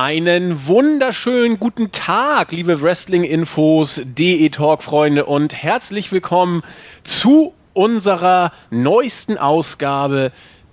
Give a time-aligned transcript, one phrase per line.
[0.00, 6.62] Einen wunderschönen guten Tag, liebe Wrestling-Infos, DE-Talk-Freunde und herzlich willkommen
[7.02, 10.30] zu unserer neuesten Ausgabe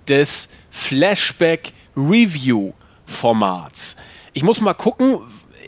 [0.08, 2.72] des Flashback Review
[3.04, 3.96] Formats.
[4.32, 5.18] Ich muss mal gucken,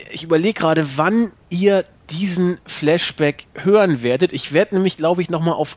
[0.09, 4.31] ich überlege gerade, wann ihr diesen Flashback hören werdet.
[4.31, 5.75] Ich werde nämlich, glaube ich, nochmal auf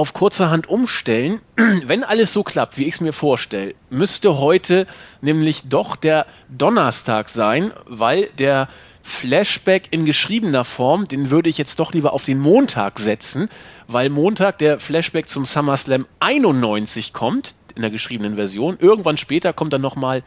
[0.00, 1.42] auf kurzerhand umstellen.
[1.56, 4.86] Wenn alles so klappt, wie ich es mir vorstelle, müsste heute
[5.20, 8.68] nämlich doch der Donnerstag sein, weil der
[9.02, 13.50] Flashback in geschriebener Form, den würde ich jetzt doch lieber auf den Montag setzen,
[13.88, 18.78] weil Montag der Flashback zum SummerSlam 91 kommt, in der geschriebenen Version.
[18.80, 20.22] Irgendwann später kommt dann nochmal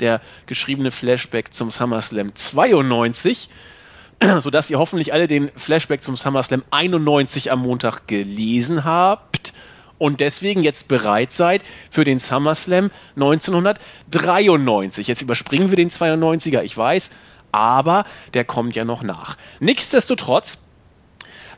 [0.00, 3.48] der geschriebene Flashback zum SummerSlam 92.
[4.40, 9.52] sodass ihr hoffentlich alle den Flashback zum SummerSlam 91 am Montag gelesen habt
[9.98, 15.08] und deswegen jetzt bereit seid für den SummerSlam 1993.
[15.08, 17.10] Jetzt überspringen wir den 92er, ich weiß,
[17.52, 19.36] aber der kommt ja noch nach.
[19.60, 20.58] Nichtsdestotrotz,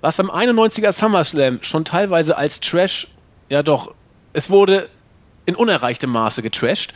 [0.00, 3.08] was am 91er SummerSlam schon teilweise als Trash,
[3.48, 3.94] ja doch,
[4.32, 4.90] es wurde
[5.46, 6.92] in unerreichtem Maße getrashed,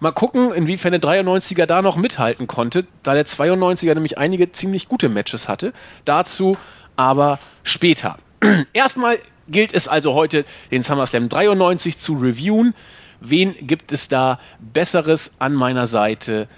[0.00, 4.88] Mal gucken, inwiefern der 93er da noch mithalten konnte, da der 92er nämlich einige ziemlich
[4.88, 5.72] gute Matches hatte.
[6.04, 6.56] Dazu
[6.96, 8.18] aber später.
[8.72, 12.74] Erstmal gilt es also heute, den SummerSlam 93 zu reviewen.
[13.20, 16.48] Wen gibt es da Besseres an meiner Seite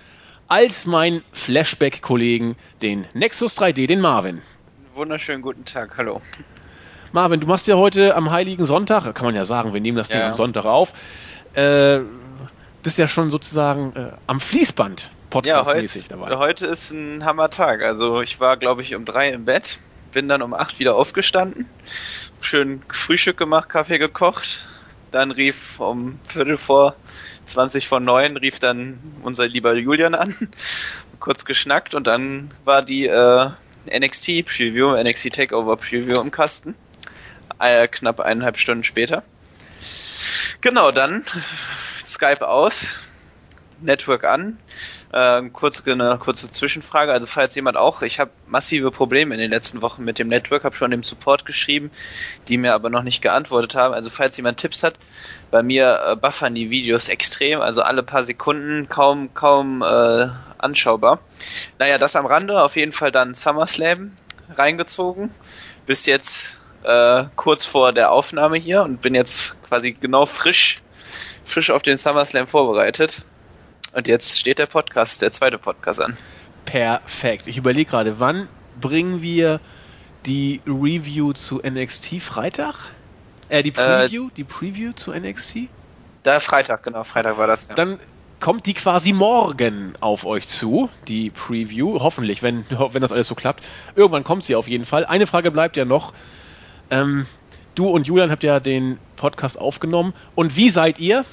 [0.48, 4.42] als mein Flashback-Kollegen, den Nexus 3D, den Marvin?
[4.94, 6.20] Wunderschönen guten Tag, hallo.
[7.12, 10.08] Marvin, du machst ja heute am Heiligen Sonntag, kann man ja sagen, wir nehmen das
[10.08, 10.30] Ding ja.
[10.30, 10.92] am Sonntag auf,
[11.54, 12.00] äh,
[12.88, 16.38] bist ja schon sozusagen äh, am Fließband podcastmäßig ja, dabei.
[16.38, 17.82] Heute ist ein Hammertag.
[17.82, 19.78] Also ich war, glaube ich, um drei im Bett,
[20.10, 21.68] bin dann um acht wieder aufgestanden,
[22.40, 24.66] schön Frühstück gemacht, Kaffee gekocht.
[25.10, 26.96] Dann rief um Viertel vor
[27.44, 30.48] 20 vor neun rief dann unser lieber Julian an,
[31.20, 33.50] kurz geschnackt und dann war die äh,
[33.86, 36.74] NXT Preview, NXT Takeover Preview im Kasten.
[37.60, 39.24] Äh, knapp eineinhalb Stunden später.
[40.62, 41.24] Genau, dann
[42.08, 42.98] Skype aus,
[43.80, 44.58] Network an.
[45.12, 47.12] Äh, kurz, eine kurze Zwischenfrage.
[47.12, 50.64] Also falls jemand auch, ich habe massive Probleme in den letzten Wochen mit dem Network,
[50.64, 51.90] habe schon dem Support geschrieben,
[52.48, 53.94] die mir aber noch nicht geantwortet haben.
[53.94, 54.94] Also falls jemand Tipps hat,
[55.50, 61.20] bei mir äh, buffern die Videos extrem, also alle paar Sekunden kaum kaum äh, anschaubar.
[61.78, 62.60] Naja, das am Rande.
[62.60, 64.12] Auf jeden Fall dann SummerSlam
[64.54, 65.30] reingezogen.
[65.86, 70.82] Bis jetzt äh, kurz vor der Aufnahme hier und bin jetzt quasi genau frisch
[71.44, 73.24] frisch auf den SummerSlam vorbereitet.
[73.92, 76.16] Und jetzt steht der Podcast, der zweite Podcast an.
[76.64, 77.46] Perfekt.
[77.46, 78.48] Ich überlege gerade, wann
[78.80, 79.60] bringen wir
[80.26, 82.74] die Review zu NXT Freitag?
[83.48, 84.28] Äh, die äh, Preview?
[84.28, 85.68] Äh, die Preview zu NXT?
[86.22, 87.68] Da Freitag, genau, Freitag war das.
[87.68, 87.74] Ja.
[87.74, 87.98] Dann
[88.40, 91.98] kommt die quasi morgen auf euch zu, die Preview.
[92.00, 93.64] Hoffentlich, wenn, wenn das alles so klappt.
[93.96, 95.06] Irgendwann kommt sie auf jeden Fall.
[95.06, 96.12] Eine Frage bleibt ja noch.
[96.90, 97.26] Ähm,
[97.74, 100.14] du und Julian habt ja den Podcast aufgenommen.
[100.34, 101.24] Und wie seid ihr?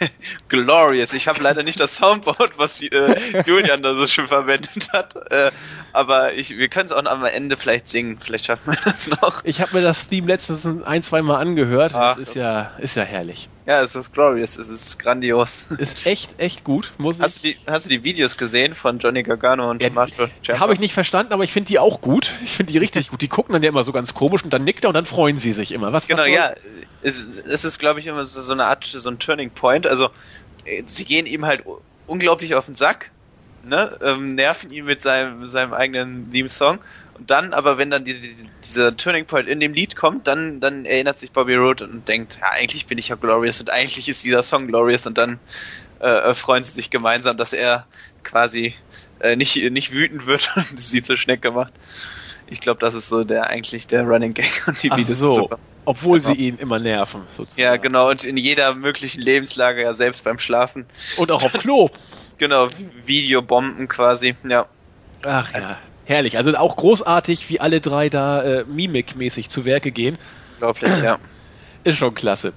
[0.48, 1.12] Glorious.
[1.12, 5.14] Ich habe leider nicht das Soundboard, was äh, Julian da so schön verwendet hat.
[5.30, 5.50] Äh,
[5.92, 8.18] aber ich, wir können es auch am Ende vielleicht singen.
[8.20, 9.44] Vielleicht schaffen wir das noch.
[9.44, 11.92] Ich habe mir das Theme letztens ein, zwei Mal angehört.
[11.94, 13.48] Ach, das ist das ja, ist ja herrlich.
[13.66, 15.64] Ja, es ist glorious, es ist grandios.
[15.78, 17.42] Ist echt, echt gut, muss hast ich.
[17.42, 20.80] Du die, hast du die Videos gesehen von Johnny Gargano und ja, Marshall Habe ich
[20.80, 22.34] nicht verstanden, aber ich finde die auch gut.
[22.44, 23.22] Ich finde die richtig gut.
[23.22, 25.38] Die gucken dann ja immer so ganz komisch und dann nickt er und dann freuen
[25.38, 25.94] sie sich immer.
[25.94, 26.52] Was, genau, was ja.
[27.00, 29.86] Es, es ist, glaube ich, immer so, so eine Art, so ein Turning Point.
[29.86, 30.10] Also,
[30.64, 31.64] äh, sie gehen ihm halt
[32.06, 33.12] unglaublich auf den Sack,
[33.66, 33.98] ne?
[34.02, 36.78] Ähm, nerven ihn mit seinem, seinem eigenen Theme-Song
[37.18, 40.60] und dann, aber wenn dann die, die, dieser Turning Point in dem Lied kommt, dann,
[40.60, 44.08] dann erinnert sich Bobby Roode und denkt, ja, eigentlich bin ich ja Glorious und eigentlich
[44.08, 45.38] ist dieser Song Glorious und dann
[46.00, 47.86] äh, freuen sie sich gemeinsam, dass er
[48.24, 48.74] quasi
[49.20, 51.72] äh, nicht, nicht wütend wird und sie zur Schnecke macht.
[52.46, 55.34] Ich glaube, das ist so der eigentlich der Running Gag und die Ach so.
[55.34, 55.58] super.
[55.86, 56.34] Obwohl genau.
[56.34, 57.60] sie ihn immer nerven, sozusagen.
[57.60, 60.86] Ja, genau, und in jeder möglichen Lebenslage, ja selbst beim Schlafen.
[61.18, 61.90] Und auch auf Klo.
[62.38, 62.68] genau,
[63.04, 64.66] Videobomben quasi, ja.
[65.24, 65.60] Ach ja.
[65.60, 70.18] Also, Herrlich, also auch großartig, wie alle drei da äh, mimikmäßig zu Werke gehen.
[70.54, 71.18] Unglaublich, ja.
[71.82, 72.52] Ist schon klasse.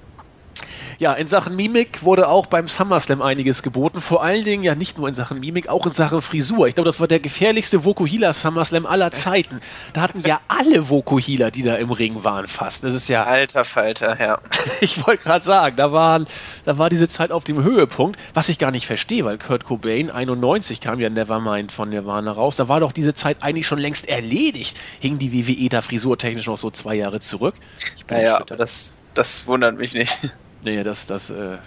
[0.98, 4.00] Ja, in Sachen Mimik wurde auch beim SummerSlam einiges geboten.
[4.00, 6.66] Vor allen Dingen ja nicht nur in Sachen Mimik, auch in Sachen Frisur.
[6.66, 9.60] Ich glaube, das war der gefährlichste Vokuhila SummerSlam aller Zeiten.
[9.92, 12.82] Da hatten ja alle Vokuhila, die da im Ring waren, fast.
[12.82, 13.22] Das ist ja.
[13.22, 14.40] Alter Falter, ja.
[14.80, 16.26] ich wollte gerade sagen, da waren,
[16.64, 20.10] da war diese Zeit auf dem Höhepunkt, was ich gar nicht verstehe, weil Kurt Cobain
[20.10, 22.56] 91 kam ja Nevermind von Nirvana raus.
[22.56, 24.76] Da war doch diese Zeit eigentlich schon längst erledigt.
[24.98, 27.54] Hing die WWE da frisurtechnisch noch so zwei Jahre zurück?
[27.96, 30.18] Ich bin naja, aber das, das wundert mich nicht.
[30.62, 31.58] Nee, das, das, äh,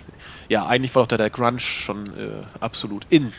[0.49, 3.31] ja, eigentlich war doch da der Grunge schon äh, absolut in.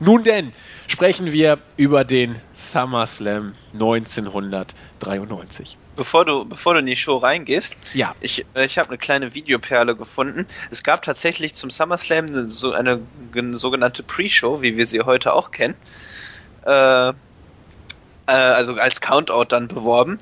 [0.00, 0.54] Nun denn,
[0.86, 5.76] sprechen wir über den SummerSlam 1993.
[5.94, 8.14] Bevor du, bevor du in die Show reingehst, ja.
[8.20, 10.46] ich, äh, ich habe eine kleine Videoperle gefunden.
[10.70, 13.00] Es gab tatsächlich zum SummerSlam eine, so eine,
[13.36, 15.74] eine sogenannte Pre-Show, wie wir sie heute auch kennen.
[16.64, 17.12] Äh, äh,
[18.26, 20.18] also als Countout dann beworben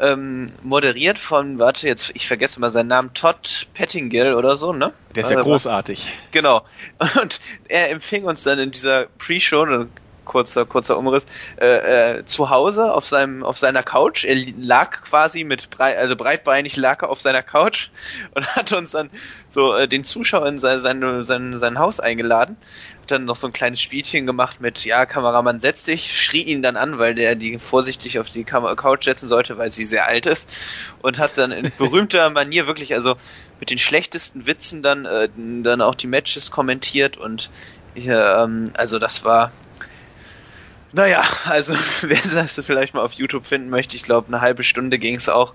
[0.00, 4.92] ähm, moderiert von, warte, jetzt, ich vergesse mal seinen Namen, Todd Pettingill oder so, ne?
[5.14, 6.12] Der ist ja also, großartig.
[6.30, 6.62] Genau.
[7.20, 9.86] Und er empfing uns dann in dieser Pre-Show,
[10.28, 11.26] kurzer, kurzer Umriss,
[11.60, 14.24] äh, äh, zu Hause auf seinem, auf seiner Couch.
[14.24, 17.88] Er lag quasi mit breit, also breitbeinig lag er auf seiner Couch
[18.34, 19.10] und hat uns dann
[19.48, 22.56] so äh, den Zuschauer in sein, sein, sein, sein Haus eingeladen.
[23.10, 26.76] Dann noch so ein kleines Spielchen gemacht mit, ja, Kameramann, setz dich, schrie ihn dann
[26.76, 30.48] an, weil der die vorsichtig auf die Couch setzen sollte, weil sie sehr alt ist.
[31.00, 33.16] Und hat dann in berühmter Manier wirklich, also
[33.60, 37.50] mit den schlechtesten Witzen dann, äh, dann auch die Matches kommentiert und
[37.94, 39.52] äh, also das war
[40.92, 44.98] naja, also wer das vielleicht mal auf YouTube finden möchte, ich glaube, eine halbe Stunde
[44.98, 45.54] ging es auch.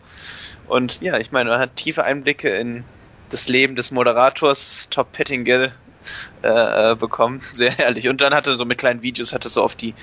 [0.67, 2.83] Und ja, ich meine, man hat tiefe Einblicke in
[3.29, 5.73] das Leben des Moderators Top Pettingill
[6.43, 7.41] äh, äh bekommen.
[7.51, 8.09] Sehr herrlich.
[8.09, 9.93] Und dann hatte so mit kleinen Videos, hatte so auf die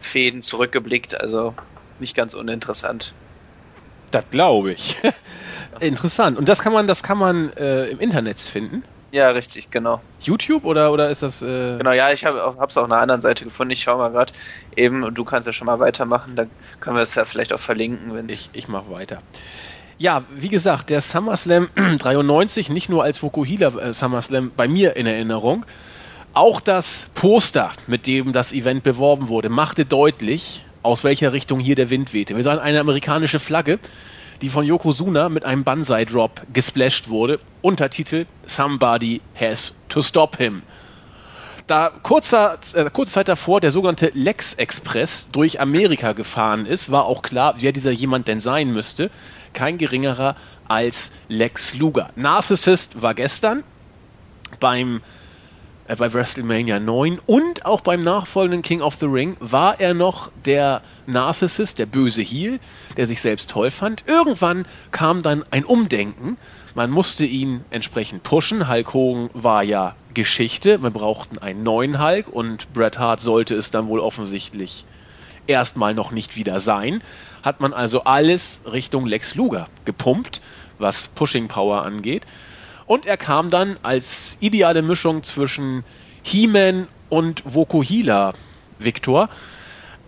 [0.00, 1.20] Fäden zurückgeblickt.
[1.20, 1.54] Also
[1.98, 3.14] nicht ganz uninteressant.
[4.10, 4.96] Das glaube ich.
[5.80, 6.38] Interessant.
[6.38, 8.82] Und das kann man, das kann man äh, im Internet finden.
[9.12, 10.00] Ja, richtig, genau.
[10.20, 11.42] YouTube oder, oder ist das.
[11.42, 13.72] Äh genau, ja, ich habe es auf einer anderen Seite gefunden.
[13.72, 14.32] Ich schaue mal gerade
[14.76, 16.36] eben und du kannst ja schon mal weitermachen.
[16.36, 19.20] Dann können wir es ja vielleicht auch verlinken, wenn Ich, ich mache weiter.
[20.00, 21.68] Ja, wie gesagt, der SummerSlam
[21.98, 25.66] 93, nicht nur als Vokuhila äh, SummerSlam bei mir in Erinnerung,
[26.32, 31.76] auch das Poster, mit dem das Event beworben wurde, machte deutlich, aus welcher Richtung hier
[31.76, 32.34] der Wind wehte.
[32.34, 33.78] Wir sahen eine amerikanische Flagge
[34.40, 37.40] die von Yokozuna mit einem Banzai-Drop gesplasht wurde.
[37.60, 40.62] Untertitel Somebody has to stop him.
[41.70, 47.04] Da kurzer, äh, kurze Zeit davor der sogenannte Lex Express durch Amerika gefahren ist, war
[47.04, 49.08] auch klar, wer dieser jemand denn sein müsste.
[49.52, 50.34] Kein geringerer
[50.66, 52.10] als Lex Luger.
[52.16, 53.62] Narcissist war gestern
[54.58, 55.00] beim
[55.86, 60.32] äh, bei WrestleMania 9 und auch beim nachfolgenden King of the Ring war er noch
[60.44, 62.58] der Narcissist, der böse Heel,
[62.96, 64.02] der sich selbst toll fand.
[64.08, 66.36] Irgendwann kam dann ein Umdenken.
[66.74, 68.68] Man musste ihn entsprechend pushen.
[68.68, 70.82] Hulk Hogan war ja Geschichte.
[70.82, 74.84] Wir brauchten einen neuen Hulk und Bret Hart sollte es dann wohl offensichtlich
[75.46, 77.02] erstmal noch nicht wieder sein.
[77.42, 80.40] Hat man also alles Richtung Lex Luger gepumpt,
[80.78, 82.26] was Pushing Power angeht.
[82.86, 85.84] Und er kam dann als ideale Mischung zwischen
[86.22, 88.34] He-Man und Vokuhila
[88.78, 89.28] Victor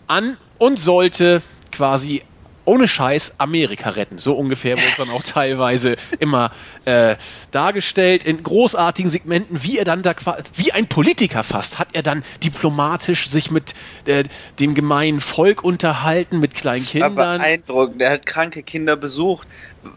[0.07, 2.23] an und sollte quasi
[2.65, 4.19] ohne Scheiß Amerika retten.
[4.19, 6.53] So ungefähr wurde es dann auch teilweise immer
[6.85, 7.17] äh,
[7.51, 10.15] dargestellt in großartigen Segmenten, wie er dann da
[10.55, 13.75] wie ein Politiker fast, hat er dann diplomatisch sich mit
[14.07, 14.25] äh,
[14.59, 17.17] dem gemeinen Volk unterhalten, mit kleinen das Kindern.
[17.17, 18.03] War beeindruckend.
[18.03, 19.47] Er hat kranke Kinder besucht.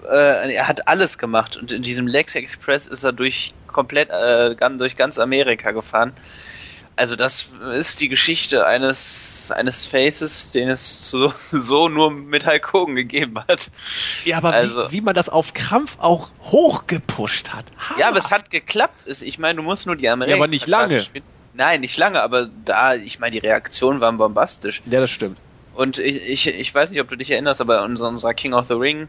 [0.10, 4.56] Äh, er hat alles gemacht und in diesem Lex Express ist er durch komplett äh,
[4.78, 6.14] durch ganz Amerika gefahren.
[6.98, 12.72] Also das ist die Geschichte eines eines Faces, den es so, so nur mit Hulk
[12.74, 13.70] Hogan gegeben hat.
[14.24, 17.66] Ja, aber also, wie, wie man das auf Krampf auch hochgepusht hat.
[17.78, 17.96] Ha.
[18.00, 19.06] Ja, aber es hat geklappt.
[19.08, 20.38] Ich meine, du musst nur die Amerikaner.
[20.38, 21.06] Ja, aber nicht lange.
[21.54, 24.82] Nein, nicht lange, aber da, ich meine, die Reaktionen waren bombastisch.
[24.86, 25.38] Ja, das stimmt.
[25.74, 28.68] Und ich, ich, ich weiß nicht, ob du dich erinnerst, aber in unserer King of
[28.68, 29.08] the Ring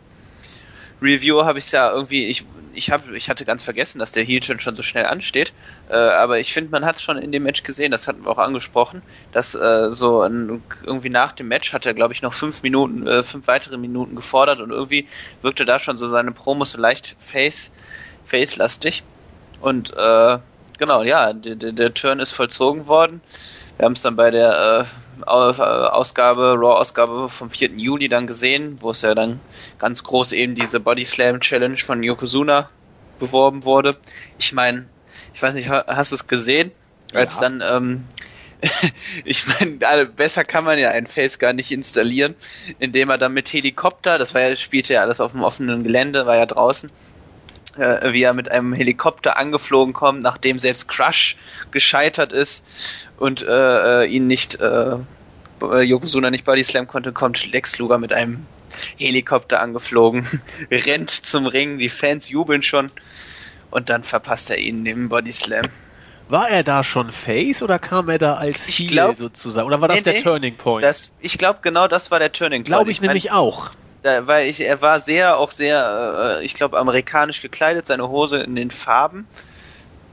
[1.02, 2.44] Review habe ich ja irgendwie, ich,
[2.76, 5.52] ich, hab, ich hatte ganz vergessen, dass der Heel schon, schon so schnell ansteht.
[5.88, 8.30] Äh, aber ich finde, man hat es schon in dem Match gesehen, das hatten wir
[8.30, 9.02] auch angesprochen,
[9.32, 13.06] dass äh, so ein, irgendwie nach dem Match hat er, glaube ich, noch fünf Minuten,
[13.06, 15.08] äh, fünf weitere Minuten gefordert und irgendwie
[15.42, 17.70] wirkte da schon so seine Promos so leicht face,
[18.24, 19.02] face-lastig.
[19.60, 20.38] Und äh,
[20.78, 23.20] genau, ja, der, der, der Turn ist vollzogen worden.
[23.76, 27.70] Wir haben es dann bei der äh, Ausgabe, Raw-Ausgabe vom 4.
[27.76, 29.40] Juli dann gesehen, wo es ja dann
[29.78, 32.68] ganz groß eben diese Body Slam Challenge von Yokozuna
[33.18, 33.96] beworben wurde.
[34.38, 34.86] Ich meine,
[35.34, 36.72] ich weiß nicht, hast du es gesehen?
[37.12, 37.48] Als ja.
[37.48, 38.04] dann, ähm,
[39.24, 42.34] ich meine, besser kann man ja ein Face gar nicht installieren,
[42.78, 46.26] indem er dann mit Helikopter, das war ja, spielte ja alles auf dem offenen Gelände,
[46.26, 46.90] war ja draußen,
[47.76, 51.36] äh, wie er mit einem Helikopter angeflogen kommt, nachdem selbst Crush
[51.70, 52.64] gescheitert ist
[53.18, 54.96] und äh, äh ihn nicht äh,
[55.60, 58.46] Yokozuna nicht Body Slam konnte, kommt Lex Luger mit einem
[58.98, 62.90] Helikopter angeflogen, rennt zum Ring, die Fans jubeln schon
[63.70, 65.66] und dann verpasst er ihn im Body Slam.
[66.28, 69.66] War er da schon Face oder kam er da als Heel sozusagen?
[69.66, 70.84] Oder war das nee, der nee, Turning Point?
[70.84, 72.66] Das, ich glaube, genau das war der Turning Point.
[72.66, 73.70] Glaube ich, ich, nämlich auch.
[74.06, 78.38] Da, weil ich, er war sehr, auch sehr, äh, ich glaube, amerikanisch gekleidet, seine Hose
[78.38, 79.26] in den Farben.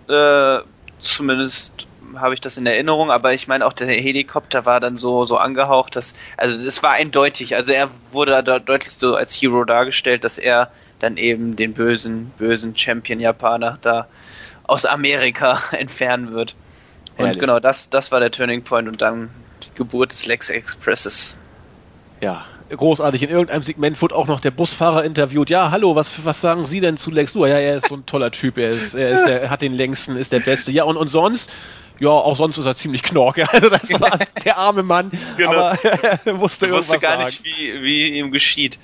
[0.08, 0.60] Äh,
[1.00, 5.26] zumindest habe ich das in Erinnerung, aber ich meine auch der Helikopter war dann so
[5.26, 9.64] so angehaucht, dass also es war eindeutig, also er wurde da deutlich so als Hero
[9.64, 10.70] dargestellt, dass er
[11.00, 14.08] dann eben den bösen bösen Champion Japaner da
[14.64, 16.56] aus Amerika entfernen wird.
[17.18, 17.40] Und Ehrlich.
[17.40, 19.30] genau, das das war der Turning Point und dann
[19.64, 21.36] die Geburt des Lex Expresses.
[22.24, 23.22] Ja, großartig.
[23.22, 25.50] In irgendeinem Segment wurde auch noch der Busfahrer interviewt.
[25.50, 27.50] Ja, hallo, was, was sagen Sie denn zu Lex Luthor?
[27.50, 28.58] Ja, er ist so ein toller Typ.
[28.58, 30.72] Er ist, er ist der, er hat den längsten, ist der Beste.
[30.72, 31.51] Ja, und, und sonst?
[32.00, 33.46] Ja, auch sonst ist er ziemlich knorke.
[33.51, 35.51] Also das war der arme Mann, genau.
[35.51, 35.84] aber
[36.25, 37.25] er wusste du wusste gar sagen.
[37.25, 38.80] nicht, wie, wie ihm geschieht.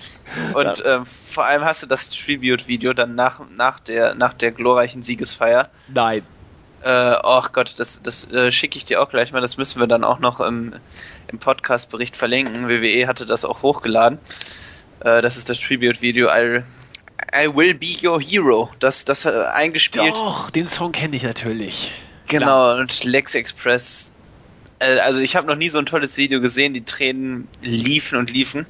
[0.53, 0.97] Und ja.
[0.97, 5.69] ähm, vor allem hast du das Tribute-Video dann nach, nach, der, nach der glorreichen Siegesfeier.
[5.87, 6.23] Nein.
[6.83, 9.41] Äh, oh Gott, das, das äh, schicke ich dir auch gleich mal.
[9.41, 10.73] Das müssen wir dann auch noch im,
[11.27, 12.69] im Podcast-Bericht verlinken.
[12.69, 14.19] WWE hatte das auch hochgeladen.
[15.01, 16.63] Äh, das ist das Tribute-Video I,
[17.35, 18.69] I Will Be Your Hero.
[18.79, 20.15] Das, das äh, eingespielt.
[20.15, 21.91] Doch, den Song kenne ich natürlich.
[22.27, 22.77] Genau, Klar.
[22.77, 24.11] und Lex Express.
[24.79, 26.73] Äh, also ich habe noch nie so ein tolles Video gesehen.
[26.73, 28.65] Die Tränen liefen und liefen.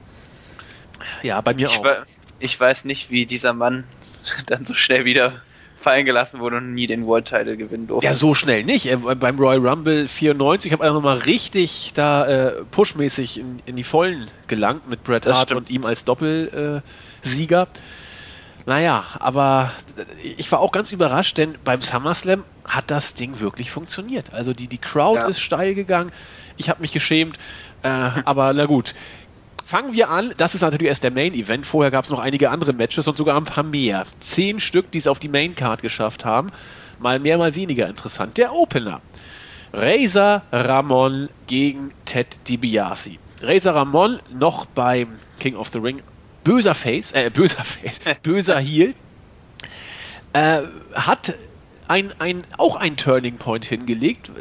[1.22, 2.06] Ja, bei mir ich auch.
[2.40, 3.84] ich weiß nicht, wie dieser Mann
[4.48, 5.42] dann so schnell wieder
[5.80, 8.06] fallen gelassen wurde und nie den World Title gewinnen durfte.
[8.06, 8.86] Ja, so schnell nicht.
[8.86, 13.84] Äh, beim Royal Rumble 94 habe ich nochmal richtig da äh, pushmäßig in, in die
[13.84, 17.68] Vollen gelangt mit Bret Hart und ihm als Doppelsieger.
[18.66, 19.72] Naja, aber
[20.22, 24.34] ich war auch ganz überrascht, denn beim SummerSlam hat das Ding wirklich funktioniert.
[24.34, 25.28] Also die, die Crowd ja.
[25.28, 26.12] ist steil gegangen.
[26.58, 27.38] Ich habe mich geschämt,
[27.84, 28.94] äh, aber na gut.
[29.70, 30.34] Fangen wir an.
[30.36, 31.64] Das ist natürlich erst der Main Event.
[31.64, 34.08] Vorher gab es noch einige andere Matches und sogar ein paar mehr.
[34.20, 36.50] Zehn Stück, die es auf die Main Card geschafft haben.
[36.98, 38.40] Mal mehr, mal weniger interessant.
[38.40, 39.00] Der Opener.
[39.72, 43.18] Razor Ramon gegen Ted DiBiase.
[43.44, 46.02] Razor Ramon noch beim King of the Ring.
[46.44, 48.96] Böser Face, äh, böser Face, böser Heel.
[50.34, 50.64] Äh,
[50.96, 51.36] hat
[51.88, 54.32] ein, ein, auch ein Turning Point hingelegt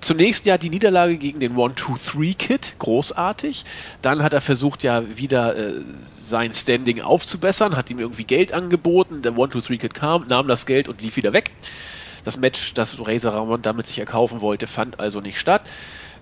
[0.00, 3.64] zunächst ja die Niederlage gegen den One-Two-Three-Kid, großartig.
[4.02, 5.82] Dann hat er versucht ja wieder äh,
[6.20, 9.22] sein Standing aufzubessern, hat ihm irgendwie Geld angeboten.
[9.22, 11.50] Der One-Two-Three-Kid kam, nahm das Geld und lief wieder weg.
[12.24, 15.62] Das Match, das Razor Ramon damit sich erkaufen wollte, fand also nicht statt.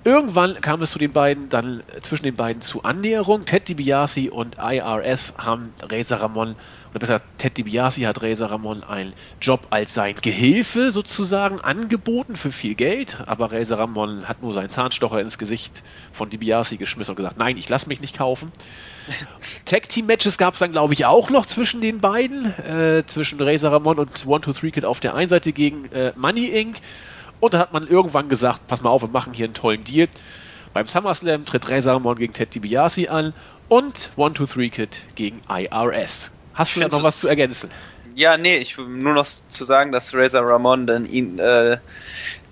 [0.07, 3.45] Irgendwann kam es zu den beiden, dann zwischen den beiden zu Annäherung.
[3.45, 6.55] Ted DiBiase und IRS haben Razor Ramon
[6.91, 12.53] oder besser Ted DiBiase hat Razor Ramon einen Job als sein Gehilfe sozusagen angeboten für
[12.53, 15.83] viel Geld, aber Razor Ramon hat nur seinen Zahnstocher ins Gesicht
[16.13, 18.53] von DiBiase geschmissen und gesagt, nein, ich lasse mich nicht kaufen.
[19.65, 23.41] Tag Team Matches gab es dann glaube ich auch noch zwischen den beiden, äh, zwischen
[23.41, 26.77] Razor Ramon und One Two Three Kid auf der einen Seite gegen äh, Money Inc.
[27.41, 30.09] Und dann hat man irgendwann gesagt, pass mal auf, wir machen hier einen tollen Deal.
[30.73, 33.35] Beim SummerSlam tritt Razor Ramon gegen Ted DiBiase an
[33.69, 36.31] und One Two Three Kid gegen IRS.
[36.53, 37.71] Hast du da noch was zu ergänzen?
[38.15, 41.79] Ja, nee, ich will nur noch zu sagen, dass Razor Ramon dann ihn, äh,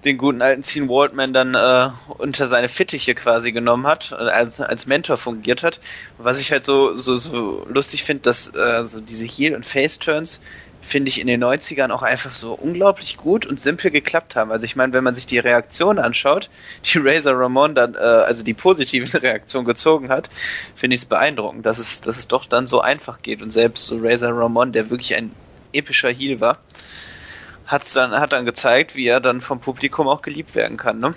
[0.04, 4.60] den guten alten Gene Waldman dann äh, unter seine Fittiche quasi genommen hat, äh, als,
[4.60, 5.80] als Mentor fungiert hat.
[6.18, 10.40] Was ich halt so, so, so lustig finde, dass äh, so diese Heel- und Face-Turns
[10.86, 14.52] finde ich in den 90ern auch einfach so unglaublich gut und simpel geklappt haben.
[14.52, 16.50] Also ich meine, wenn man sich die Reaktion anschaut,
[16.84, 20.30] die Razor Ramon dann, äh, also die positive Reaktion gezogen hat,
[20.76, 23.42] finde ich es beeindruckend, dass es, dass es doch dann so einfach geht.
[23.42, 25.32] Und selbst so Razor Ramon, der wirklich ein
[25.72, 26.58] epischer Heel war,
[27.66, 31.14] hat's dann, hat dann gezeigt, wie er dann vom Publikum auch geliebt werden kann, ne?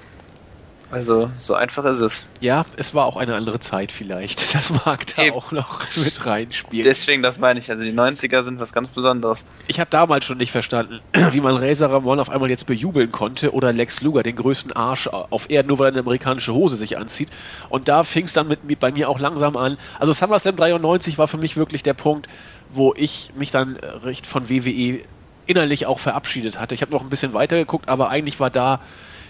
[0.90, 2.28] Also so einfach ist es.
[2.40, 4.46] Ja, es war auch eine andere Zeit vielleicht.
[4.58, 5.36] Das mag da Eben.
[5.36, 6.84] auch noch mit reinspielen.
[6.84, 7.70] Deswegen, das meine ich.
[7.70, 9.46] Also die 90er sind was ganz Besonderes.
[9.68, 11.00] Ich habe damals schon nicht verstanden,
[11.32, 15.08] wie man Razor Ramon auf einmal jetzt bejubeln konnte oder Lex Luger, den größten Arsch
[15.08, 17.30] auf Erden, nur weil er eine amerikanische Hose sich anzieht.
[17.70, 19.78] Und da fing es dann mit, bei mir auch langsam an.
[20.00, 22.28] Also SummerSlam 93 war für mich wirklich der Punkt,
[22.74, 25.02] wo ich mich dann recht von WWE
[25.46, 26.76] innerlich auch verabschiedet hatte.
[26.76, 28.82] Ich habe noch ein bisschen weiter geguckt, aber eigentlich war da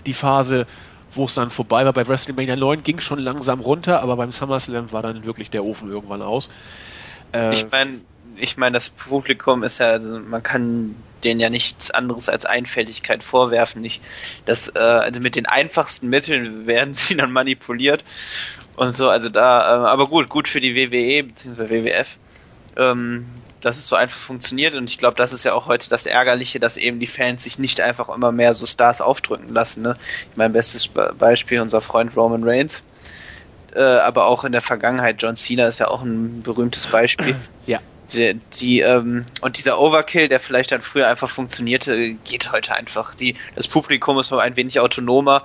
[0.06, 0.66] die Phase,
[1.18, 1.94] wo es dann vorbei war.
[1.94, 5.90] Bei WrestleMania 9 ging schon langsam runter, aber beim SummerSlam war dann wirklich der Ofen
[5.90, 6.50] irgendwann aus.
[7.34, 8.00] Äh, ich meine,
[8.38, 13.24] ich meine, das Publikum ist ja, also man kann denen ja nichts anderes als Einfältigkeit
[13.24, 13.82] vorwerfen.
[13.82, 14.02] Nicht,
[14.46, 18.04] dass äh, also mit den einfachsten Mitteln werden sie dann manipuliert
[18.76, 19.10] und so.
[19.10, 21.70] Also da, äh, aber gut, gut für die WWE bzw.
[21.70, 22.18] WWF.
[22.78, 23.26] Ähm,
[23.62, 26.60] dass es so einfach funktioniert und ich glaube, das ist ja auch heute das Ärgerliche,
[26.60, 29.82] dass eben die Fans sich nicht einfach immer mehr so Stars aufdrücken lassen.
[29.82, 29.98] Ne?
[30.32, 32.84] Ich mein bestes Beispiel unser Freund Roman Reigns,
[33.74, 37.36] äh, aber auch in der Vergangenheit John Cena ist ja auch ein berühmtes Beispiel.
[37.66, 37.80] Ja.
[38.14, 43.16] Die, die ähm, und dieser Overkill, der vielleicht dann früher einfach funktionierte, geht heute einfach.
[43.16, 45.44] Die, das Publikum ist noch ein wenig autonomer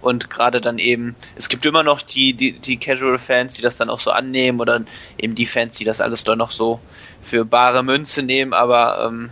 [0.00, 3.90] und gerade dann eben, es gibt immer noch die, die, die Casual-Fans, die das dann
[3.90, 4.82] auch so annehmen oder
[5.18, 6.80] eben die Fans, die das alles dann noch so
[7.22, 9.30] für bare Münze nehmen, aber ähm,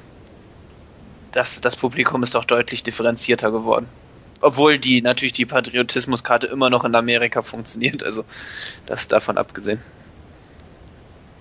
[1.33, 3.87] das, das Publikum ist doch deutlich differenzierter geworden.
[4.41, 8.25] Obwohl die natürlich die Patriotismuskarte immer noch in Amerika funktioniert, also
[8.87, 9.81] das davon abgesehen.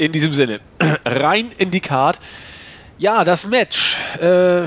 [0.01, 0.62] In diesem Sinne,
[1.05, 2.20] rein in die Card.
[2.98, 3.96] Ja, das Match.
[4.20, 4.63] Äh,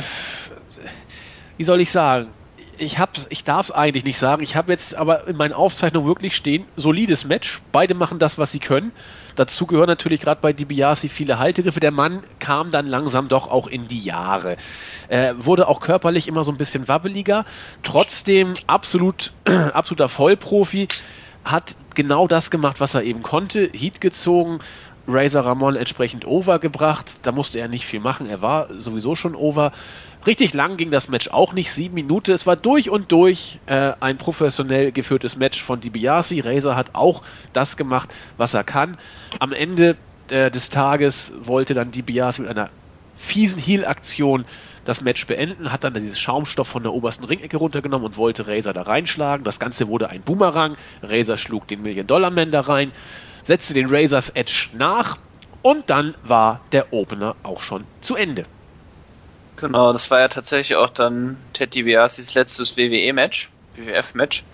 [1.57, 2.29] wie soll ich sagen?
[2.79, 2.99] Ich
[3.31, 4.45] ich darf es eigentlich nicht sagen.
[4.45, 7.61] Ich habe jetzt aber in meinen Aufzeichnungen wirklich stehen, solides Match.
[7.73, 8.93] Beide machen das, was sie können.
[9.35, 11.81] Dazu gehören natürlich gerade bei DiBiase viele Haltegriffe.
[11.81, 14.57] Der Mann kam dann langsam doch auch in die Jahre.
[15.09, 17.45] Äh, wurde auch körperlich immer so ein bisschen wabbeliger.
[17.83, 19.33] Trotzdem absolut,
[19.73, 20.87] absoluter Vollprofi.
[21.45, 23.69] Hat genau das gemacht, was er eben konnte.
[23.73, 24.61] Heat gezogen,
[25.07, 27.19] Razor Ramon entsprechend over gebracht.
[27.23, 28.29] Da musste er nicht viel machen.
[28.29, 29.73] Er war sowieso schon over.
[30.27, 32.33] Richtig lang ging das Match auch nicht, sieben Minuten.
[32.33, 36.45] Es war durch und durch äh, ein professionell geführtes Match von DiBiase.
[36.45, 38.09] Razor hat auch das gemacht,
[38.39, 38.97] was er kann.
[39.39, 39.97] Am Ende
[40.31, 42.71] äh, des Tages wollte dann DiBiase mit einer
[43.17, 44.47] fiesen Heal-Aktion
[44.85, 48.73] das Match beenden, hat dann dieses Schaumstoff von der obersten Ringecke runtergenommen und wollte Razor
[48.73, 49.45] da reinschlagen.
[49.45, 50.77] Das Ganze wurde ein Boomerang.
[51.03, 52.93] Razor schlug den Million-Dollar-Man da rein
[53.45, 55.19] setzte den Razors Edge nach
[55.63, 58.45] und dann war der Opener auch schon zu Ende.
[59.57, 64.45] Genau, das war ja tatsächlich auch dann Ted DiBiase's letztes WWE-Match, WWF-Match.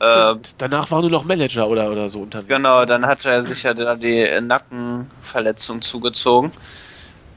[0.00, 2.48] Äh, Danach war nur noch Manager oder, oder so unterwegs.
[2.48, 6.52] Genau, dann hat er sich ja die Nackenverletzung zugezogen.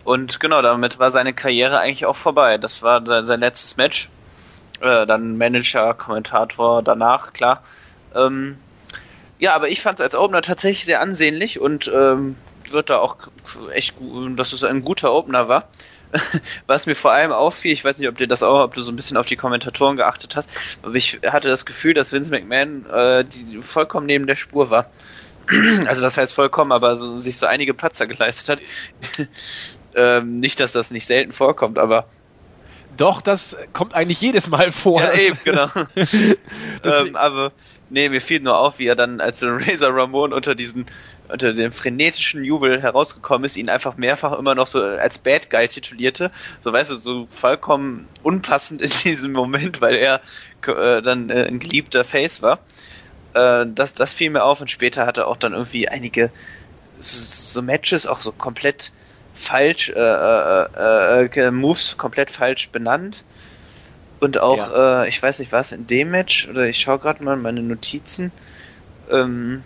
[0.03, 2.57] Und genau, damit war seine Karriere eigentlich auch vorbei.
[2.57, 4.09] Das war sein letztes Match.
[4.79, 7.61] Äh, dann Manager, Kommentator danach, klar.
[8.15, 8.57] Ähm,
[9.39, 12.35] ja, aber ich fand es als Opener tatsächlich sehr ansehnlich und ähm,
[12.69, 13.17] wird da auch
[13.73, 15.69] echt gut, dass es ein guter Opener war.
[16.67, 18.91] Was mir vor allem auffiel, ich weiß nicht, ob dir das auch, ob du so
[18.91, 20.49] ein bisschen auf die Kommentatoren geachtet hast,
[20.81, 24.89] aber ich hatte das Gefühl, dass Vince McMahon äh, die vollkommen neben der Spur war.
[25.85, 29.27] also das heißt vollkommen, aber so, sich so einige Patzer geleistet hat.
[29.95, 32.07] ähm, nicht, dass das nicht selten vorkommt, aber
[32.95, 35.01] doch, das kommt eigentlich jedes Mal vor.
[35.01, 35.67] Ja, eben, genau.
[36.83, 37.51] ähm, aber
[37.89, 40.85] Nee, mir fiel nur auf, wie er dann, als Razor Ramon unter diesen,
[41.29, 45.67] unter dem frenetischen Jubel herausgekommen ist, ihn einfach mehrfach immer noch so als Bad Guy
[45.69, 46.31] titulierte.
[46.59, 50.21] So, weißt du, so vollkommen unpassend in diesem Moment, weil er
[50.65, 52.59] äh, dann äh, ein geliebter Face war.
[53.33, 56.31] Äh, das, das fiel mir auf und später hat er auch dann irgendwie einige
[56.99, 58.91] so, so Matches auch so komplett
[59.33, 63.23] falsch, äh, äh, äh, Moves komplett falsch benannt
[64.19, 65.03] und auch, ja.
[65.03, 68.31] äh, ich weiß nicht, was in dem Match, oder ich schaue gerade mal meine Notizen.
[69.11, 69.63] Ähm,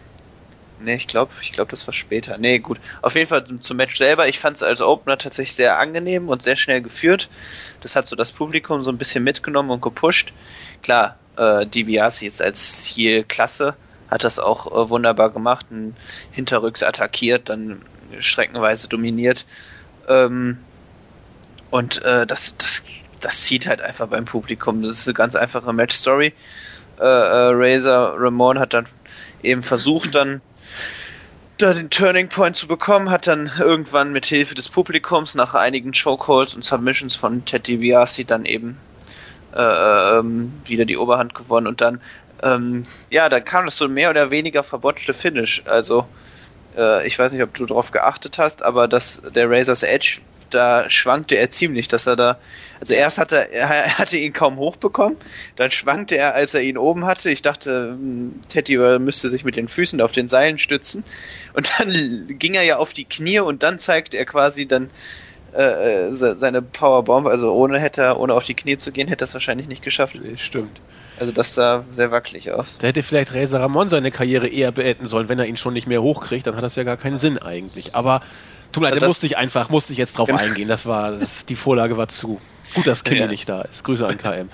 [0.79, 2.37] nee, ich glaube, ich glaube, das war später.
[2.37, 2.79] Nee, gut.
[3.01, 4.27] Auf jeden Fall zum Match selber.
[4.27, 7.29] Ich fand es als Opener tatsächlich sehr angenehm und sehr schnell geführt.
[7.81, 10.33] Das hat so das Publikum so ein bisschen mitgenommen und gepusht.
[10.83, 13.75] Klar, äh, DiBiase ist als Heel klasse,
[14.09, 15.95] hat das auch äh, wunderbar gemacht, ein
[16.31, 17.81] hinterrücks attackiert, dann
[18.19, 19.45] streckenweise dominiert.
[20.09, 20.59] Ähm,
[21.69, 22.83] und äh, das, das
[23.21, 24.81] das zieht halt einfach beim Publikum.
[24.81, 26.33] Das ist eine ganz einfache Match-Story.
[26.99, 28.85] Äh, äh, Razor Ramon hat dann
[29.43, 30.41] eben versucht, dann
[31.57, 35.91] da den Turning Point zu bekommen, hat dann irgendwann mit Hilfe des Publikums nach einigen
[35.93, 38.77] Chokeholds und Submissions von Ted DiBiase dann eben
[39.53, 42.01] äh, ähm, wieder die Oberhand gewonnen und dann
[42.43, 45.63] ähm, ja, da kam das so mehr oder weniger verbotschte Finish.
[45.65, 46.07] Also
[46.75, 50.21] äh, ich weiß nicht, ob du darauf geachtet hast, aber dass der Razor's Edge
[50.53, 52.37] da schwankte er ziemlich, dass er da,
[52.79, 55.17] also erst hatte er, er hatte ihn kaum hochbekommen,
[55.55, 57.29] dann schwankte er, als er ihn oben hatte.
[57.29, 61.03] Ich dachte, hm, Teddy müsste sich mit den Füßen auf den Seilen stützen.
[61.53, 64.89] Und dann ging er ja auf die Knie und dann zeigte er quasi dann
[65.53, 67.27] äh, seine Powerbomb.
[67.27, 69.83] Also ohne hätte er, ohne auf die Knie zu gehen, hätte er es wahrscheinlich nicht
[69.83, 70.17] geschafft.
[70.37, 70.79] Stimmt.
[71.19, 72.77] Also das sah sehr wackelig aus.
[72.79, 75.85] Da hätte vielleicht Reza Ramon seine Karriere eher beenden sollen, wenn er ihn schon nicht
[75.85, 77.93] mehr hochkriegt, dann hat das ja gar keinen Sinn eigentlich.
[77.93, 78.21] Aber
[78.71, 80.39] Tut mir leid, da musste ich einfach, musste ich jetzt drauf genau.
[80.39, 80.67] eingehen.
[80.67, 82.39] Das war, das, die Vorlage war zu.
[82.73, 83.31] Gut, dass Kinder ja.
[83.31, 83.83] nicht da ist.
[83.83, 84.49] Grüße an KM.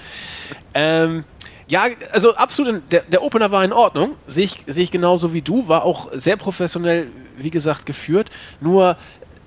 [0.73, 1.23] ähm,
[1.67, 5.41] ja, also absolut, der, der Opener war in Ordnung, sehe ich, sehe ich genauso wie
[5.41, 8.29] du, war auch sehr professionell, wie gesagt, geführt.
[8.61, 8.95] Nur,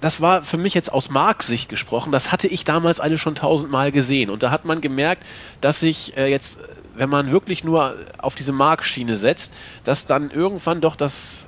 [0.02, 3.34] das war für mich jetzt aus Marks Sicht gesprochen, das hatte ich damals alle schon
[3.34, 4.28] tausendmal gesehen.
[4.28, 5.24] Und da hat man gemerkt,
[5.62, 6.58] dass sich äh, jetzt,
[6.94, 9.52] wenn man wirklich nur auf diese Mark-Schiene setzt,
[9.84, 11.46] dass dann irgendwann doch das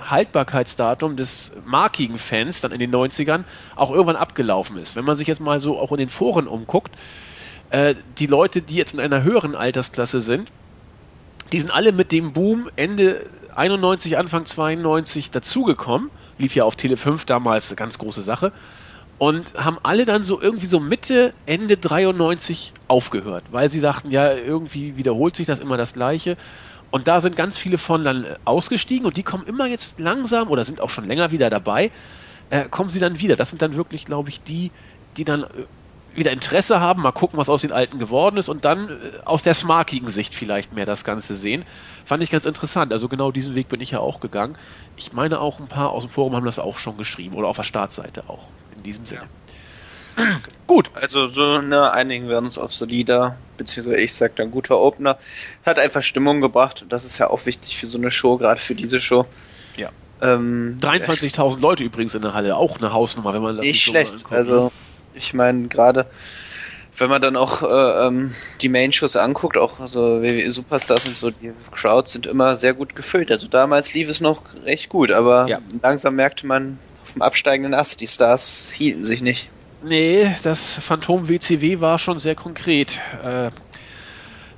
[0.00, 3.44] Haltbarkeitsdatum des markigen Fans dann in den 90ern
[3.76, 4.96] auch irgendwann abgelaufen ist.
[4.96, 6.96] Wenn man sich jetzt mal so auch in den Foren umguckt,
[7.70, 10.50] äh, die Leute, die jetzt in einer höheren Altersklasse sind,
[11.52, 16.10] die sind alle mit dem Boom Ende 91, Anfang 92 dazugekommen.
[16.38, 18.52] Lief ja auf Tele 5 damals eine ganz große Sache.
[19.18, 24.32] Und haben alle dann so irgendwie so Mitte, Ende 93 aufgehört, weil sie sagten, ja,
[24.34, 26.36] irgendwie wiederholt sich das immer das Gleiche.
[26.94, 30.48] Und da sind ganz viele von dann äh, ausgestiegen und die kommen immer jetzt langsam
[30.48, 31.90] oder sind auch schon länger wieder dabei,
[32.50, 33.34] äh, kommen sie dann wieder.
[33.34, 34.70] Das sind dann wirklich, glaube ich, die,
[35.16, 35.66] die dann äh,
[36.14, 39.42] wieder Interesse haben, mal gucken, was aus den Alten geworden ist und dann äh, aus
[39.42, 41.64] der smarkigen Sicht vielleicht mehr das Ganze sehen.
[42.04, 42.92] Fand ich ganz interessant.
[42.92, 44.56] Also genau diesen Weg bin ich ja auch gegangen.
[44.94, 47.56] Ich meine auch ein paar aus dem Forum haben das auch schon geschrieben oder auf
[47.56, 48.52] der Startseite auch.
[48.68, 49.22] In diesem Sinne.
[49.22, 49.53] Ja.
[50.66, 50.90] Gut.
[50.94, 55.18] Also so ne, einigen wir uns auf solider, beziehungsweise ich sag dann guter Opener.
[55.64, 58.60] Hat einfach Stimmung gebracht und das ist ja auch wichtig für so eine Show, gerade
[58.60, 59.26] für diese Show.
[59.76, 59.90] Ja.
[60.22, 64.14] Ähm, 23.000 Leute übrigens in der Halle, auch eine Hausnummer, wenn man das nicht schlecht.
[64.20, 64.72] So also
[65.14, 66.06] ich meine gerade
[66.96, 71.30] wenn man dann auch äh, ähm, die Main-Shows anguckt, auch also WWE Superstars und so,
[71.30, 73.32] die Crowds sind immer sehr gut gefüllt.
[73.32, 75.58] Also damals lief es noch recht gut, aber ja.
[75.82, 79.48] langsam merkte man auf dem absteigenden Ast, die Stars hielten sich nicht.
[79.86, 83.50] Nee, das Phantom WCW war schon sehr konkret äh,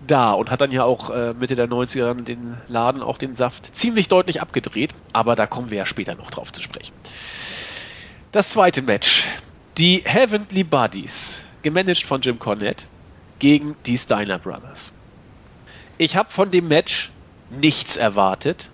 [0.06, 3.74] da und hat dann ja auch äh, Mitte der 90er den Laden auch den Saft
[3.74, 6.92] ziemlich deutlich abgedreht, aber da kommen wir ja später noch drauf zu sprechen.
[8.30, 9.26] Das zweite Match.
[9.78, 12.86] Die Heavenly Buddies, gemanagt von Jim Cornette,
[13.40, 14.92] gegen die Steiner Brothers.
[15.98, 17.10] Ich habe von dem Match
[17.50, 18.70] nichts erwartet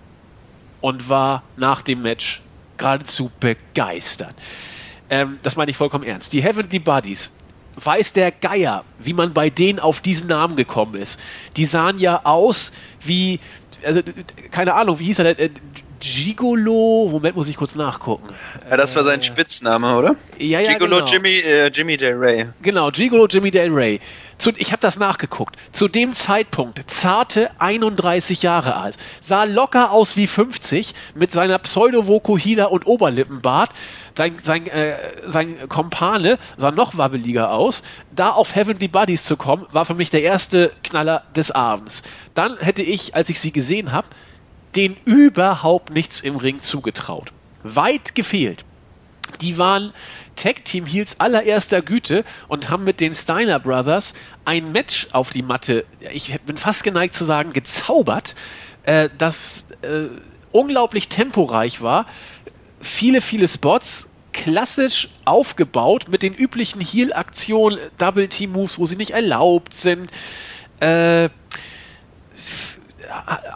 [0.81, 2.41] und war nach dem Match
[2.77, 4.35] geradezu begeistert
[5.13, 6.33] ähm, das meine ich vollkommen ernst.
[6.33, 7.31] Die Heavenly Buddies,
[7.75, 11.19] weiß der Geier, wie man bei denen auf diesen Namen gekommen ist.
[11.55, 12.71] Die sahen ja aus
[13.05, 13.39] wie,
[13.85, 14.01] also,
[14.49, 15.37] keine Ahnung, wie hieß er?
[15.39, 15.51] Äh,
[16.03, 18.27] Gigolo, Moment, muss ich kurz nachgucken.
[18.69, 20.17] Ja, das war sein äh, Spitzname, oder?
[20.37, 21.09] Ja, ja, Gigolo genau.
[21.09, 22.49] Jimmy, äh, Jimmy Del Rey.
[22.61, 24.01] Genau, Gigolo Jimmy Del Rey.
[24.37, 25.55] Zu, ich habe das nachgeguckt.
[25.71, 32.65] Zu dem Zeitpunkt, zarte 31 Jahre alt, sah locker aus wie 50 mit seiner Pseudo-Vokuhila
[32.65, 33.69] und Oberlippenbart.
[34.17, 37.81] Sein, sein, äh, sein Kompane sah noch wabbeliger aus.
[38.13, 42.03] Da auf Heavenly Buddies zu kommen, war für mich der erste Knaller des Abends.
[42.33, 44.07] Dann hätte ich, als ich sie gesehen habe,
[44.75, 47.31] den überhaupt nichts im Ring zugetraut.
[47.63, 48.65] Weit gefehlt.
[49.41, 49.93] Die waren
[50.35, 54.13] Tag Team Heels allererster Güte und haben mit den Steiner Brothers
[54.45, 58.35] ein Match auf die Matte, ich bin fast geneigt zu sagen, gezaubert,
[58.83, 60.07] äh, das äh,
[60.51, 62.05] unglaublich temporeich war.
[62.79, 70.11] Viele, viele Spots, klassisch aufgebaut mit den üblichen Heal-Aktionen, Double-Team-Moves, wo sie nicht erlaubt sind.
[70.79, 71.29] Äh,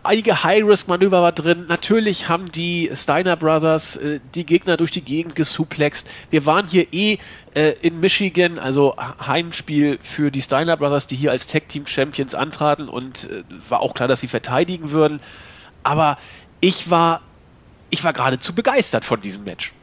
[0.04, 1.65] einige High-Risk-Manöver war drin.
[1.67, 6.08] Natürlich haben die Steiner Brothers äh, die Gegner durch die Gegend gesuplext.
[6.30, 7.17] Wir waren hier eh
[7.54, 13.30] äh, in Michigan, also Heimspiel für die Steiner Brothers, die hier als Tag-Team-Champions antraten und
[13.30, 15.20] äh, war auch klar, dass sie verteidigen würden.
[15.84, 16.17] Aber
[16.60, 17.22] ich war,
[17.89, 19.74] ich war geradezu begeistert von diesem Match.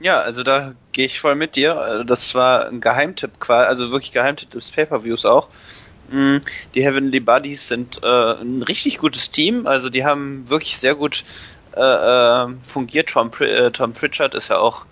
[0.00, 1.78] Ja, also da gehe ich voll mit dir.
[1.78, 5.48] Also das war ein Geheimtipp, also wirklich Geheimtipp des Pay-Per-Views auch.
[6.10, 6.38] Mm,
[6.74, 9.66] die Heavenly Buddies sind äh, ein richtig gutes Team.
[9.66, 11.24] Also die haben wirklich sehr gut
[11.76, 13.10] äh, äh fungiert.
[13.10, 14.86] Tom, äh, Tom Pritchard ist ja auch,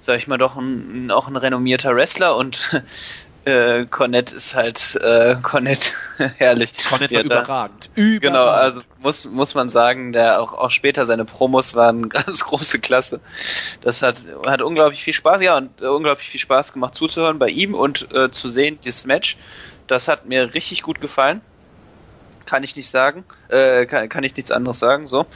[0.00, 2.82] sag ich mal, doch ein, auch ein renommierter Wrestler und
[3.48, 5.90] äh, Cornette ist halt äh, Cornette
[6.36, 6.72] herrlich.
[6.88, 7.90] Cornette war überragend.
[7.94, 8.22] überragend.
[8.22, 12.78] Genau, also muss muss man sagen, der auch auch später seine Promos waren ganz große
[12.78, 13.20] Klasse.
[13.80, 17.48] Das hat hat unglaublich viel Spaß, ja und äh, unglaublich viel Spaß gemacht zuzuhören bei
[17.48, 19.38] ihm und äh, zu sehen dieses Match.
[19.88, 21.40] Das hat mir richtig gut gefallen.
[22.46, 23.24] Kann ich nicht sagen.
[23.48, 25.06] Äh, kann, kann ich nichts anderes sagen.
[25.06, 25.26] So.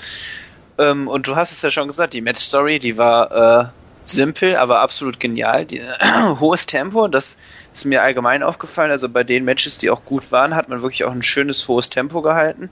[0.78, 3.68] Ähm, und du hast es ja schon gesagt, die Match Story, die war äh,
[4.04, 5.66] simpel, aber absolut genial.
[5.66, 5.94] Die, äh,
[6.40, 7.36] hohes Tempo, das
[7.74, 8.90] ist mir allgemein aufgefallen.
[8.90, 11.90] Also bei den Matches, die auch gut waren, hat man wirklich auch ein schönes hohes
[11.90, 12.70] Tempo gehalten.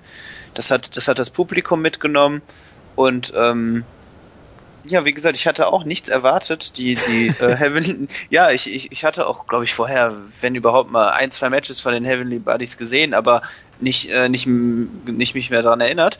[0.55, 2.43] Das hat das, hat das Publikum mitgenommen
[2.97, 3.85] und ähm,
[4.85, 6.77] ja, wie gesagt, ich hatte auch nichts erwartet.
[6.77, 10.91] Die, die äh, Heavenly, ja, ich, ich, ich hatte auch, glaube ich, vorher, wenn überhaupt
[10.91, 13.43] mal ein, zwei Matches von den Heavenly Buddies gesehen, aber
[13.81, 16.19] nicht, äh, nicht, nicht mich mehr daran erinnert.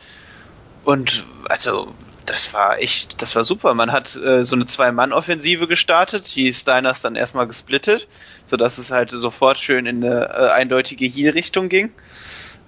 [0.83, 1.93] Und also,
[2.25, 3.73] das war echt, das war super.
[3.73, 8.07] Man hat äh, so eine Zwei-Mann-Offensive gestartet, die Steiners dann erstmal gesplittet,
[8.45, 11.91] sodass es halt sofort schön in eine äh, eindeutige Heal-Richtung ging.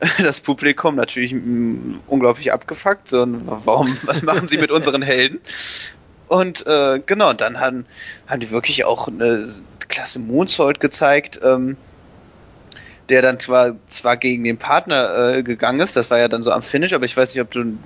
[0.19, 3.07] das Publikum natürlich mm, unglaublich abgefuckt.
[3.07, 5.39] So, warum, was machen sie mit unseren Helden?
[6.27, 7.85] Und äh, genau, dann haben,
[8.27, 9.53] haben die wirklich auch eine
[9.87, 11.77] klasse Moonsault gezeigt, ähm,
[13.09, 16.51] der dann zwar, zwar gegen den Partner äh, gegangen ist, das war ja dann so
[16.51, 17.77] am Finish, aber ich weiß nicht, ob du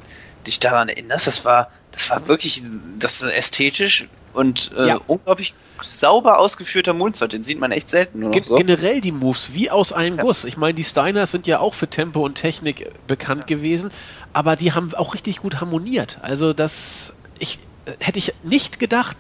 [0.46, 2.64] dich daran erinnerst, das war, das war wirklich,
[3.00, 5.00] das ästhetisch und äh, ja.
[5.08, 8.20] unglaublich sauber ausgeführter Moonsault, den sieht man echt selten.
[8.20, 8.56] Nur Gen so.
[8.56, 10.24] Generell die Moves, wie aus einem ja.
[10.24, 10.46] Guss.
[10.46, 13.58] Ich meine, die Steiners sind ja auch für Tempo und Technik bekannt ja.
[13.58, 13.92] gewesen,
[14.34, 16.20] aber die haben auch richtig gut harmoniert.
[16.22, 17.60] Also das, ich,
[18.00, 19.18] hätte ich nicht gedacht.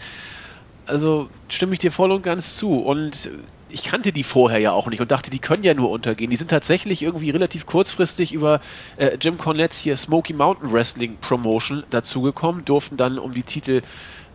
[0.85, 2.79] Also stimme ich dir voll und ganz zu.
[2.79, 3.29] Und
[3.69, 6.29] ich kannte die vorher ja auch nicht und dachte, die können ja nur untergehen.
[6.29, 8.61] Die sind tatsächlich irgendwie relativ kurzfristig über
[8.95, 13.81] äh, Jim Cornettes hier Smoky Mountain Wrestling Promotion dazugekommen, durften dann um die Titel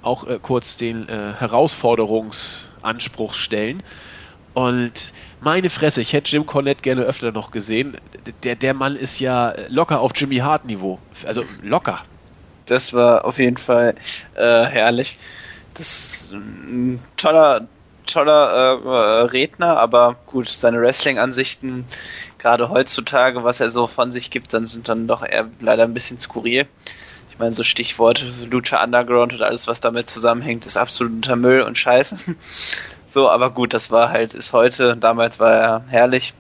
[0.02, 3.82] auch äh, kurz den äh, Herausforderungsanspruch stellen.
[4.54, 7.96] Und meine Fresse, ich hätte Jim Cornette gerne öfter noch gesehen.
[8.44, 10.98] Der, der Mann ist ja locker auf Jimmy Hart Niveau.
[11.24, 12.02] Also locker.
[12.66, 13.94] Das war auf jeden Fall
[14.34, 15.18] äh, herrlich.
[15.74, 17.66] Das ist ein toller,
[18.06, 21.86] toller äh, Redner, aber gut, seine Wrestling-Ansichten,
[22.38, 25.94] gerade heutzutage, was er so von sich gibt, dann sind dann doch eher leider ein
[25.94, 26.66] bisschen skurril.
[27.42, 32.16] Meine, so Stichworte Lucha Underground und alles, was damit zusammenhängt, ist absoluter Müll und Scheiße.
[33.05, 36.33] So, aber gut, das war halt, ist heute, damals war er herrlich.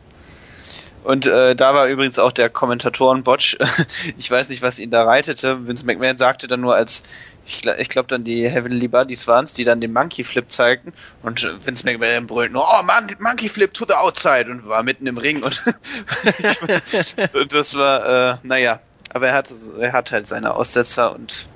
[1.04, 3.58] Und äh, da war übrigens auch der Kommentatoren-Botch.
[4.16, 5.66] ich weiß nicht, was ihn da reitete.
[5.66, 7.02] Vince McMahon sagte dann nur als,
[7.44, 10.94] ich, ich glaube dann die Heavenly Buddies waren es, die dann den Monkey Flip zeigten.
[11.22, 15.06] Und Vince McMahon brüllt nur, oh Mann, Monkey Flip to the outside und war mitten
[15.06, 15.42] im Ring.
[15.42, 15.62] Und,
[17.34, 18.80] und das war, äh, naja,
[19.14, 21.48] aber er hat, er hat halt seine Aussetzer und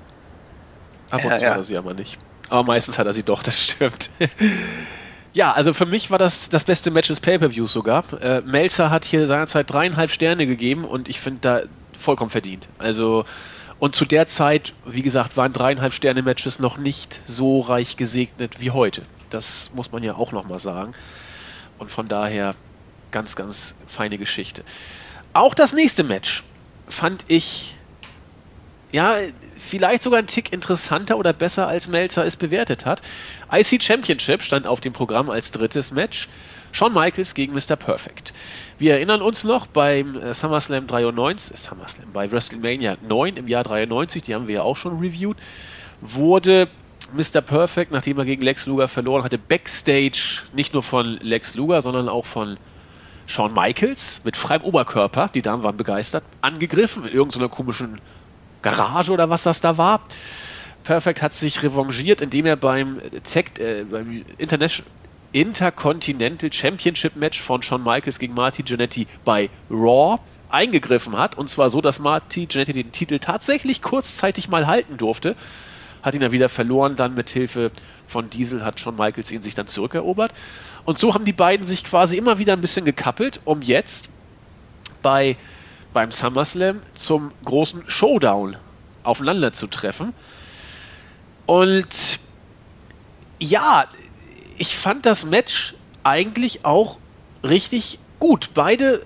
[1.09, 1.49] Ab und zu ja.
[1.49, 2.17] hat er sie aber nicht.
[2.49, 4.09] Aber meistens hat er sie doch, das stimmt.
[5.33, 8.03] Ja, also für mich war das das beste Match des Pay-Per-Views sogar.
[8.21, 11.61] Äh, Melzer hat hier seinerzeit dreieinhalb Sterne gegeben und ich finde da
[11.99, 12.67] vollkommen verdient.
[12.79, 13.25] Also
[13.79, 18.59] und zu der Zeit, wie gesagt, waren dreieinhalb Sterne Matches noch nicht so reich gesegnet
[18.59, 19.03] wie heute.
[19.29, 20.95] Das muss man ja auch nochmal sagen.
[21.77, 22.55] Und von daher
[23.11, 24.63] ganz, ganz feine Geschichte.
[25.33, 26.43] Auch das nächste Match
[26.89, 27.77] fand ich
[28.91, 29.17] ja,
[29.57, 33.01] vielleicht sogar ein Tick interessanter oder besser, als Melzer es bewertet hat.
[33.51, 36.29] IC Championship stand auf dem Programm als drittes Match.
[36.71, 37.75] Shawn Michaels gegen Mr.
[37.75, 38.33] Perfect.
[38.77, 43.63] Wir erinnern uns noch beim äh, SummerSlam 93, äh, SummerSlam, bei WrestleMania 9 im Jahr
[43.63, 45.37] 93, die haben wir ja auch schon reviewed,
[46.01, 46.67] wurde
[47.13, 47.41] Mr.
[47.41, 52.09] Perfect, nachdem er gegen Lex Luger verloren hatte, backstage nicht nur von Lex Luger, sondern
[52.09, 52.57] auch von
[53.27, 58.01] Shawn Michaels mit freiem Oberkörper, die Damen waren begeistert, angegriffen in irgendeiner komischen
[58.61, 60.01] Garage oder was das da war.
[60.83, 64.89] Perfect hat sich revanchiert, indem er beim, Tech, äh, beim International
[65.33, 71.37] Intercontinental Championship Match von Shawn Michaels gegen Marty Jannetty bei Raw eingegriffen hat.
[71.37, 75.35] Und zwar so, dass Marty Jannetty den Titel tatsächlich kurzzeitig mal halten durfte.
[76.01, 77.71] Hat ihn dann wieder verloren, dann mit Hilfe
[78.07, 80.33] von Diesel hat Shawn Michaels ihn sich dann zurückerobert.
[80.87, 84.07] Und so haben die beiden sich quasi immer wieder ein bisschen gekappelt, um jetzt
[85.01, 85.35] bei
[85.91, 88.55] beim SummerSlam zum großen Showdown
[89.03, 90.13] aufeinander zu treffen.
[91.45, 92.19] Und
[93.37, 93.89] ja,
[94.57, 96.99] ich fand das Match eigentlich auch
[97.43, 98.51] richtig gut.
[98.53, 99.05] Beide,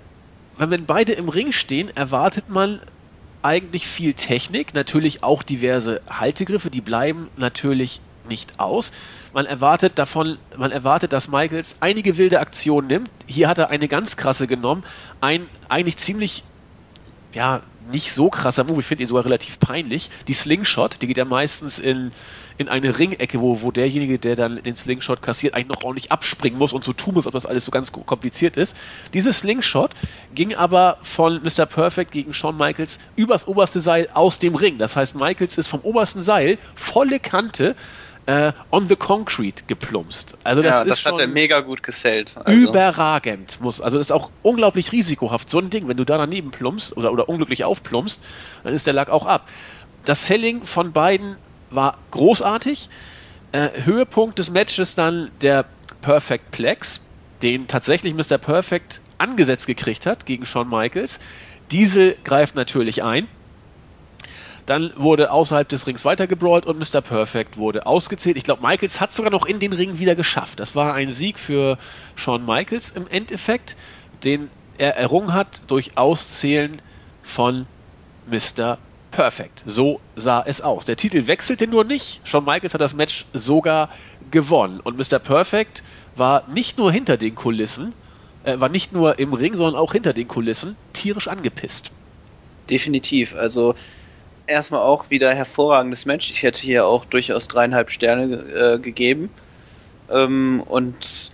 [0.57, 2.79] wenn beide im Ring stehen, erwartet man
[3.41, 8.91] eigentlich viel Technik, natürlich auch diverse Haltegriffe, die bleiben natürlich nicht aus.
[9.33, 13.09] Man erwartet davon, man erwartet, dass Michaels einige wilde Aktionen nimmt.
[13.27, 14.83] Hier hat er eine ganz krasse genommen,
[15.19, 16.43] ein eigentlich ziemlich
[17.33, 20.09] ja, nicht so krasser Move, ich finde ihn sogar relativ peinlich.
[20.27, 22.11] Die Slingshot, die geht ja meistens in,
[22.57, 26.59] in eine Ringecke, wo, wo derjenige, der dann den Slingshot kassiert, eigentlich noch ordentlich abspringen
[26.59, 28.75] muss und so tun muss, ob das alles so ganz kompliziert ist.
[29.13, 29.91] Diese Slingshot
[30.35, 31.65] ging aber von Mr.
[31.65, 34.77] Perfect gegen Shawn Michaels übers oberste Seil aus dem Ring.
[34.77, 37.75] Das heißt, Michaels ist vom obersten Seil volle Kante
[38.31, 40.37] äh, on the concrete geplumpst.
[40.45, 42.35] Also das, ja, das hat er mega gut gesellt.
[42.45, 42.69] Also.
[42.69, 43.81] Überragend muss.
[43.81, 45.49] Also das ist auch unglaublich risikohaft.
[45.49, 48.23] So ein Ding, wenn du da daneben plumpst oder, oder unglücklich aufplumpst,
[48.63, 49.49] dann ist der Lack auch ab.
[50.05, 51.35] Das Selling von beiden
[51.71, 52.89] war großartig.
[53.51, 55.65] Äh, Höhepunkt des Matches dann der
[56.01, 57.01] Perfect Plex,
[57.41, 58.37] den tatsächlich Mr.
[58.37, 61.19] Perfect angesetzt gekriegt hat gegen Shawn Michaels.
[61.69, 63.27] Diesel greift natürlich ein
[64.71, 67.01] dann wurde außerhalb des Rings weitergebrawlt und Mr.
[67.01, 68.37] Perfect wurde ausgezählt.
[68.37, 70.61] Ich glaube, Michaels hat sogar noch in den Ring wieder geschafft.
[70.61, 71.77] Das war ein Sieg für
[72.15, 73.75] Shawn Michaels im Endeffekt,
[74.23, 76.81] den er errungen hat durch Auszählen
[77.21, 77.65] von
[78.27, 78.77] Mr.
[79.11, 79.61] Perfect.
[79.65, 80.85] So sah es aus.
[80.85, 82.21] Der Titel wechselte nur nicht.
[82.23, 83.89] Shawn Michaels hat das Match sogar
[84.31, 84.79] gewonnen.
[84.79, 85.19] Und Mr.
[85.19, 85.83] Perfect
[86.15, 87.91] war nicht nur hinter den Kulissen,
[88.45, 91.91] äh, war nicht nur im Ring, sondern auch hinter den Kulissen tierisch angepisst.
[92.69, 93.35] Definitiv.
[93.35, 93.75] Also
[94.47, 96.29] erstmal auch wieder hervorragendes Match.
[96.29, 99.29] Ich hätte hier auch durchaus dreieinhalb Sterne äh, gegeben.
[100.09, 101.31] Ähm, und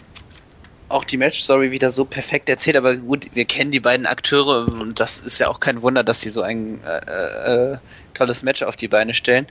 [0.89, 4.99] auch die Match-Story wieder so perfekt erzählt, aber gut, wir kennen die beiden Akteure und
[4.99, 7.77] das ist ja auch kein Wunder, dass sie so ein äh, äh,
[8.13, 9.47] tolles Match auf die Beine stellen.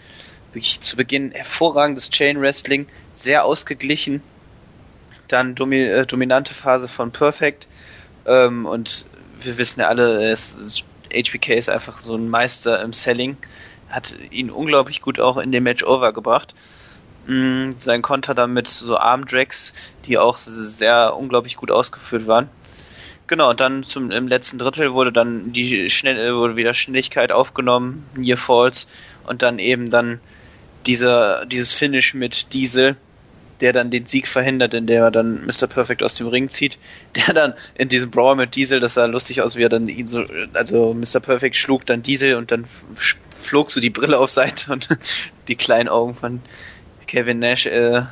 [0.52, 4.22] wirklich zu Beginn hervorragendes Chain Wrestling, sehr ausgeglichen.
[5.28, 7.68] Dann domi äh, dominante Phase von Perfect.
[8.24, 9.06] Ähm, und
[9.40, 13.36] wir wissen ja alle, es, HBK ist einfach so ein Meister im Selling.
[13.88, 16.54] Hat ihn unglaublich gut auch in dem Match overgebracht.
[17.26, 19.74] Mm, sein Konter dann mit so Armdrags,
[20.06, 22.48] die auch sehr unglaublich gut ausgeführt waren.
[23.26, 27.32] Genau, und dann zum, im letzten Drittel wurde dann die schnell, äh, wurde wieder Schnelligkeit
[27.32, 28.86] aufgenommen, Near Falls,
[29.24, 30.20] und dann eben dann
[30.86, 32.96] dieser, dieses Finish mit Diesel,
[33.60, 35.66] der dann den Sieg verhindert, indem er dann Mr.
[35.66, 36.78] Perfect aus dem Ring zieht,
[37.14, 40.06] der dann in diesem Brawl mit Diesel, das sah lustig aus, wie er dann ihn
[40.06, 41.20] so, also Mr.
[41.20, 42.66] Perfect schlug dann Diesel und dann
[43.38, 44.88] flog so die Brille auf Seite und
[45.48, 46.40] die kleinen Augen von
[47.06, 48.02] Kevin Nash äh,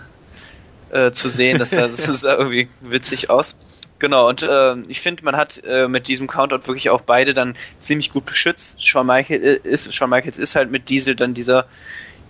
[0.91, 3.57] äh, zu sehen, das sah, das sah irgendwie witzig aus.
[3.99, 7.57] Genau, und äh, ich finde, man hat äh, mit diesem Countout wirklich auch beide dann
[7.81, 8.85] ziemlich gut beschützt.
[8.85, 11.67] Shawn, Michael, äh, ist, Shawn Michaels ist halt mit Diesel dann dieser,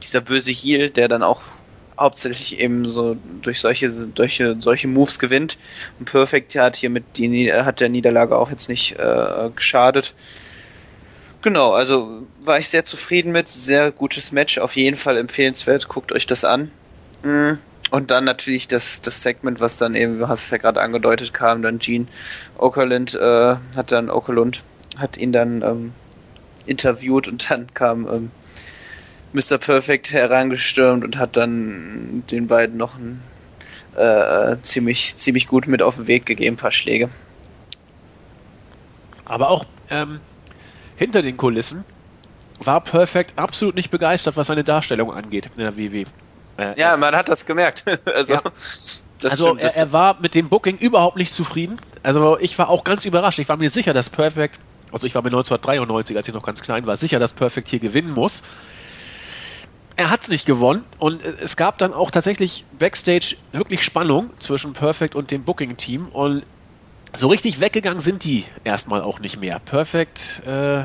[0.02, 1.42] dieser böse Heel, der dann auch
[1.98, 5.58] hauptsächlich eben so durch solche, solche, solche Moves gewinnt.
[5.98, 10.14] Und Perfect hat hier mit die, hat der Niederlage auch jetzt nicht äh, geschadet.
[11.42, 13.48] Genau, also war ich sehr zufrieden mit.
[13.48, 15.88] Sehr gutes Match, auf jeden Fall empfehlenswert.
[15.88, 16.70] Guckt euch das an.
[17.22, 17.58] Mhm.
[17.90, 21.34] Und dann natürlich das, das Segment, was dann eben, du hast es ja gerade angedeutet,
[21.34, 22.06] kam dann Gene
[22.58, 24.64] Okerlund, äh, hat dann Okerlund,
[24.96, 25.92] hat ihn dann ähm,
[26.66, 28.30] interviewt und dann kam ähm,
[29.34, 29.58] Mr.
[29.58, 33.20] Perfect herangestürmt und hat dann den beiden noch ein
[33.96, 37.10] äh, ziemlich, ziemlich gut mit auf den Weg gegeben, ein paar Schläge.
[39.24, 40.20] Aber auch ähm,
[40.96, 41.84] hinter den Kulissen
[42.60, 46.04] war Perfect absolut nicht begeistert, was seine Darstellung angeht in der WW.
[46.56, 47.84] Äh, ja, man hat das gemerkt.
[48.04, 48.42] also, ja.
[49.18, 51.78] das also stimmt, er, er, war mit dem Booking überhaupt nicht zufrieden.
[52.04, 53.40] Also ich war auch ganz überrascht.
[53.40, 54.60] Ich war mir sicher, dass Perfect,
[54.92, 57.80] also ich war mir 1993, als ich noch ganz klein war, sicher, dass Perfect hier
[57.80, 58.44] gewinnen muss.
[59.96, 64.72] Er hat es nicht gewonnen und es gab dann auch tatsächlich Backstage wirklich Spannung zwischen
[64.72, 66.44] Perfect und dem Booking-Team und
[67.14, 69.60] so richtig weggegangen sind die erstmal auch nicht mehr.
[69.60, 70.84] Perfect äh,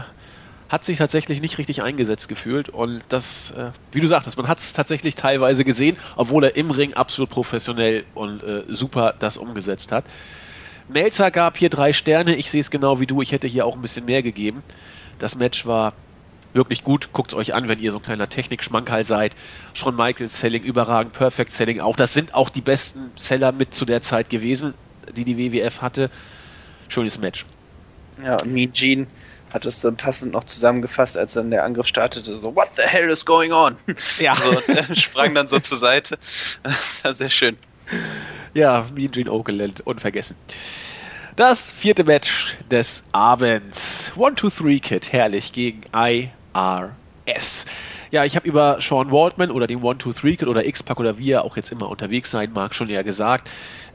[0.70, 4.60] hat sich tatsächlich nicht richtig eingesetzt gefühlt und das, äh, wie du sagtest, man hat
[4.60, 9.92] es tatsächlich teilweise gesehen, obwohl er im Ring absolut professionell und äh, super das umgesetzt
[9.92, 10.06] hat.
[10.88, 13.76] Melzer gab hier drei Sterne, ich sehe es genau wie du, ich hätte hier auch
[13.76, 14.62] ein bisschen mehr gegeben.
[15.18, 15.94] Das Match war
[16.54, 19.36] wirklich gut, guckt euch an, wenn ihr so ein kleiner Technik-Schmankerl seid.
[19.74, 21.96] Schon Michaels Selling überragend, Perfect Selling auch.
[21.96, 24.74] Das sind auch die besten Seller mit zu der Zeit gewesen,
[25.16, 26.10] die die WWF hatte.
[26.88, 27.46] Schönes Match.
[28.24, 29.08] Ja, und Mean Gene
[29.54, 33.10] hat es dann passend noch zusammengefasst, als dann der Angriff startete, so, what the hell
[33.10, 33.78] is going on?
[34.20, 34.36] Ja.
[34.36, 36.18] So, und sprang dann so zur Seite.
[36.64, 37.58] Das war sehr schön.
[38.54, 40.36] Ja, Mean Gene Oakland, unvergessen.
[41.36, 44.12] Das vierte Match des Abends.
[44.16, 45.82] One, two, three Kid, herrlich, gegen
[47.26, 47.66] IRS.
[48.12, 51.18] Ja, ich habe über Sean Waldman oder den One, two, three Kid oder X-Pack oder
[51.18, 53.50] wie er auch jetzt immer unterwegs sein mag, schon ja gesagt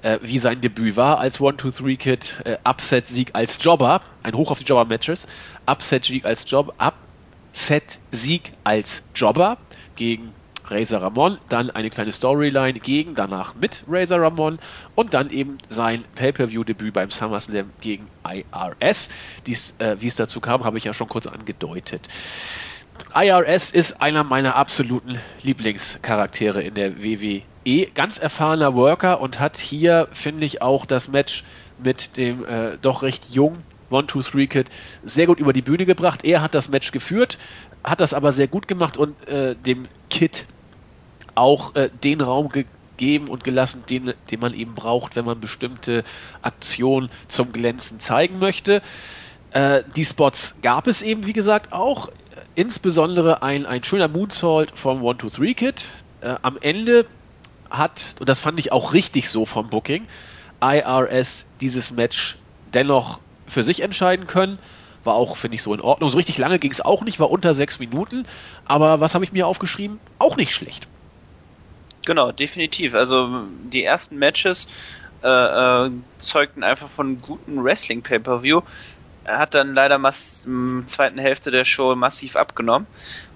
[0.05, 4.65] äh, wie sein Debüt war als One-Two-Three-Kid, äh, Upset-Sieg als Jobber, ein Hoch auf die
[4.65, 5.27] Jobber-Matches,
[5.67, 9.57] Upset-Sieg als Job, Upset-Sieg als Jobber
[9.97, 10.35] gegen
[10.67, 14.59] Razor Ramon, dann eine kleine Storyline gegen, danach mit Razor Ramon
[14.95, 19.11] und dann eben sein Pay-Per-View-Debüt beim SummerSlam gegen IRS.
[19.47, 22.09] Dies, äh, wie es dazu kam, habe ich ja schon kurz angedeutet.
[23.15, 27.43] IRS ist einer meiner absoluten Lieblingscharaktere in der WWE.
[27.95, 31.45] Ganz erfahrener Worker und hat hier, finde ich, auch das Match
[31.83, 34.69] mit dem äh, doch recht jungen One, Two, Three Kid
[35.05, 36.25] sehr gut über die Bühne gebracht.
[36.25, 37.39] Er hat das Match geführt,
[37.83, 40.47] hat das aber sehr gut gemacht und äh, dem Kid
[41.35, 46.05] auch äh, den Raum gegeben und gelassen, den, den man eben braucht, wenn man bestimmte
[46.43, 48.83] Aktionen zum Glänzen zeigen möchte.
[49.51, 52.09] Äh, die Spots gab es eben, wie gesagt, auch
[52.55, 55.87] insbesondere ein, ein schöner Moonsault vom One-Two-Three-Kit.
[56.21, 57.07] Äh, am Ende
[57.71, 60.07] hat, und das fand ich auch richtig so vom Booking,
[60.61, 62.39] IRS dieses Match
[62.73, 64.59] dennoch für sich entscheiden können.
[65.05, 66.09] War auch, finde ich, so in Ordnung.
[66.09, 68.27] So richtig lange ging es auch nicht, war unter sechs Minuten.
[68.65, 70.01] Aber was habe ich mir aufgeschrieben?
[70.19, 70.89] Auch nicht schlecht.
[72.07, 72.95] Genau, definitiv.
[72.95, 74.69] Also die ersten Matches
[75.23, 78.63] äh, äh, zeugten einfach von guten Wrestling-Pay-Per-View
[79.25, 82.87] er hat dann leider mass im zweiten Hälfte der Show massiv abgenommen.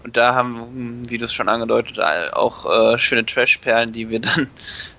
[0.04, 4.50] Und da haben, wie du es schon angedeutet, auch äh, schöne Trash-Perlen, die wir dann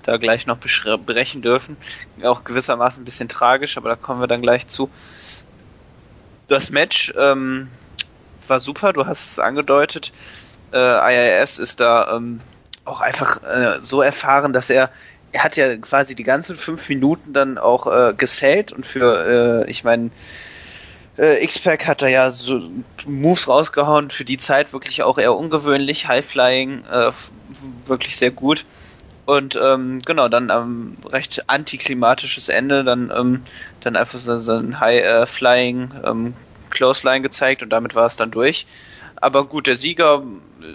[0.04, 1.78] da gleich noch brechen dürfen.
[2.24, 4.90] Auch gewissermaßen ein bisschen tragisch, aber da kommen wir dann gleich zu.
[6.48, 7.70] Das Match ähm,
[8.48, 10.12] war super, du hast es angedeutet.
[10.74, 12.42] Äh, IIS ist da ähm,
[12.90, 14.90] auch einfach äh, so erfahren, dass er
[15.32, 19.70] er hat ja quasi die ganzen fünf Minuten dann auch äh, gesellt und für, äh,
[19.70, 20.10] ich meine,
[21.18, 22.62] Äh, X-Pac hat da ja so
[23.06, 26.08] Moves rausgehauen, für die Zeit wirklich auch eher ungewöhnlich.
[26.08, 27.12] High-Flying, äh,
[27.86, 28.66] wirklich sehr gut.
[29.26, 33.44] Und ähm, genau, dann ähm, recht antiklimatisches Ende, dann, ähm,
[33.82, 36.34] dann einfach so, so ein High-Flying ähm,
[36.70, 38.66] Close Line gezeigt und damit war es dann durch.
[39.18, 40.24] Aber gut, der Sieger
[40.62, 40.66] äh,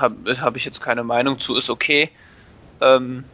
[0.00, 2.10] habe hab ich jetzt keine Meinung zu, ist okay.
[2.80, 3.24] Ähm,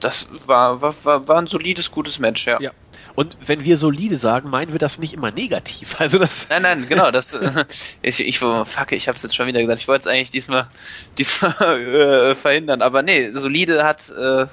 [0.00, 2.60] das war, war, war, war ein solides, gutes Match, ja.
[2.60, 2.72] ja.
[3.14, 5.96] Und wenn wir solide sagen, meinen wir das nicht immer negativ.
[5.98, 7.10] Also das nein, nein, genau.
[7.10, 7.64] Das, äh,
[8.00, 9.80] ich, ich, fuck, ich habe es jetzt schon wieder gesagt.
[9.80, 10.68] Ich wollte es eigentlich diesmal,
[11.18, 12.82] diesmal äh, verhindern.
[12.82, 14.46] Aber nee, solide hat, äh,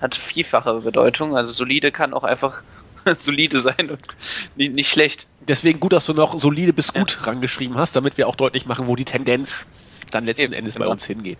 [0.00, 1.36] hat vielfache Bedeutung.
[1.36, 2.62] Also solide kann auch einfach
[3.14, 4.00] solide sein und
[4.56, 5.26] nicht, nicht schlecht.
[5.40, 7.26] Deswegen gut, dass du noch solide bis gut ja.
[7.26, 9.66] rangeschrieben hast, damit wir auch deutlich machen, wo die Tendenz
[10.14, 10.86] dann letzten Eben, Endes genau.
[10.86, 11.38] bei uns hingeht.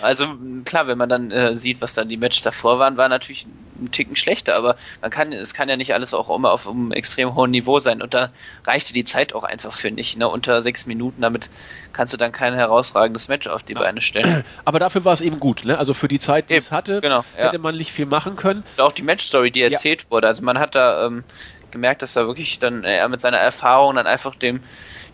[0.00, 0.26] Also
[0.64, 3.46] klar, wenn man dann äh, sieht, was dann die Matches davor waren, war natürlich
[3.78, 6.92] ein Ticken schlechter, aber man kann, es kann ja nicht alles auch immer auf einem
[6.92, 8.30] extrem hohen Niveau sein und da
[8.64, 10.16] reichte die Zeit auch einfach für nicht.
[10.16, 10.28] Ne?
[10.28, 11.50] Unter sechs Minuten, damit
[11.92, 13.80] kannst du dann kein herausragendes Match auf die ja.
[13.80, 14.44] Beine stellen.
[14.64, 15.78] Aber dafür war es eben gut, ne?
[15.78, 17.62] Also für die Zeit, die eben, es hatte, genau, hätte ja.
[17.62, 18.64] man nicht viel machen können.
[18.76, 20.10] Und auch die Matchstory, die erzählt ja.
[20.10, 20.26] wurde.
[20.26, 21.24] Also man hat da ähm,
[21.70, 24.60] gemerkt, dass er wirklich dann er mit seiner Erfahrung dann einfach dem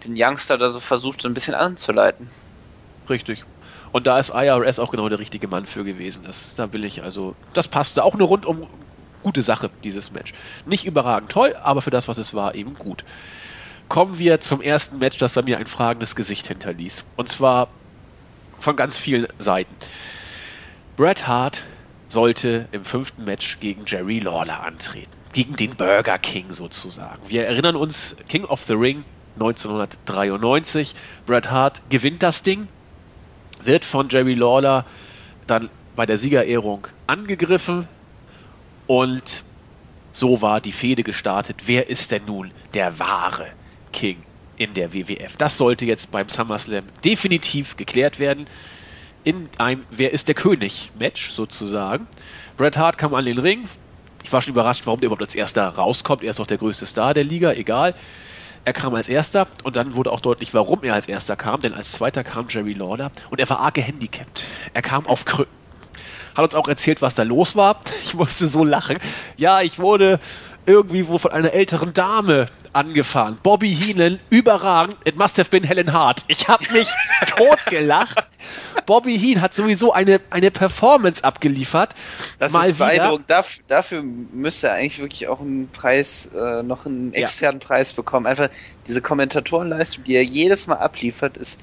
[0.05, 2.31] den Youngster da so versucht, so ein bisschen anzuleiten.
[3.09, 3.45] Richtig.
[3.93, 6.25] Und da ist IRS auch genau der richtige Mann für gewesen.
[6.25, 8.05] Das, da will ich also, das passte.
[8.05, 8.67] Auch eine rundum
[9.23, 10.33] gute Sache, dieses Match.
[10.67, 13.05] Nicht überragend toll, aber für das, was es war, eben gut.
[13.89, 17.05] Kommen wir zum ersten Match, das bei mir ein fragendes Gesicht hinterließ.
[17.17, 17.69] Und zwar
[18.59, 19.75] von ganz vielen Seiten.
[20.97, 21.65] Bret Hart
[22.09, 25.11] sollte im fünften Match gegen Jerry Lawler antreten.
[25.33, 27.21] Gegen den Burger King sozusagen.
[27.29, 30.95] Wir erinnern uns, King of the Ring 1993.
[31.27, 32.69] Bret Hart gewinnt das Ding,
[33.67, 34.85] wird von Jerry Lawler
[35.47, 37.89] dann bei der Siegerehrung angegriffen
[38.87, 39.43] und
[40.13, 41.63] so war die Fehde gestartet.
[41.67, 43.49] Wer ist denn nun der wahre
[43.93, 44.23] King
[44.57, 45.37] in der WWF?
[45.37, 48.47] Das sollte jetzt beim SummerSlam definitiv geklärt werden.
[49.25, 52.07] In einem Wer ist der König Match sozusagen.
[52.57, 53.69] Bret Hart kam an den Ring.
[54.25, 56.23] Ich war schon überrascht, warum der überhaupt als erster rauskommt.
[56.23, 57.95] Er ist doch der größte Star der Liga, egal.
[58.65, 61.75] Er kam als erster und dann wurde auch deutlich, warum er als erster kam, denn
[61.75, 64.45] als zweiter kam Jerry Lawler und er war arg gehandicapt.
[64.73, 65.53] Er kam auf Krücken.
[66.37, 67.81] Hat uns auch erzählt, was da los war.
[68.05, 68.99] Ich musste so lachen.
[69.37, 70.21] Ja, ich wurde
[70.65, 73.39] irgendwie wo von einer älteren Dame angefahren.
[73.43, 74.97] Bobby Heenan, überragend.
[75.05, 76.25] It must have been Helen Hart.
[76.29, 76.89] Ich habe mich
[77.27, 78.27] totgelacht.
[78.87, 81.95] Bobby Heen hat sowieso eine, eine Performance abgeliefert.
[82.39, 83.31] Das Mal ist beeindruckend.
[83.31, 87.67] Darf, dafür müsste er eigentlich wirklich auch einen Preis, äh, noch einen externen ja.
[87.67, 88.27] Preis bekommen.
[88.27, 88.49] Einfach
[88.87, 91.61] diese Kommentatorenleistung, die er jedes Mal abliefert, ist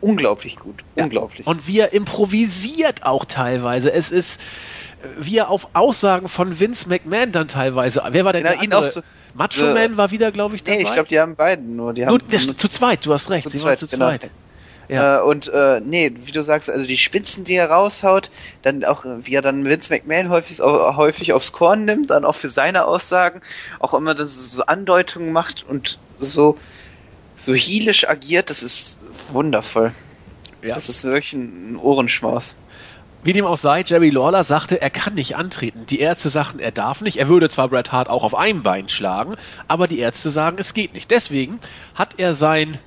[0.00, 0.84] unglaublich gut.
[0.94, 1.04] Ja.
[1.04, 1.46] Unglaublich.
[1.46, 3.92] Und wie er improvisiert auch teilweise.
[3.92, 4.40] Es ist,
[5.18, 8.02] wie er auf Aussagen von Vince McMahon dann teilweise.
[8.10, 8.84] Wer war denn genau, der andere?
[8.90, 9.02] So,
[9.38, 10.78] Macho äh, Man war wieder, glaube ich, dabei.
[10.78, 11.94] Nee, ich glaube, die haben beiden nur.
[11.94, 13.44] Die haben nur, zu zweit, du hast recht.
[13.44, 14.08] Zu sie zweit, zu genau.
[14.08, 14.30] zweit.
[14.88, 15.18] Ja.
[15.18, 18.30] Äh, und äh, nee, wie du sagst, also die Spitzen, die er raushaut,
[18.62, 22.48] dann auch, wie er dann Vince McMahon häufig, häufig aufs Korn nimmt, dann auch für
[22.48, 23.42] seine Aussagen,
[23.78, 26.58] auch immer das so Andeutungen macht und so,
[27.36, 29.92] so heelisch agiert, das ist wundervoll.
[30.62, 30.74] Ja.
[30.74, 32.56] Das ist wirklich ein Ohrenschmaus.
[33.24, 35.86] Wie dem auch sei, Jerry Lawler sagte, er kann nicht antreten.
[35.86, 37.18] Die Ärzte sagten, er darf nicht.
[37.18, 39.34] Er würde zwar Bret Hart auch auf einem Bein schlagen,
[39.66, 41.10] aber die Ärzte sagen, es geht nicht.
[41.10, 41.58] Deswegen
[41.94, 42.78] hat er sein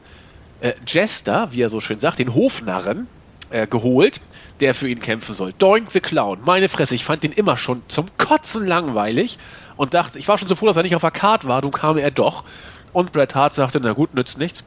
[0.61, 3.07] äh, Jester, wie er so schön sagt, den Hofnarren,
[3.49, 4.21] äh, geholt,
[4.61, 5.53] der für ihn kämpfen soll.
[5.57, 6.39] Doink the Clown.
[6.45, 9.37] Meine Fresse, ich fand den immer schon zum Kotzen langweilig
[9.75, 11.71] und dachte, ich war schon so froh, dass er nicht auf der Karte war, nun
[11.71, 12.45] kam er doch.
[12.93, 14.63] Und Bret Hart sagte, na gut, nützt nichts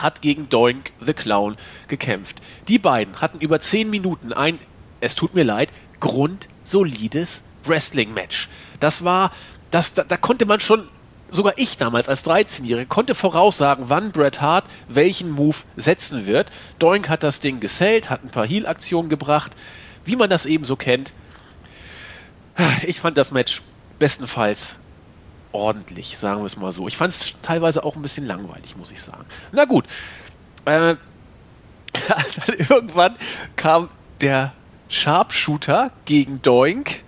[0.00, 1.56] hat gegen Doink the Clown
[1.88, 2.40] gekämpft.
[2.68, 4.58] Die beiden hatten über zehn Minuten ein,
[5.00, 5.70] es tut mir leid,
[6.00, 8.48] grundsolides Wrestling-Match.
[8.80, 9.32] Das war,
[9.70, 10.88] das, da, da konnte man schon
[11.30, 16.50] sogar ich damals als 13-Jähriger konnte voraussagen, wann Bret Hart welchen Move setzen wird.
[16.78, 19.52] Doink hat das Ding gesellt, hat ein paar Heal-Aktionen gebracht,
[20.04, 21.12] wie man das eben so kennt.
[22.84, 23.62] Ich fand das Match
[23.98, 24.76] bestenfalls
[25.52, 26.88] ordentlich, sagen wir es mal so.
[26.88, 29.24] Ich fand es teilweise auch ein bisschen langweilig, muss ich sagen.
[29.52, 29.84] Na gut.
[30.64, 30.96] Äh,
[32.68, 33.16] irgendwann
[33.56, 33.88] kam
[34.20, 34.52] der
[34.90, 37.02] Sharpshooter gegen Doink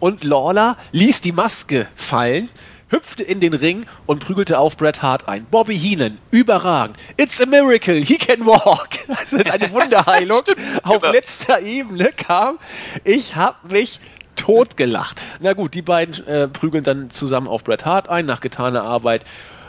[0.00, 2.48] und Lawler ließ die Maske fallen
[2.90, 5.44] hüpfte in den Ring und prügelte auf Bret Hart ein.
[5.44, 6.96] Bobby Heenan, überragend.
[7.16, 8.88] It's a miracle, he can walk.
[9.08, 10.42] Das ist eine Wunderheilung.
[10.82, 11.12] auf genau.
[11.12, 12.58] letzter Ebene kam,
[13.04, 14.00] ich hab mich
[14.36, 15.20] totgelacht.
[15.40, 19.24] Na gut, die beiden äh, prügeln dann zusammen auf Bret Hart ein, nach getaner Arbeit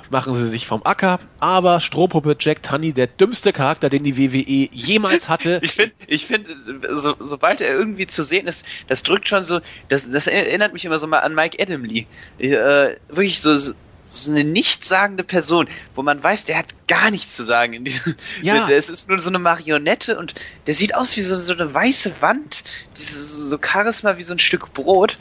[0.09, 4.69] machen sie sich vom Acker, aber Strohpuppe Jack Tunney, der dümmste Charakter, den die WWE
[4.71, 5.61] jemals hatte.
[5.69, 6.55] Ich finde, ich finde,
[6.95, 10.85] so, sobald er irgendwie zu sehen ist, das drückt schon so, das, das erinnert mich
[10.85, 12.07] immer so mal an Mike Adamley.
[12.39, 13.57] Äh, wirklich so,
[14.09, 17.73] so eine nichtssagende Person, wo man weiß, der hat gar nichts zu sagen.
[17.73, 18.67] In diesem, ja.
[18.69, 20.33] Es ist nur so eine Marionette und
[20.65, 22.63] der sieht aus wie so, so eine weiße Wand,
[22.97, 25.17] dieses, so Charisma wie so ein Stück Brot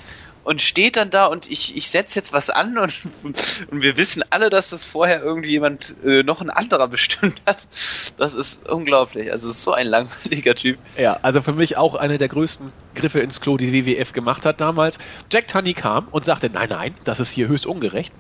[0.48, 4.24] und steht dann da und ich, ich setze jetzt was an und, und wir wissen
[4.30, 7.68] alle, dass das vorher irgendwie jemand, äh, noch ein anderer bestimmt hat.
[8.16, 9.30] Das ist unglaublich.
[9.30, 10.78] Also ist so ein langweiliger Typ.
[10.96, 14.62] Ja, also für mich auch einer der größten Griffe ins Klo, die WWF gemacht hat
[14.62, 14.96] damals.
[15.30, 18.14] Jack Tunney kam und sagte, nein, nein, das ist hier höchst ungerecht.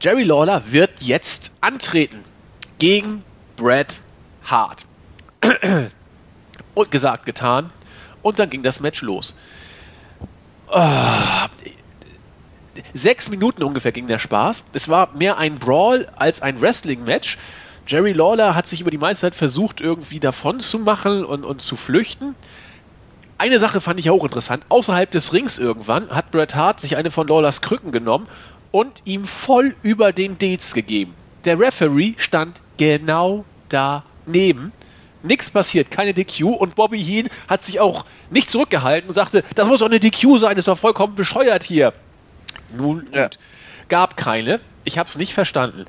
[0.00, 2.24] Jerry Lawler wird jetzt antreten
[2.80, 3.22] gegen
[3.56, 4.00] Bret
[4.42, 4.86] Hart.
[6.74, 7.70] und gesagt, getan.
[8.22, 9.36] Und dann ging das Match los.
[12.94, 14.64] Sechs Minuten ungefähr ging der Spaß.
[14.72, 17.38] Es war mehr ein Brawl als ein Wrestling-Match.
[17.86, 21.60] Jerry Lawler hat sich über die meiste Zeit versucht, irgendwie davon zu machen und, und
[21.60, 22.36] zu flüchten.
[23.38, 24.64] Eine Sache fand ich auch interessant.
[24.68, 28.28] Außerhalb des Rings irgendwann hat Bret Hart sich eine von Lawlers Krücken genommen
[28.70, 31.14] und ihm voll über den Dates gegeben.
[31.44, 34.72] Der Referee stand genau daneben
[35.22, 39.66] nichts passiert, keine DQ und Bobby Heen hat sich auch nicht zurückgehalten und sagte, das
[39.66, 41.92] muss doch eine DQ sein, ist doch vollkommen bescheuert hier.
[42.72, 43.30] Nun, ja.
[43.88, 44.60] gab keine.
[44.84, 45.86] Ich habe es nicht verstanden.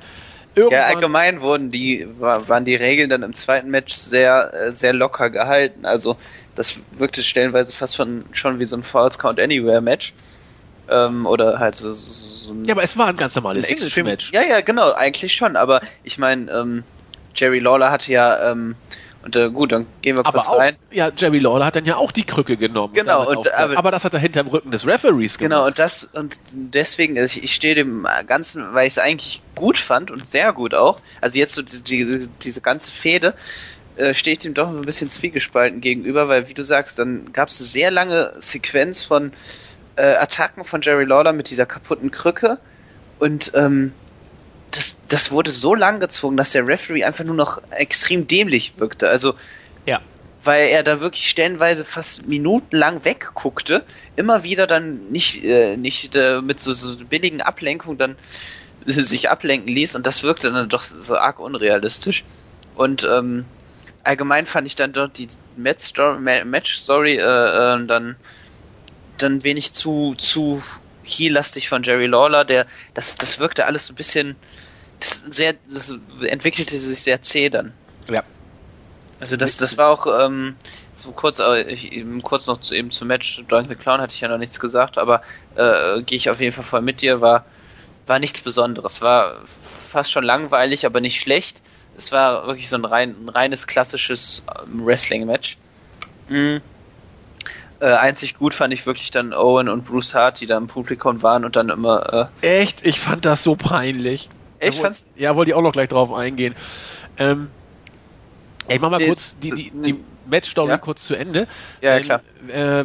[0.54, 4.92] Irgendwann ja, allgemein wurden die, waren die Regeln dann im zweiten Match sehr, äh, sehr
[4.92, 5.86] locker gehalten.
[5.86, 6.16] Also,
[6.54, 10.12] das wirkte stellenweise fast schon, schon wie so ein False Count Anywhere Match.
[10.90, 14.32] Ähm, oder halt so, so ein, Ja, aber es war ein ganz normales Singles-Match.
[14.32, 15.56] Ja, ja, genau, eigentlich schon.
[15.56, 16.84] Aber ich meine, ähm,
[17.34, 18.74] Jerry Lawler hatte ja ähm,
[19.24, 20.76] und äh, gut, dann gehen wir kurz aber auch, rein.
[20.90, 22.92] Ja, Jerry Lawler hat dann ja auch die Krücke genommen.
[22.92, 25.50] Genau, und, und aber, aber, das hat er hinterm Rücken des Referees gemacht.
[25.50, 29.42] Genau, und das und deswegen, also ich, ich stehe dem Ganzen, weil ich es eigentlich
[29.54, 31.00] gut fand und sehr gut auch.
[31.20, 33.34] Also jetzt so die, die, diese ganze Fehde
[33.96, 37.48] äh, stehe ich dem doch ein bisschen zwiegespalten gegenüber, weil wie du sagst, dann gab
[37.48, 39.32] es eine sehr lange Sequenz von
[39.96, 42.58] äh, Attacken von Jerry Lawler mit dieser kaputten Krücke
[43.20, 43.92] und ähm,
[44.72, 49.08] das, das wurde so lang gezogen, dass der Referee einfach nur noch extrem dämlich wirkte.
[49.08, 49.34] Also,
[49.86, 50.00] ja.
[50.44, 53.84] Weil er da wirklich stellenweise fast minutenlang wegguckte,
[54.16, 58.16] immer wieder dann nicht, äh, nicht äh, mit so, so billigen Ablenkungen dann
[58.86, 62.24] sich ablenken ließ und das wirkte dann doch so arg unrealistisch.
[62.74, 63.44] Und ähm,
[64.02, 68.16] allgemein fand ich dann dort die Match-Story Match -Story, äh, äh, dann,
[69.18, 70.62] dann wenig zu, zu
[71.04, 74.36] heel-lastig von Jerry Lawler, der, das, das wirkte alles so ein bisschen,
[75.04, 77.72] sehr, das entwickelte sich sehr zäh dann.
[78.08, 78.22] Ja.
[79.20, 80.56] Also das, das war auch ähm,
[80.96, 84.20] so kurz, ich, eben kurz noch zu, eben zum Match Doink the Clown hatte ich
[84.20, 85.22] ja noch nichts gesagt, aber
[85.54, 87.44] äh, gehe ich auf jeden Fall voll mit dir, war
[88.06, 89.42] war nichts Besonderes, war
[89.84, 91.60] fast schon langweilig, aber nicht schlecht.
[91.96, 95.58] Es war wirklich so ein, rein, ein reines klassisches ähm, Wrestling-Match.
[96.28, 96.60] Mhm.
[97.80, 101.22] Äh, einzig gut fand ich wirklich dann Owen und Bruce Hart, die da im Publikum
[101.22, 102.30] waren und dann immer.
[102.42, 102.84] Äh Echt?
[102.86, 104.30] Ich fand das so peinlich.
[104.62, 104.76] Echt?
[104.76, 105.06] Ja, fand's?
[105.16, 106.54] Ja, wollte ich auch noch gleich drauf eingehen.
[107.18, 107.48] Ähm,
[108.68, 109.96] ich mach mal nee, kurz die, die, die
[110.26, 110.78] Match-Story ja?
[110.78, 111.48] kurz zu Ende.
[111.80, 112.20] Ja, ähm, klar.
[112.48, 112.84] Äh,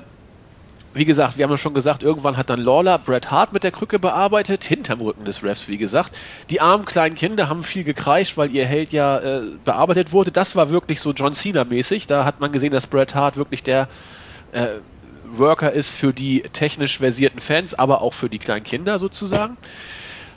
[0.93, 3.71] wie gesagt, wir haben ja schon gesagt, irgendwann hat dann Lawler Bret Hart mit der
[3.71, 6.11] Krücke bearbeitet, hinterm Rücken des Refs, wie gesagt.
[6.49, 10.31] Die armen kleinen Kinder haben viel gekreischt, weil ihr Held ja äh, bearbeitet wurde.
[10.31, 12.07] Das war wirklich so John Cena-mäßig.
[12.07, 13.87] Da hat man gesehen, dass Bret Hart wirklich der
[14.51, 14.79] äh,
[15.25, 19.57] Worker ist für die technisch versierten Fans, aber auch für die kleinen Kinder sozusagen.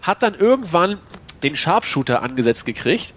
[0.03, 0.99] Hat dann irgendwann
[1.43, 3.15] den Sharpshooter angesetzt gekriegt.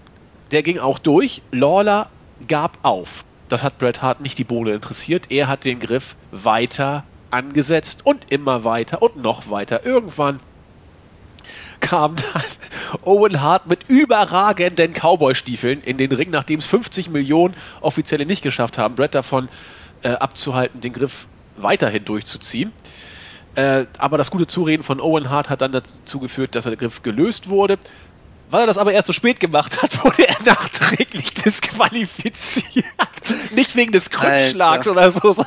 [0.51, 1.41] Der ging auch durch.
[1.51, 2.09] Lawler
[2.47, 3.23] gab auf.
[3.49, 5.25] Das hat Bret Hart nicht die Bohle interessiert.
[5.29, 9.85] Er hat den Griff weiter angesetzt und immer weiter und noch weiter.
[9.85, 10.39] Irgendwann
[11.79, 12.43] kam dann
[13.03, 18.77] Owen Hart mit überragenden Cowboy-Stiefeln in den Ring, nachdem es 50 Millionen Offizielle nicht geschafft
[18.77, 19.49] haben, Brett davon
[20.03, 22.71] äh, abzuhalten, den Griff weiterhin durchzuziehen.
[23.55, 27.03] Äh, aber das gute Zureden von Owen Hart hat dann dazu geführt, dass der Griff
[27.03, 27.77] gelöst wurde.
[28.53, 32.85] Weil er das aber erst so spät gemacht hat, wurde er nachträglich disqualifiziert.
[33.49, 35.43] Nicht wegen des Krückschlags oder so.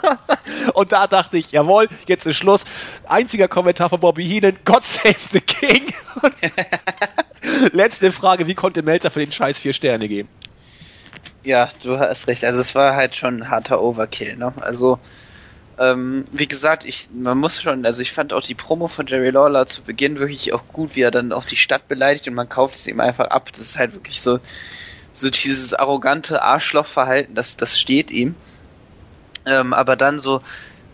[0.74, 2.64] Und da dachte ich, jawohl, jetzt ist Schluss.
[3.06, 5.94] Einziger Kommentar von Bobby Heenan, God save the King.
[7.72, 10.28] Letzte Frage, wie konnte Melzer für den Scheiß vier Sterne geben?
[11.44, 12.44] Ja, du hast recht.
[12.44, 14.52] Also es war halt schon ein harter Overkill, ne?
[14.60, 14.98] Also
[15.78, 19.30] ähm, wie gesagt, ich, man muss schon, also ich fand auch die Promo von Jerry
[19.30, 22.48] Lawler zu Beginn wirklich auch gut, wie er dann auch die Stadt beleidigt und man
[22.48, 23.50] kauft es ihm einfach ab.
[23.52, 24.40] Das ist halt wirklich so,
[25.12, 28.34] so dieses arrogante Arschlochverhalten, das, das steht ihm.
[29.44, 30.40] Ähm, aber dann so,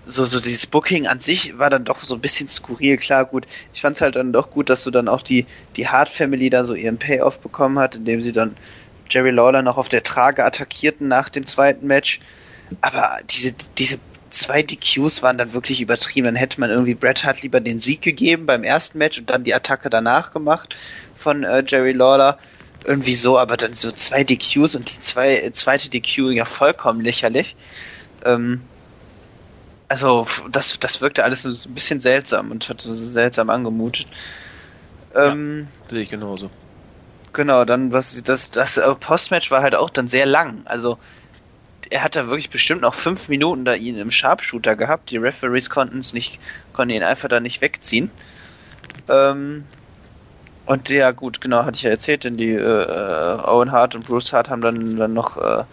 [0.04, 2.96] so, so dieses Booking an sich war dann doch so ein bisschen skurril.
[2.96, 3.46] Klar, gut.
[3.72, 6.50] Ich fand es halt dann doch gut, dass du dann auch die, die Hart Family
[6.50, 8.56] da so ihren Payoff bekommen hat, indem sie dann
[9.08, 12.20] Jerry Lawler noch auf der Trage attackierten nach dem zweiten Match.
[12.80, 13.98] Aber diese, diese
[14.32, 16.26] zwei DQs waren dann wirklich übertrieben.
[16.26, 19.44] Dann hätte man irgendwie Bret Hart lieber den Sieg gegeben beim ersten Match und dann
[19.44, 20.74] die Attacke danach gemacht
[21.14, 22.38] von äh, Jerry Lawler.
[22.84, 27.54] Irgendwie so, aber dann so zwei DQs und die zwei, zweite DQ ja vollkommen lächerlich.
[28.24, 28.62] Ähm,
[29.88, 34.06] also das, das wirkte alles so ein bisschen seltsam und hat so seltsam angemutet.
[35.14, 36.50] Ähm, ja, sehe ich genauso.
[37.32, 40.62] Genau, dann was das das äh, Postmatch war halt auch dann sehr lang.
[40.64, 40.98] Also
[41.93, 45.11] er hat da wirklich bestimmt noch fünf Minuten da ihn im Sharpshooter gehabt.
[45.11, 46.40] Die Referees konnten es nicht,
[46.72, 48.11] konnten ihn einfach da nicht wegziehen.
[49.09, 49.64] Ähm,
[50.64, 54.07] und ja, gut, genau, hatte ich ja erzählt, denn die äh, äh Owen Hart und
[54.07, 55.64] Bruce Hart haben dann, dann noch äh,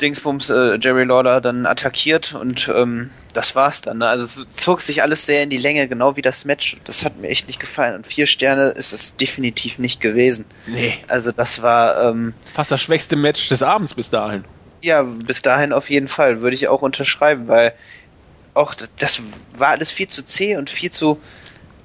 [0.00, 3.98] Dingsbums äh, Jerry Lawler dann attackiert und ähm, das war's dann.
[3.98, 4.08] Ne?
[4.08, 6.76] Also es zog sich alles sehr in die Länge, genau wie das Match.
[6.84, 7.94] Das hat mir echt nicht gefallen.
[7.94, 10.44] Und vier Sterne ist es definitiv nicht gewesen.
[10.66, 10.94] Nee.
[11.06, 14.44] Also das war ähm, fast das schwächste Match des Abends bis dahin.
[14.80, 17.74] Ja, bis dahin auf jeden Fall, würde ich auch unterschreiben, weil
[18.54, 19.20] auch das
[19.56, 21.20] war alles viel zu zäh und viel zu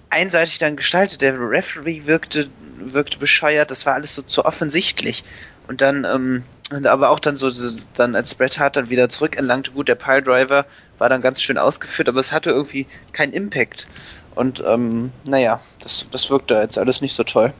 [0.09, 1.21] einseitig dann gestaltet.
[1.21, 5.23] Der Referee wirkte, wirkte bescheuert, das war alles so zu offensichtlich.
[5.67, 6.43] Und dann, ähm,
[6.85, 7.49] aber auch dann so,
[7.95, 10.65] dann als Bret Hart dann wieder zurückerlangte, gut, der Piledriver
[10.97, 13.87] war dann ganz schön ausgeführt, aber es hatte irgendwie keinen Impact.
[14.35, 17.53] Und ähm, naja, das, das wirkte jetzt alles nicht so toll.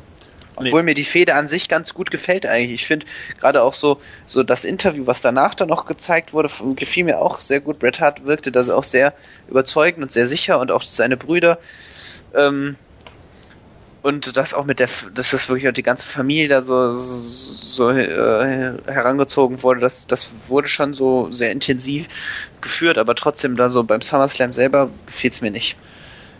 [0.56, 0.92] Obwohl nee.
[0.92, 2.82] mir die Fehde an sich ganz gut gefällt eigentlich.
[2.82, 3.06] Ich finde
[3.40, 7.40] gerade auch so, so das Interview, was danach dann noch gezeigt wurde, gefiel mir auch
[7.40, 7.80] sehr gut.
[7.80, 9.14] Bret Hart wirkte da auch sehr
[9.48, 11.60] überzeugend und sehr sicher und auch seine Brüder.
[12.36, 12.76] Ähm,
[14.04, 17.90] und das auch mit der, dass das wirklich auch die ganze Familie da so, so
[17.90, 22.08] äh, herangezogen wurde, das, das wurde schon so sehr intensiv
[22.60, 25.78] geführt, aber trotzdem da so beim SummerSlam selber gefiel es mir nicht.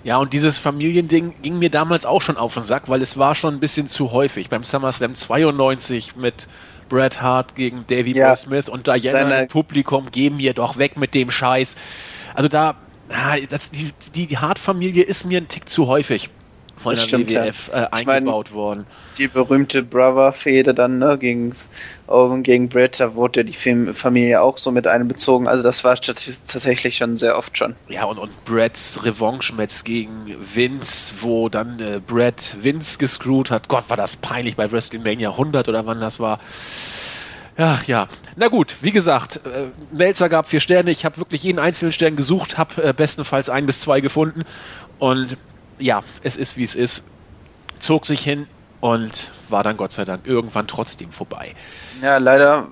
[0.04, 3.36] Ja, und dieses Familiending ging mir damals auch schon auf den Sack, weil es war
[3.36, 4.50] schon ein bisschen zu häufig.
[4.50, 6.48] Beim SummerSlam 92 mit
[6.90, 10.98] Bret Hart gegen Davey ja, Boy Smith und Diana im Publikum, geben mir doch weg
[10.98, 11.76] mit dem Scheiß.
[12.36, 12.76] Also da,
[13.50, 16.30] das, die, die Hart-Familie ist mir ein Tick zu häufig
[16.84, 17.84] von das der stimmt, WWF ja.
[17.84, 18.86] äh, eingebaut mein, worden.
[19.18, 21.54] Die berühmte Brother-Fehde dann, ne, gegen
[22.08, 25.48] Owen gegen Brett, da wurde die Familie auch so mit einbezogen.
[25.48, 27.76] Also das war tatsächlich schon sehr oft schon.
[27.88, 33.68] Ja, und, und Bretts Revanche-Match gegen Vince, wo dann äh, Brett Vince gescrewt hat.
[33.68, 36.40] Gott, war das peinlich bei WrestleMania 100 oder wann das war.
[37.56, 40.90] Ach ja, na gut, wie gesagt, äh, Melzer gab vier Sterne.
[40.90, 44.44] Ich habe wirklich jeden einzelnen Stern gesucht, habe äh, bestenfalls ein bis zwei gefunden.
[44.98, 45.38] Und
[45.84, 47.06] ja, es ist wie es ist,
[47.80, 48.48] zog sich hin
[48.80, 51.54] und war dann Gott sei Dank irgendwann trotzdem vorbei.
[52.02, 52.68] Ja, leider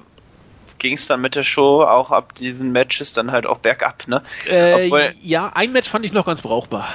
[0.77, 4.23] ging es dann mit der Show auch ab diesen Matches dann halt auch bergab, ne?
[4.49, 6.87] Äh, Obwohl, ja, ein Match fand ich noch ganz brauchbar.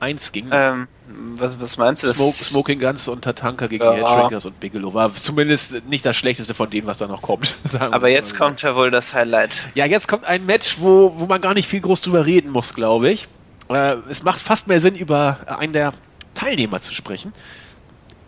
[0.00, 0.48] Eins ging.
[0.50, 2.12] Ähm, was, was meinst du?
[2.12, 3.94] Smoke, Smoking Guns und Tatanka gegen ja.
[3.94, 7.56] Headshakers und Bigelow war zumindest nicht das schlechteste von denen, was da noch kommt.
[7.78, 9.62] Aber jetzt kommt ja wohl das Highlight.
[9.74, 12.74] Ja, jetzt kommt ein Match, wo, wo man gar nicht viel groß drüber reden muss,
[12.74, 13.28] glaube ich.
[13.68, 15.92] Äh, es macht fast mehr Sinn, über einen der
[16.34, 17.32] Teilnehmer zu sprechen.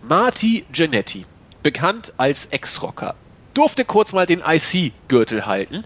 [0.02, 1.26] Marty Genetti,
[1.62, 3.14] bekannt als Ex-Rocker,
[3.54, 5.84] durfte kurz mal den IC-Gürtel halten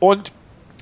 [0.00, 0.32] und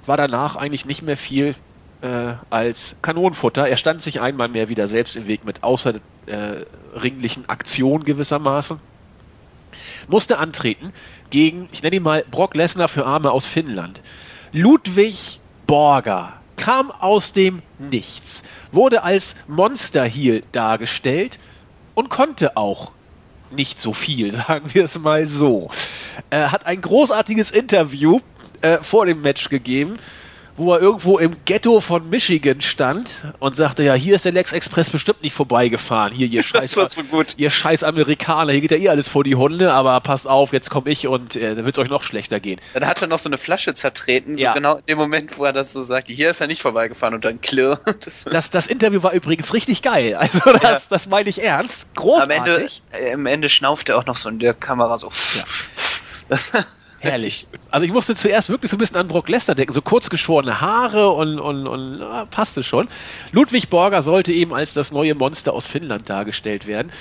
[0.06, 1.54] war danach eigentlich nicht mehr viel
[2.00, 3.68] äh, als Kanonenfutter.
[3.68, 8.80] Er stand sich einmal mehr wieder selbst im Weg mit außerringlichen äh, Aktionen gewissermaßen.
[10.08, 10.92] Musste antreten
[11.30, 14.00] gegen, ich nenne ihn mal Brock Lesnar für Arme aus Finnland.
[14.52, 21.38] Ludwig Borger kam aus dem Nichts, wurde als Monster Heel dargestellt
[21.94, 22.92] und konnte auch
[23.50, 25.70] nicht so viel, sagen wir es mal so.
[26.28, 28.20] Er hat ein großartiges Interview
[28.60, 29.98] äh, vor dem Match gegeben,
[30.60, 34.52] wo er irgendwo im Ghetto von Michigan stand und sagte, ja, hier ist der Lex
[34.52, 36.12] Express bestimmt nicht vorbeigefahren.
[36.12, 36.86] Hier, ihr scheiß, so
[37.36, 40.68] ihr scheiß Amerikaner, hier geht ja eh alles vor die Hunde, aber passt auf, jetzt
[40.70, 42.60] komme ich und äh, dann wird es euch noch schlechter gehen.
[42.74, 44.52] Dann hat er noch so eine Flasche zertreten, so ja.
[44.52, 47.24] genau in dem Moment, wo er das so sagt, hier ist er nicht vorbeigefahren und
[47.24, 47.80] dann klirr.
[48.00, 50.14] Das, das, das Interview war übrigens richtig geil.
[50.14, 50.80] Also das, ja.
[50.88, 51.94] das meine ich ernst.
[51.94, 52.38] Großartig.
[52.38, 55.10] Am Ende, äh, am Ende schnauft er auch noch so in der Kamera so.
[55.34, 56.64] Ja.
[57.02, 57.46] Herrlich.
[57.70, 60.60] Also ich musste zuerst wirklich so ein bisschen an Brock Lesnar denken, so kurz geschorene
[60.60, 62.88] Haare und, und, und ja, passte schon.
[63.32, 66.92] Ludwig Borger sollte eben als das neue Monster aus Finnland dargestellt werden.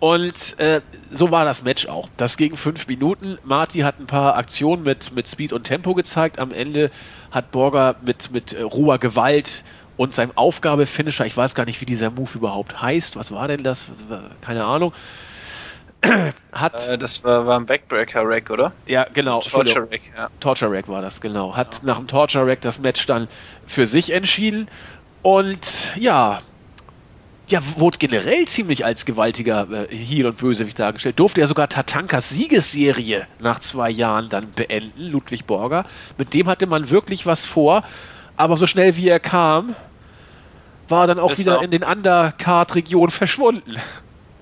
[0.00, 2.10] Und äh, so war das Match auch.
[2.18, 3.38] Das ging fünf Minuten.
[3.42, 6.38] Marty hat ein paar Aktionen mit, mit Speed und Tempo gezeigt.
[6.38, 6.90] Am Ende
[7.30, 9.64] hat Borger mit, mit äh, roher Gewalt
[9.96, 13.16] und seinem Aufgabefinisher, ich weiß gar nicht, wie dieser Move überhaupt heißt.
[13.16, 13.86] Was war denn das?
[14.42, 14.92] Keine Ahnung
[16.52, 16.86] hat.
[16.86, 18.72] Äh, das war, war ein Backbreaker-Rack, oder?
[18.86, 19.40] Ja, genau.
[19.40, 20.28] Torture Rack, ja.
[20.40, 21.56] Torture Rack war das, genau.
[21.56, 21.80] Hat ja.
[21.84, 23.28] nach dem Torture Rack das Match dann
[23.66, 24.68] für sich entschieden.
[25.22, 26.40] Und ja,
[27.48, 31.18] ja, wurde generell ziemlich als gewaltiger äh, Heel und Bösewicht dargestellt.
[31.18, 35.84] Durfte er sogar Tatankas Siegesserie nach zwei Jahren dann beenden, Ludwig Borger.
[36.18, 37.84] Mit dem hatte man wirklich was vor,
[38.36, 39.74] aber so schnell wie er kam,
[40.88, 43.76] war dann auch das wieder auch in den Undercard-Regionen verschwunden.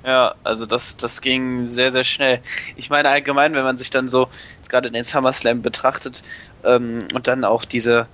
[0.06, 2.40] Ja, also das, das ging sehr, sehr schnell.
[2.76, 4.28] Ich meine allgemein, wenn man sich dann so
[4.68, 6.22] gerade den SummerSlam betrachtet
[6.62, 8.06] ähm, und dann auch diese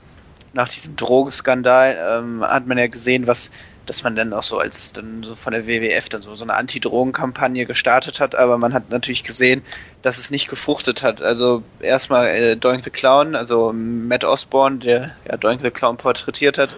[0.54, 3.50] nach diesem Drogenskandal ähm, hat man ja gesehen, was
[3.84, 6.54] dass man dann auch so als dann so von der WWF dann so, so eine
[6.54, 9.62] Anti-Drogen-Kampagne gestartet hat, aber man hat natürlich gesehen,
[10.02, 11.20] dass es nicht gefruchtet hat.
[11.20, 16.58] Also erstmal äh, Doink the Clown, also Matt Osborne, der ja Doink the Clown porträtiert
[16.58, 16.76] hat,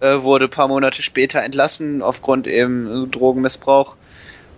[0.00, 3.96] äh, wurde paar Monate später entlassen aufgrund eben Drogenmissbrauch.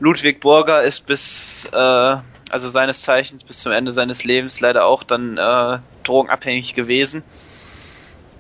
[0.01, 2.17] Ludwig Borger ist bis äh,
[2.51, 7.25] also seines Zeichens bis zum Ende seines Lebens leider auch dann äh, drogenabhängig gewesen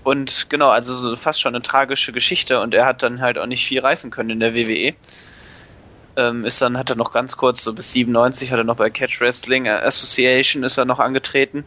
[0.04, 3.46] und genau, also so fast schon eine tragische Geschichte und er hat dann halt auch
[3.46, 4.94] nicht viel reißen können in der WWE.
[6.16, 8.90] Ähm, ist dann, hat er noch ganz kurz, so bis 97 hat er noch bei
[8.90, 11.64] Catch Wrestling Association ist er noch angetreten.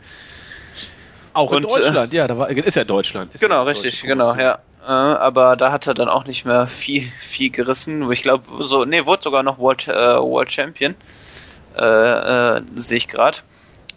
[1.33, 3.33] Auch und, in äh, Deutschland, äh, ja, da war, ist ja Deutschland.
[3.33, 4.59] Ist genau, ja richtig, genau, ja.
[4.88, 8.09] Äh, aber da hat er dann auch nicht mehr viel, viel gerissen.
[8.09, 10.95] Ich glaube, so, nee, wurde sogar noch World, äh, World Champion.
[11.75, 13.39] Äh, äh, sehe ich gerade.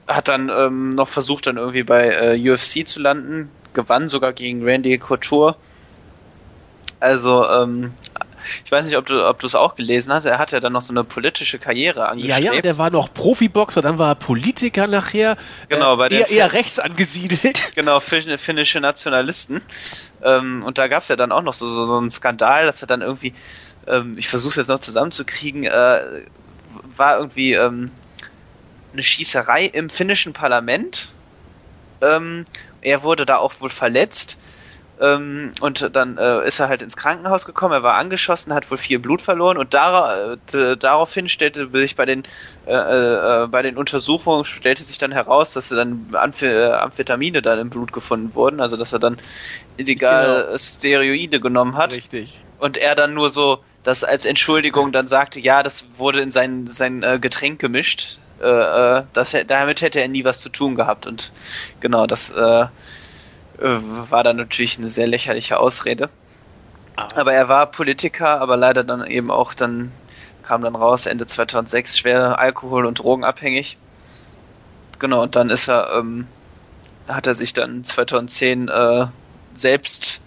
[0.08, 4.64] Hat dann ähm, noch versucht, dann irgendwie bei äh, UFC zu landen, gewann sogar gegen
[4.64, 5.54] Randy Couture.
[6.98, 7.92] Also, ähm,
[8.64, 10.24] ich weiß nicht, ob du, ob du es auch gelesen hast.
[10.24, 12.44] Er hat ja dann noch so eine politische Karriere angestrebt.
[12.44, 15.36] Ja, ja, der war noch Profiboxer, dann war er Politiker nachher.
[15.68, 17.62] Genau, bei eher, eher rechts angesiedelt.
[17.74, 19.62] Genau, finnische Nationalisten.
[20.22, 22.82] Ähm, und da gab es ja dann auch noch so, so, so einen Skandal, dass
[22.82, 23.32] er dann irgendwie,
[23.86, 26.00] ähm, ich versuche es jetzt noch zusammenzukriegen, äh,
[26.96, 27.90] war irgendwie ähm,
[28.92, 31.12] eine Schießerei im finnischen Parlament.
[32.02, 32.44] Ähm,
[32.80, 34.38] er wurde da auch wohl verletzt.
[35.00, 38.76] Ähm, und dann äh, ist er halt ins Krankenhaus gekommen, er war angeschossen, hat wohl
[38.76, 42.24] viel Blut verloren und dar äh, daraufhin stellte sich bei den
[42.66, 47.58] äh, äh, bei den Untersuchungen stellte sich dann heraus, dass dann Amph äh, Amphetamine dann
[47.58, 49.16] im Blut gefunden wurden, also dass er dann
[49.78, 50.58] illegal genau.
[50.58, 51.92] Steroide genommen hat.
[51.92, 52.38] Richtig.
[52.58, 56.66] Und er dann nur so das als Entschuldigung dann sagte, ja, das wurde in sein
[56.66, 61.06] sein äh, Getränk gemischt äh, das, damit hätte er nie was zu tun gehabt.
[61.06, 61.32] Und
[61.80, 62.66] genau, das äh,
[63.60, 66.08] war dann natürlich eine sehr lächerliche Ausrede.
[66.96, 67.08] Ah.
[67.16, 69.92] Aber er war Politiker, aber leider dann eben auch dann
[70.42, 73.76] kam dann raus Ende 2006 schwer Alkohol- und Drogenabhängig.
[74.98, 76.26] Genau, und dann ist er, ähm,
[77.06, 79.06] hat er sich dann 2010 äh,
[79.54, 80.20] selbst,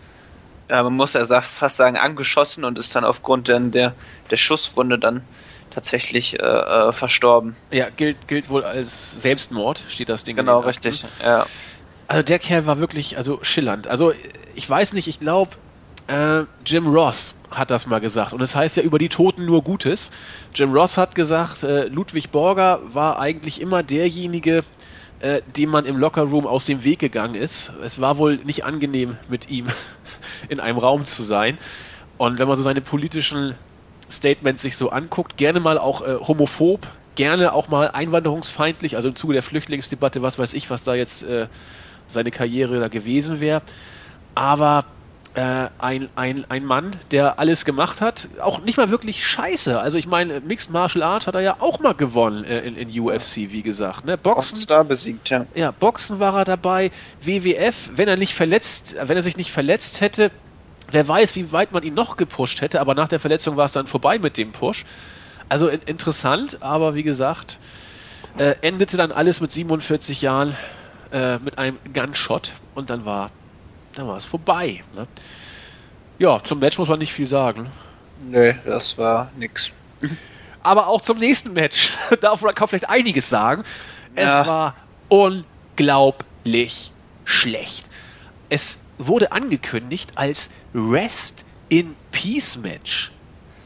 [0.69, 3.95] ja, man muss ja fast sagen, angeschossen und ist dann aufgrund der, der,
[4.31, 5.23] der Schusswunde dann
[5.71, 7.57] tatsächlich äh, äh, verstorben.
[7.71, 10.37] Ja, gilt, gilt wohl als Selbstmord, steht das Ding.
[10.37, 11.03] Genau, richtig.
[11.21, 11.47] Ja.
[12.07, 13.87] Also der Kerl war wirklich also schillernd.
[13.87, 14.13] Also
[14.55, 15.51] ich weiß nicht, ich glaube,
[16.07, 18.33] äh, Jim Ross hat das mal gesagt.
[18.33, 20.11] Und es das heißt ja über die Toten nur Gutes.
[20.53, 24.63] Jim Ross hat gesagt, äh, Ludwig Borger war eigentlich immer derjenige,
[25.19, 27.71] äh, dem man im Lockerroom aus dem Weg gegangen ist.
[27.83, 29.67] Es war wohl nicht angenehm, mit ihm
[30.49, 31.57] in einem Raum zu sein.
[32.17, 33.55] Und wenn man so seine politischen
[34.11, 39.15] Statements sich so anguckt, gerne mal auch äh, homophob, gerne auch mal einwanderungsfeindlich, also im
[39.15, 41.47] Zuge der Flüchtlingsdebatte, was weiß ich, was da jetzt äh,
[42.07, 43.61] seine Karriere da gewesen wäre.
[44.35, 44.85] Aber
[45.35, 49.79] äh, ein, ein, ein Mann, der alles gemacht hat, auch nicht mal wirklich scheiße.
[49.79, 52.99] Also ich meine, Mixed Martial Arts hat er ja auch mal gewonnen äh, in, in
[52.99, 54.05] UFC, wie gesagt.
[54.05, 54.17] Ne?
[54.17, 55.45] Boxen, Star besiegt, ja.
[55.55, 56.91] Ja, Boxen war er dabei.
[57.21, 60.31] WWF, wenn er nicht verletzt, wenn er sich nicht verletzt hätte,
[60.93, 63.71] Wer weiß, wie weit man ihn noch gepusht hätte, aber nach der Verletzung war es
[63.71, 64.85] dann vorbei mit dem Push.
[65.49, 67.57] Also in interessant, aber wie gesagt,
[68.37, 70.55] äh, endete dann alles mit 47 Jahren
[71.13, 73.31] äh, mit einem Gunshot und dann war
[73.95, 74.83] dann war es vorbei.
[74.95, 75.07] Ne?
[76.19, 77.71] Ja, zum Match muss man nicht viel sagen.
[78.23, 79.71] Nö, das war nix.
[80.63, 83.63] Aber auch zum nächsten Match darf man vielleicht einiges sagen.
[84.15, 84.47] Es ja.
[84.47, 84.75] war
[85.09, 86.91] unglaublich
[87.25, 87.85] schlecht.
[88.49, 93.11] Es wurde angekündigt als Rest in Peace Match.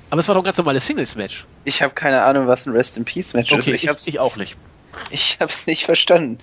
[0.09, 1.45] Aber es war doch ein ganz normales Singles-Match.
[1.65, 3.83] Ich habe keine Ahnung, was ein Rest in Peace Match okay, ist.
[3.83, 4.55] Ich, ich, ich auch nicht.
[5.09, 6.39] Ich habe es nicht verstanden.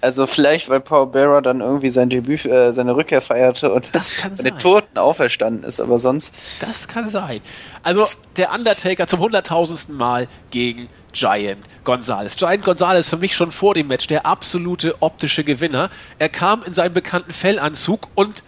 [0.00, 4.34] Also vielleicht, weil Paul Bearer dann irgendwie sein Debüt, äh, seine Rückkehr feierte und kann
[4.38, 6.34] den Toten auferstanden ist, aber sonst.
[6.60, 7.40] Das kann sein.
[7.82, 8.04] Also
[8.36, 12.36] der Undertaker zum hunderttausendsten Mal gegen Giant Gonzalez.
[12.36, 15.90] Giant Gonzalez für mich schon vor dem Match der absolute optische Gewinner.
[16.18, 18.42] Er kam in seinem bekannten Fellanzug und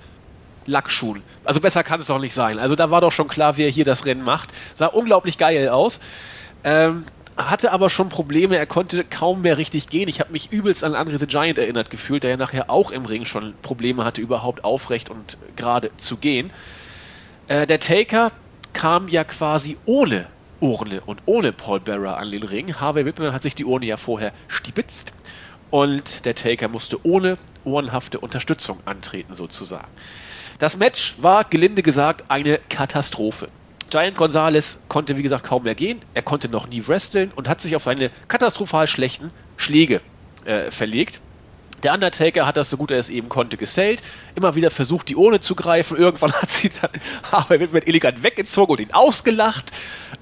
[0.66, 1.22] Lackschuhen.
[1.44, 2.58] Also besser kann es doch nicht sein.
[2.58, 4.50] Also da war doch schon klar, wie er hier das Rennen macht.
[4.74, 5.98] Sah unglaublich geil aus.
[6.62, 7.04] Ähm,
[7.38, 10.08] hatte aber schon Probleme, er konnte kaum mehr richtig gehen.
[10.08, 13.04] Ich habe mich übelst an Andre the Giant erinnert gefühlt, der ja nachher auch im
[13.04, 16.52] Ring schon Probleme hatte, überhaupt aufrecht und gerade zu gehen.
[17.46, 18.32] Äh, der Taker
[18.72, 20.28] kam ja quasi ohne
[20.60, 22.74] Urne und ohne Paul Bearer an den Ring.
[22.74, 25.12] Harvey Whippleman hat sich die Urne ja vorher stibitzt
[25.70, 29.92] und der Taker musste ohne ohrenhafte Unterstützung antreten sozusagen.
[30.58, 33.52] Das Match war gelinde gesagt eine Katastrophe.
[33.90, 37.60] Giant Gonzalez konnte wie gesagt kaum mehr gehen, er konnte noch nie wresteln und hat
[37.60, 40.00] sich auf seine katastrophal schlechten Schläge
[40.44, 41.20] äh, verlegt.
[41.82, 44.02] Der Undertaker hat das so gut er es eben konnte gesellt,
[44.34, 45.96] immer wieder versucht, die Urne zu greifen.
[45.96, 46.90] Irgendwann hat sie dann
[47.30, 49.70] Harvey Whippleman elegant weggezogen und ihn ausgelacht.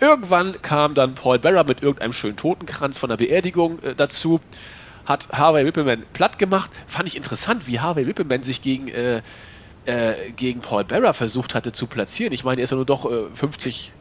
[0.00, 4.40] Irgendwann kam dann Paul Bearer mit irgendeinem schönen Totenkranz von der Beerdigung äh, dazu,
[5.06, 6.70] hat Harvey Whippleman platt gemacht.
[6.86, 9.22] Fand ich interessant, wie Harvey Whippleman sich gegen äh,
[9.86, 12.32] äh, gegen Paul Bearer versucht hatte zu platzieren.
[12.32, 13.92] Ich meine, er ist ja nur doch äh, 50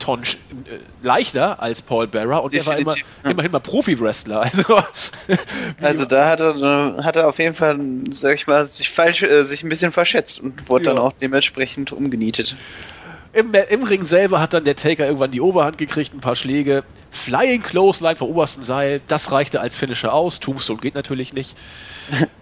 [0.00, 3.30] Tonnen äh, leichter als Paul Bearer und Definitiv, er war immer, ja.
[3.30, 4.40] immerhin mal Profi-Wrestler.
[4.50, 4.82] Also,
[5.80, 7.78] also da hat er, hat er auf jeden Fall,
[8.10, 10.94] sag ich mal, sich falsch, äh, sich ein bisschen verschätzt und wurde ja.
[10.94, 12.56] dann auch dementsprechend umgenietet.
[13.32, 16.82] Im, Im, Ring selber hat dann der Taker irgendwann die Oberhand gekriegt, ein paar Schläge.
[17.12, 20.40] Flying Clothesline vom obersten Seil, das reichte als Finisher aus.
[20.40, 21.56] Tombstone geht natürlich nicht.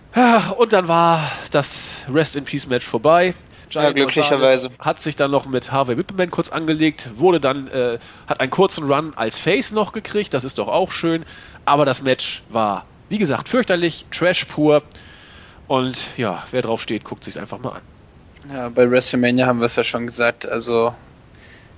[0.58, 3.34] und dann war das Rest in Peace Match vorbei.
[3.70, 4.70] Giant ja, glücklicherweise.
[4.78, 8.90] Hat sich dann noch mit Harvey Whippleman kurz angelegt, wurde dann, äh, hat einen kurzen
[8.90, 11.24] Run als Face noch gekriegt, das ist doch auch schön.
[11.64, 14.82] Aber das Match war, wie gesagt, fürchterlich, Trash pur.
[15.66, 17.82] Und ja, wer drauf steht, guckt sich's einfach mal an.
[18.50, 20.94] Ja, bei WrestleMania haben wir es ja schon gesagt, also,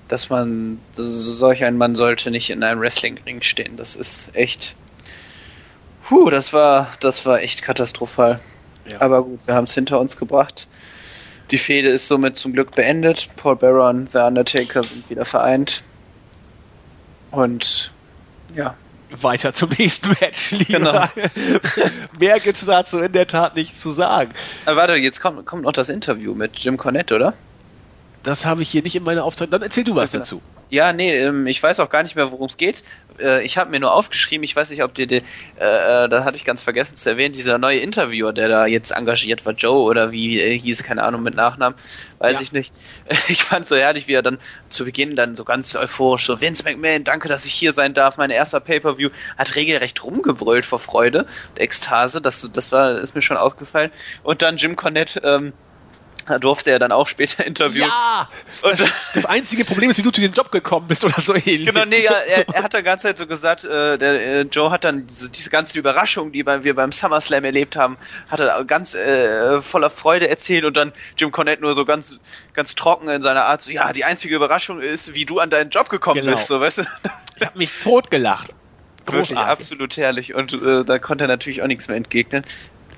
[0.07, 3.75] dass man, solch ein Mann sollte nicht in einem Wrestling-Ring stehen.
[3.75, 4.75] Das ist echt,
[6.07, 8.39] puh, das war, das war echt katastrophal.
[8.89, 9.01] Ja.
[9.01, 10.67] Aber gut, wir haben es hinter uns gebracht.
[11.51, 13.29] Die Fehde ist somit zum Glück beendet.
[13.35, 15.83] Paul Bearer und The Undertaker sind wieder vereint.
[17.31, 17.91] Und
[18.55, 18.75] ja.
[19.21, 20.79] Weiter zum nächsten Match, lieber.
[20.79, 21.05] Genau.
[22.19, 24.31] Mehr gibt's dazu in der Tat nicht zu sagen.
[24.65, 27.33] Aber warte, jetzt kommt, kommt noch das Interview mit Jim Cornette, oder?
[28.23, 29.51] Das habe ich hier nicht in meiner Aufzeichnung.
[29.51, 30.41] Dann erzähl du was dazu.
[30.69, 32.83] Ja, nee, ähm, ich weiß auch gar nicht mehr, worum es geht.
[33.21, 35.21] Äh, ich habe mir nur aufgeschrieben, ich weiß nicht, ob dir, äh,
[35.59, 39.45] äh, da hatte ich ganz vergessen zu erwähnen, dieser neue Interviewer, der da jetzt engagiert
[39.45, 41.77] war, Joe oder wie äh, hieß, keine Ahnung, mit Nachnamen,
[42.19, 42.41] weiß ja.
[42.41, 42.73] ich nicht.
[43.27, 46.63] Ich fand so herrlich, wie er dann zu Beginn dann so ganz euphorisch so, Vince
[46.63, 51.25] McMahon, danke, dass ich hier sein darf, mein erster Pay-Per-View, hat regelrecht rumgebrüllt vor Freude
[51.49, 53.91] und Ekstase, das, das war, ist mir schon aufgefallen.
[54.23, 55.53] Und dann Jim Cornette, ähm,
[56.31, 57.89] da durfte er dann auch später interviewen.
[57.89, 58.29] Ja!
[58.61, 58.79] Und
[59.13, 61.65] das einzige Problem ist, wie du zu dem Job gekommen bist oder so ähnlich.
[61.65, 64.83] Genau, nee, er, er hat dann ganze Zeit so gesagt, äh, der äh, Joe hat
[64.83, 67.97] dann diese, diese ganze Überraschung, die wir beim SummerSlam erlebt haben,
[68.29, 72.19] hat er ganz äh, voller Freude erzählt und dann Jim Cornette nur so ganz
[72.53, 75.69] ganz trocken in seiner Art, so, ja, die einzige Überraschung ist, wie du an deinen
[75.69, 76.33] Job gekommen genau.
[76.33, 76.83] bist, so, weißt du?
[77.37, 78.53] Ich habe mich totgelacht.
[79.05, 79.29] Großartig.
[79.31, 82.43] Wirklich absolut herrlich und äh, da konnte er natürlich auch nichts mehr entgegnen.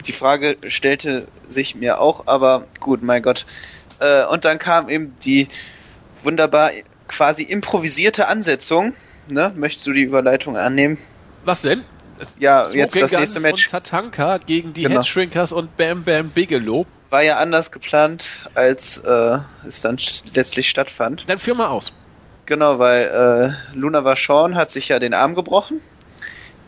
[0.05, 3.45] Die Frage stellte sich mir auch, aber gut, mein Gott.
[3.99, 5.47] Äh, und dann kam eben die
[6.21, 6.71] wunderbar
[7.07, 8.93] quasi improvisierte Ansetzung.
[9.29, 9.53] Ne?
[9.55, 10.97] Möchtest du die Überleitung annehmen?
[11.45, 11.83] Was denn?
[12.39, 13.67] ja, Smoking jetzt das nächste Match.
[13.67, 14.99] Und Tatanka gegen die genau.
[15.01, 16.85] Headshrinkers und Bam Bam Bigelow.
[17.09, 19.97] War ja anders geplant, als äh, es dann
[20.33, 21.29] letztlich stattfand.
[21.29, 21.93] Dann führ mal aus.
[22.45, 25.79] Genau, weil äh, Luna Vachon hat sich ja den Arm gebrochen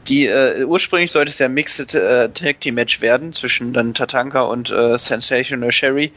[0.08, 3.94] die äh, ursprünglich sollte es ja ein Mixed äh, Tag Team Match werden zwischen dann
[3.94, 6.12] Tatanka und äh, Sensational Sherry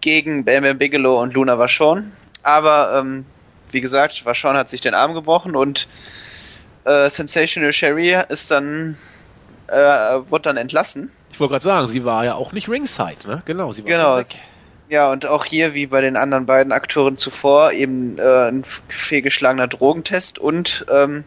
[0.00, 2.12] gegen Bam Bam Bigelow und Luna Vachon.
[2.42, 3.24] Aber ähm,
[3.70, 5.88] wie gesagt, Vachon hat sich den Arm gebrochen und
[6.84, 8.98] äh, Sensational Sherry ist dann
[9.68, 9.74] äh,
[10.28, 11.10] wurde dann entlassen.
[11.30, 13.42] Ich wollte gerade sagen, sie war ja auch nicht ringside, ne?
[13.46, 14.18] Genau, sie war genau.
[14.18, 14.26] Weg.
[14.88, 19.66] Ja, und auch hier, wie bei den anderen beiden Akteuren zuvor, eben äh, ein fehlgeschlagener
[19.66, 21.24] Drogentest und ähm,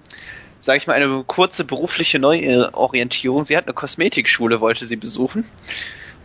[0.66, 3.46] sage ich mal, eine kurze berufliche Neuorientierung.
[3.46, 5.46] Sie hat eine Kosmetikschule, wollte sie besuchen.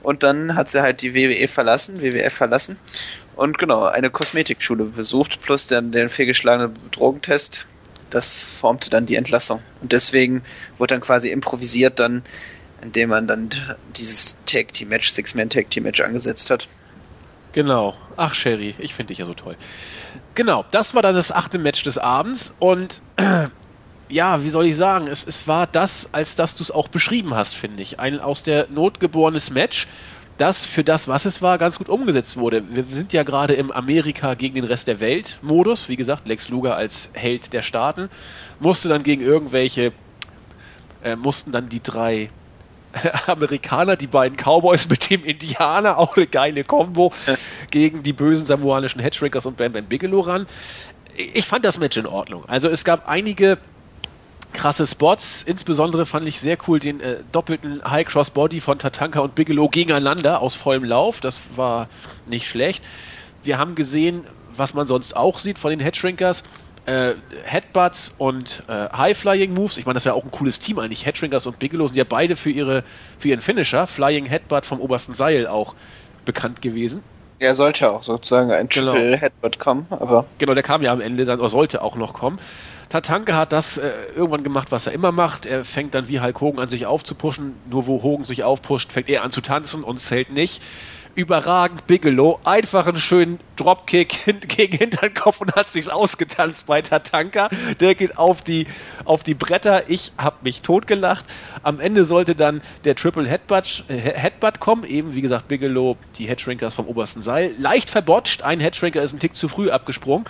[0.02, 2.78] Und dann hat sie halt die WWE verlassen, WWF verlassen.
[3.36, 7.66] Und genau, eine Kosmetikschule besucht, plus dann den fehlgeschlagenen Drogentest.
[8.08, 9.60] Das formte dann die Entlassung.
[9.82, 10.42] Und deswegen
[10.78, 12.22] wurde dann quasi improvisiert dann,
[12.80, 13.50] indem man dann
[13.94, 16.66] dieses Tag Team Match, Six-Man Tag Team Match angesetzt hat.
[17.52, 17.94] Genau.
[18.16, 19.56] Ach, Sherry, ich finde dich ja so toll.
[20.34, 23.02] Genau, das war dann das achte Match des Abends und
[24.10, 27.34] ja, wie soll ich sagen, es, es war das, als dass du es auch beschrieben
[27.34, 28.00] hast, finde ich.
[28.00, 29.86] Ein aus der Not geborenes Match,
[30.36, 32.62] das für das, was es war, ganz gut umgesetzt wurde.
[32.68, 35.88] Wir sind ja gerade im Amerika gegen den Rest der Welt Modus.
[35.88, 38.08] Wie gesagt, Lex Luger als Held der Staaten
[38.58, 39.92] musste dann gegen irgendwelche,
[41.04, 42.30] äh, mussten dann die drei
[43.26, 47.12] Amerikaner, die beiden Cowboys mit dem Indianer, auch eine geile Combo,
[47.70, 50.46] gegen die bösen samoanischen Hedgerickers und Bam Bam Bigelow ran.
[51.16, 52.44] Ich fand das Match in Ordnung.
[52.46, 53.58] Also es gab einige
[54.52, 55.42] krasse Spots.
[55.42, 59.68] Insbesondere fand ich sehr cool den äh, doppelten High Cross Body von Tatanka und Bigelow
[59.68, 61.20] gegeneinander aus vollem Lauf.
[61.20, 61.88] Das war
[62.26, 62.82] nicht schlecht.
[63.42, 64.24] Wir haben gesehen,
[64.56, 66.42] was man sonst auch sieht von den Headshrinkers.
[66.86, 69.76] Äh, Headbutts und äh, High-Flying Moves.
[69.76, 71.04] Ich meine, das wäre auch ein cooles Team eigentlich.
[71.04, 72.84] Headshrinkers und Bigelow sind ja beide für ihre
[73.18, 75.74] für ihren Finisher, Flying Headbutt vom obersten Seil auch
[76.24, 77.02] bekannt gewesen.
[77.38, 78.92] Er sollte auch sozusagen ein genau.
[78.92, 79.22] Triple genau.
[79.22, 80.26] Headbutt kommen, aber.
[80.38, 82.38] Genau, der kam ja am Ende dann, oder sollte auch noch kommen.
[82.90, 85.46] Tatanka hat das äh, irgendwann gemacht, was er immer macht.
[85.46, 87.54] Er fängt dann wie Hulk Hogan an, sich aufzupuschen.
[87.70, 90.60] Nur wo Hogan sich aufpusht, fängt er an zu tanzen und zählt nicht.
[91.14, 96.66] Überragend Bigelow, einfach einen schönen Dropkick hin, gegen hinter den Kopf und hat sich's ausgetanzt
[96.66, 97.48] bei Tatanka.
[97.78, 98.66] Der geht auf die,
[99.04, 99.88] auf die Bretter.
[99.88, 101.24] Ich hab mich totgelacht.
[101.62, 104.82] Am Ende sollte dann der Triple Headbutt, äh, Headbutt kommen.
[104.82, 107.54] Eben, wie gesagt, Bigelow, die Headshrinkers vom obersten Seil.
[107.56, 108.42] Leicht verbotscht.
[108.42, 110.24] Ein Headshrinker ist ein Tick zu früh abgesprungen.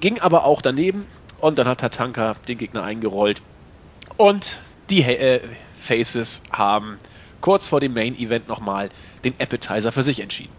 [0.00, 1.06] Ging aber auch daneben.
[1.40, 3.40] Und dann hat Tatanka den Gegner eingerollt.
[4.16, 4.60] Und
[4.90, 5.40] die äh,
[5.82, 6.98] Faces haben
[7.40, 8.90] kurz vor dem Main Event nochmal
[9.24, 10.52] den Appetizer für sich entschieden.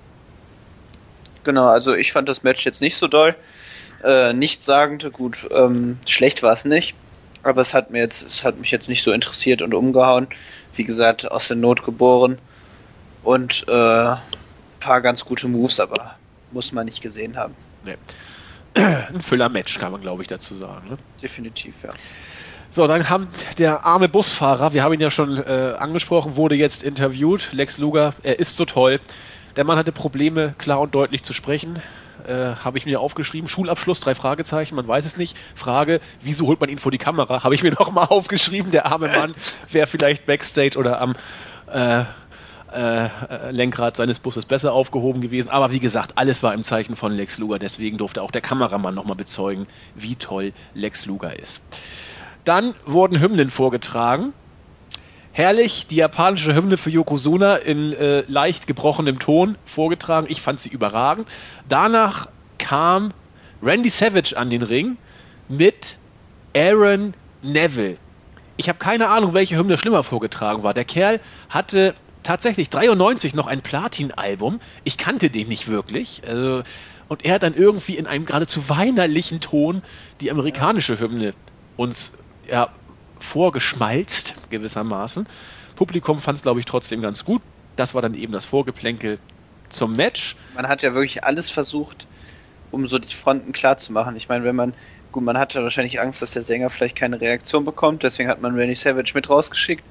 [1.44, 3.36] Genau, also ich fand das Match jetzt nicht so doll.
[4.04, 6.96] Äh, nicht sagend, gut, ähm, schlecht war es nicht.
[7.44, 10.28] Aber es hat mir jetzt, es hat mich jetzt nicht so interessiert und umgehauen.
[10.76, 12.40] Wie gesagt, aus der Not geboren.
[13.24, 14.16] Und äh,
[14.80, 16.16] paar ganz gute Moves, aber
[16.52, 17.56] muss man nicht gesehen haben.
[17.86, 17.98] Nee
[18.74, 20.90] ein Füller-Match, kann man glaube ich dazu sagen.
[20.90, 20.98] Ne?
[21.22, 21.92] Definitiv, ja.
[22.74, 26.84] So, dann haben der arme Busfahrer, wir haben ihn ja schon äh, angesprochen, wurde jetzt
[26.84, 27.50] interviewt.
[27.52, 29.02] Lex Luger, er ist so toll.
[29.58, 31.82] Der Mann hatte Probleme, klar und deutlich zu sprechen.
[32.26, 33.50] Äh, habe ich mir aufgeschrieben.
[33.50, 35.36] Schulabschluss, drei Fragezeichen, man weiß es nicht.
[35.54, 37.44] Frage, wieso holt man ihn vor die Kamera?
[37.44, 38.72] Habe ich mir nochmal aufgeschrieben.
[38.72, 39.36] Der arme Mann
[39.70, 41.16] wäre vielleicht Backstage oder am
[41.68, 42.06] äh,
[42.74, 45.50] äh, Lenkrad seines Busses besser aufgehoben gewesen.
[45.50, 47.60] Aber wie gesagt, alles war im Zeichen von Lex Luger.
[47.60, 51.62] Deswegen durfte auch der Kameramann nochmal bezeugen, wie toll Lex Luger ist.
[52.46, 54.34] Dann wurden Hymnen vorgetragen.
[55.34, 60.28] Herrlich, die japanische Hymne für Yokozuna in äh, leicht gebrochenem Ton vorgetragen.
[60.30, 61.28] Ich fand sie überragend.
[61.70, 63.14] Danach kam
[63.62, 64.98] Randy Savage an den Ring
[65.48, 65.98] mit
[66.56, 67.98] Aaron Neville.
[68.58, 70.74] Ich habe keine Ahnung, welche Hymne schlimmer vorgetragen war.
[70.74, 71.20] Der Kerl
[71.50, 74.60] hatte tatsächlich 93 noch ein Platin-Album.
[74.84, 76.22] Ich kannte den nicht wirklich.
[76.26, 76.64] Also,
[77.08, 79.82] und er hat dann irgendwie in einem geradezu weinerlichen Ton
[80.22, 81.34] die amerikanische Hymne
[81.78, 82.14] uns
[82.48, 82.70] ja,
[83.20, 85.28] vorgeschmalzt, gewissermaßen.
[85.76, 87.42] Publikum fand es, glaube ich, trotzdem ganz gut.
[87.76, 89.20] Das war dann eben das Vorgeplänkel
[89.70, 90.36] zum Match.
[90.56, 92.08] Man hat ja wirklich alles versucht,
[92.72, 94.16] um so die Fronten klar zu machen.
[94.16, 94.74] Ich meine, wenn man,
[95.12, 98.56] gut, man hatte wahrscheinlich Angst, dass der Sänger vielleicht keine Reaktion bekommt, deswegen hat man
[98.56, 99.84] Randy Savage mit rausgeschickt.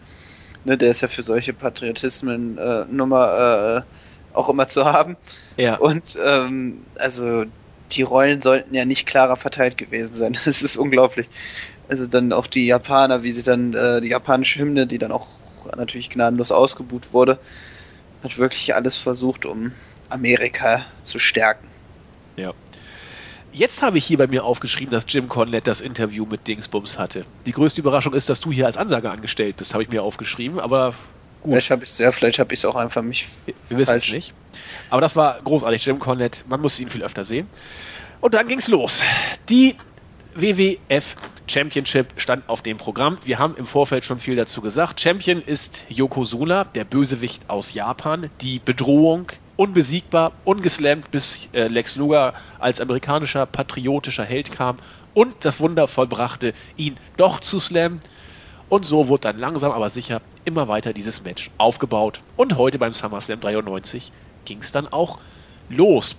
[0.64, 5.16] Ne, der ist ja für solche Patriotismen äh, Nummer äh, auch immer zu haben.
[5.56, 5.76] Ja.
[5.76, 7.44] Und ähm, also
[7.92, 10.38] die Rollen sollten ja nicht klarer verteilt gewesen sein.
[10.44, 11.28] Das ist unglaublich.
[11.88, 15.26] Also dann auch die Japaner, wie sie dann äh, die japanische Hymne, die dann auch
[15.76, 17.38] natürlich gnadenlos ausgebuht wurde,
[18.22, 19.72] hat wirklich alles versucht, um
[20.08, 21.66] Amerika zu stärken.
[22.36, 22.52] Ja.
[23.52, 27.24] Jetzt habe ich hier bei mir aufgeschrieben, dass Jim Cornette das Interview mit Dingsbums hatte.
[27.46, 30.60] Die größte Überraschung ist, dass du hier als Ansager angestellt bist, habe ich mir aufgeschrieben,
[30.60, 30.94] aber
[31.40, 31.52] gut.
[31.52, 33.26] Vielleicht habe ich es ja, vielleicht habe ich es auch einfach mich
[33.68, 34.34] Wir, wissen es nicht.
[34.88, 36.44] Aber das war großartig, Jim Cornette.
[36.48, 37.48] Man muss ihn viel öfter sehen.
[38.20, 39.02] Und dann ging's los.
[39.48, 39.76] Die
[40.34, 41.16] WWF
[41.48, 43.18] Championship stand auf dem Programm.
[43.24, 45.00] Wir haben im Vorfeld schon viel dazu gesagt.
[45.00, 52.34] Champion ist Yokozuna, der Bösewicht aus Japan, die Bedrohung unbesiegbar, ungeslammt, bis äh, Lex Luger
[52.60, 54.78] als amerikanischer patriotischer Held kam
[55.12, 58.00] und das Wunder vollbrachte, ihn doch zu slammen.
[58.68, 62.22] Und so wurde dann langsam aber sicher immer weiter dieses Match aufgebaut.
[62.36, 64.12] Und heute beim SummerSlam 93
[64.44, 65.18] ging es dann auch
[65.68, 66.16] los.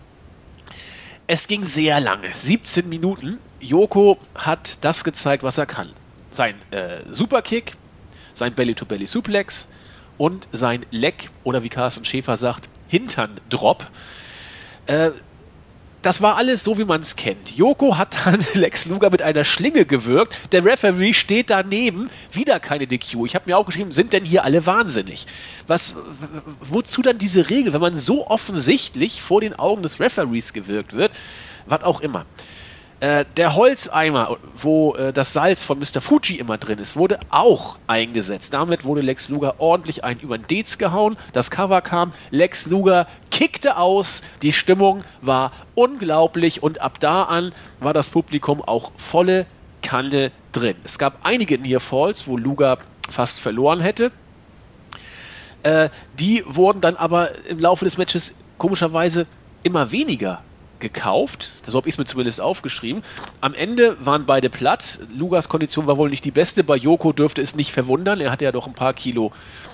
[1.33, 3.39] Es ging sehr lange, 17 Minuten.
[3.61, 5.93] Joko hat das gezeigt, was er kann.
[6.31, 7.77] Sein äh, Superkick,
[8.33, 9.69] sein Belly-to-Belly-Suplex
[10.17, 13.89] und sein Leck oder wie Carsten Schäfer sagt, Hintern-Drop.
[14.87, 15.11] Äh,
[16.01, 17.51] das war alles so, wie man es kennt.
[17.51, 20.35] Joko hat dann Lex Luger mit einer Schlinge gewirkt.
[20.51, 22.09] Der Referee steht daneben.
[22.31, 23.25] Wieder keine DQ.
[23.25, 25.27] Ich habe mir auch geschrieben, sind denn hier alle wahnsinnig?
[25.67, 25.93] Was,
[26.59, 31.11] wozu dann diese Regel, wenn man so offensichtlich vor den Augen des Referees gewirkt wird?
[31.65, 32.25] Was auch immer.
[33.01, 36.01] Äh, der Holzeimer, wo äh, das Salz von Mr.
[36.01, 38.53] Fuji immer drin ist, wurde auch eingesetzt.
[38.53, 41.17] Damit wurde Lex Luger ordentlich ein über den Dez gehauen.
[41.33, 47.53] Das Cover kam, Lex Luger kickte aus, die Stimmung war unglaublich und ab da an
[47.79, 49.47] war das Publikum auch volle
[49.81, 50.75] Kanne drin.
[50.83, 52.77] Es gab einige Near Falls, wo Luger
[53.09, 54.11] fast verloren hätte.
[55.63, 55.89] Äh,
[56.19, 59.25] die wurden dann aber im Laufe des Matches komischerweise
[59.63, 60.43] immer weniger
[60.81, 61.53] gekauft.
[61.65, 63.03] So habe ich es mir zumindest aufgeschrieben.
[63.39, 64.99] Am Ende waren beide platt.
[65.15, 66.63] Lugas Kondition war wohl nicht die beste.
[66.63, 68.19] Bei Joko dürfte es nicht verwundern.
[68.19, 69.31] Er hatte ja doch ein paar Kilo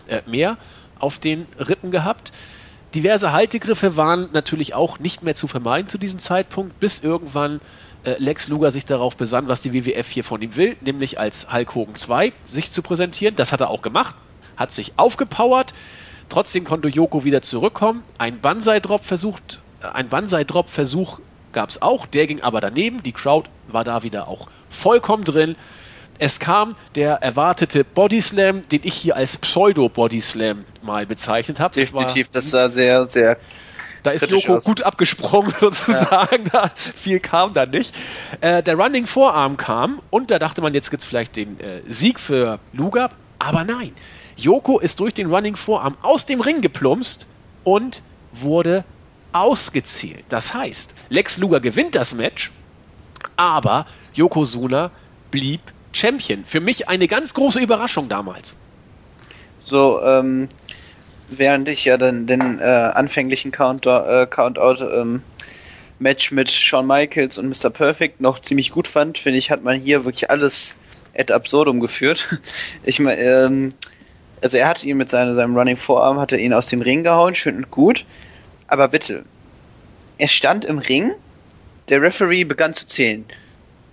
[0.07, 0.57] äh, mehr
[0.99, 2.31] auf den Rippen gehabt.
[2.93, 7.59] diverse Haltegriffe waren natürlich auch nicht mehr zu vermeiden zu diesem Zeitpunkt, bis irgendwann
[8.03, 11.51] äh, Lex Luger sich darauf besann, was die WWF hier von ihm will, nämlich als
[11.51, 13.35] Hulk Hogan 2 sich zu präsentieren.
[13.35, 14.15] Das hat er auch gemacht,
[14.55, 15.73] hat sich aufgepowert.
[16.29, 18.03] Trotzdem konnte Yoko wieder zurückkommen.
[18.17, 19.61] Ein Banzai-Drop versucht,
[19.95, 21.19] ein Banzai-Drop-Versuch
[21.53, 23.03] gab es auch, der ging aber daneben.
[23.03, 25.55] Die Crowd war da wieder auch vollkommen drin.
[26.19, 31.73] Es kam der erwartete Bodyslam, den ich hier als Pseudo-Bodyslam mal bezeichnet habe.
[31.73, 33.37] Definitiv, das sah sehr, sehr
[34.03, 34.63] da ist Joko aus.
[34.63, 36.49] gut abgesprungen sozusagen, ja.
[36.51, 37.93] da viel kam da nicht.
[38.41, 42.19] Äh, der Running Vorarm kam und da dachte man, jetzt gibt's vielleicht den äh, Sieg
[42.19, 43.09] für Luga,
[43.39, 43.91] aber nein.
[44.37, 47.27] Joko ist durch den Running Vorarm aus dem Ring geplumpst
[47.63, 48.85] und wurde
[49.37, 50.25] ausgezählt.
[50.29, 52.51] Das heißt, Lex Luger gewinnt das Match,
[53.35, 54.91] aber Yokozuna
[55.31, 55.61] blieb
[55.93, 56.43] Champion.
[56.45, 58.55] Für mich eine ganz große Überraschung damals.
[59.59, 60.49] So, ähm,
[61.29, 65.21] während ich ja dann den äh, anfänglichen Count, äh, Countout ähm,
[65.99, 67.69] Match mit Shawn Michaels und Mr.
[67.69, 70.75] Perfect noch ziemlich gut fand, finde ich, hat man hier wirklich alles
[71.15, 72.39] ad absurdum geführt.
[72.83, 73.69] Ich meine, ähm,
[74.41, 77.03] also er hat ihn mit seine, seinem Running Vorarm, hat er ihn aus dem Ring
[77.03, 78.05] gehauen, schön und gut.
[78.67, 79.25] Aber bitte,
[80.17, 81.13] er stand im Ring,
[81.89, 83.25] der Referee begann zu zählen.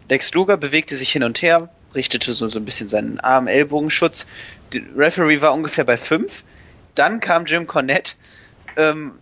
[0.08, 4.26] Lex Luger bewegte sich hin und her, richtete so, so ein bisschen seinen Arm-Ellbogenschutz.
[4.72, 6.44] Der Referee war ungefähr bei fünf.
[6.94, 8.12] Dann kam Jim Cornette
[8.76, 9.12] ähm,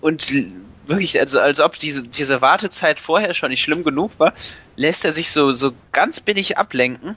[0.00, 0.32] und
[0.86, 4.34] wirklich, also als ob diese, diese Wartezeit vorher schon nicht schlimm genug war,
[4.76, 7.16] lässt er sich so, so ganz billig ablenken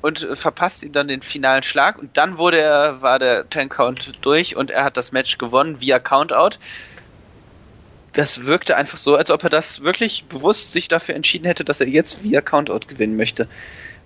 [0.00, 4.12] und verpasst ihm dann den finalen Schlag und dann wurde er, war der Ten Count
[4.22, 6.58] durch und er hat das Match gewonnen via Countout.
[8.12, 11.80] Das wirkte einfach so, als ob er das wirklich bewusst sich dafür entschieden hätte, dass
[11.80, 13.48] er jetzt via Countout gewinnen möchte.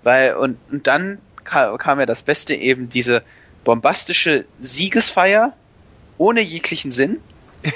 [0.03, 3.23] Weil, und, und dann kam, kam ja das Beste eben diese
[3.63, 5.53] bombastische Siegesfeier
[6.17, 7.19] ohne jeglichen Sinn.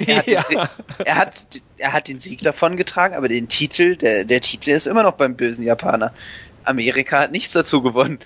[0.05, 0.43] Er hat, ja.
[0.43, 0.59] den,
[1.05, 4.87] er hat, er hat den Sieg davon getragen, aber den Titel, der, der Titel ist
[4.87, 6.13] immer noch beim bösen Japaner.
[6.63, 8.19] Amerika hat nichts dazu gewonnen.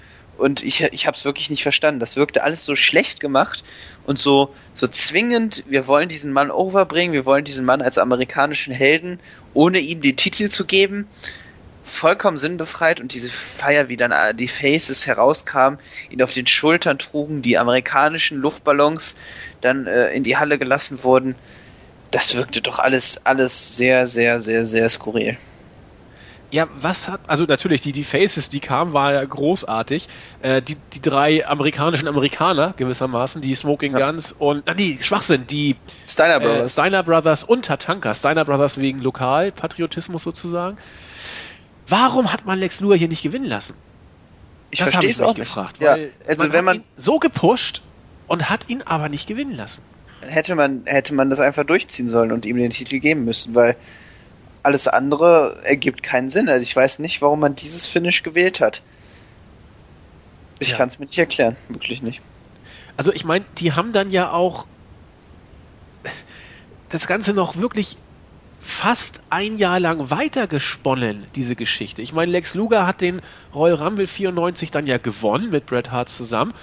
[0.43, 2.01] Und ich, ich habe es wirklich nicht verstanden.
[2.01, 3.63] Das wirkte alles so schlecht gemacht
[4.05, 5.63] und so, so zwingend.
[5.69, 9.21] Wir wollen diesen Mann overbringen, wir wollen diesen Mann als amerikanischen Helden,
[9.53, 11.07] ohne ihm den Titel zu geben.
[11.85, 15.79] Vollkommen sinnbefreit und diese Feier, wie dann die Faces herauskamen,
[16.09, 19.15] ihn auf den Schultern trugen, die amerikanischen Luftballons
[19.61, 21.35] dann äh, in die Halle gelassen wurden.
[22.11, 25.37] Das wirkte doch alles, alles sehr, sehr, sehr, sehr skurril.
[26.53, 30.07] Ja, was hat, also natürlich, die, die Faces, die kamen, war ja großartig.
[30.43, 34.05] Äh, die, die drei amerikanischen Amerikaner gewissermaßen, die Smoking ja.
[34.11, 35.77] Guns und, ah, nee, Schwachsinn, die
[36.07, 36.65] Steiner äh, Brothers.
[36.65, 38.13] Äh, Steiner Brothers und Tatanka.
[38.13, 40.77] Steiner Brothers wegen Lokalpatriotismus sozusagen.
[41.87, 43.73] Warum hat man Lex Luger hier nicht gewinnen lassen?
[44.69, 45.81] Ich verstehe es auch gefragt.
[45.81, 45.97] Ja,
[46.27, 47.81] also man wenn man so gepusht
[48.27, 49.81] und hat ihn aber nicht gewinnen lassen.
[50.21, 53.75] Hätte man, hätte man das einfach durchziehen sollen und ihm den Titel geben müssen, weil
[54.63, 56.49] alles andere ergibt keinen Sinn.
[56.49, 58.81] Also ich weiß nicht, warum man dieses Finish gewählt hat.
[60.59, 60.77] Ich ja.
[60.77, 62.21] kann es mir nicht erklären, wirklich nicht.
[62.95, 64.65] Also ich meine, die haben dann ja auch
[66.89, 67.97] das Ganze noch wirklich
[68.61, 72.01] fast ein Jahr lang weitergesponnen, diese Geschichte.
[72.01, 73.21] Ich meine, Lex Luger hat den
[73.53, 76.53] Royal Rumble 94 dann ja gewonnen mit Bret Hart zusammen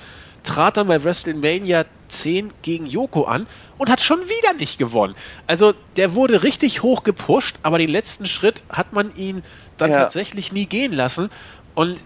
[0.42, 3.46] trat dann bei WrestleMania 10 gegen Yoko an
[3.78, 5.14] und hat schon wieder nicht gewonnen.
[5.46, 9.42] Also der wurde richtig hoch gepusht, aber den letzten Schritt hat man ihn
[9.76, 10.00] dann ja.
[10.00, 11.30] tatsächlich nie gehen lassen.
[11.74, 11.98] Und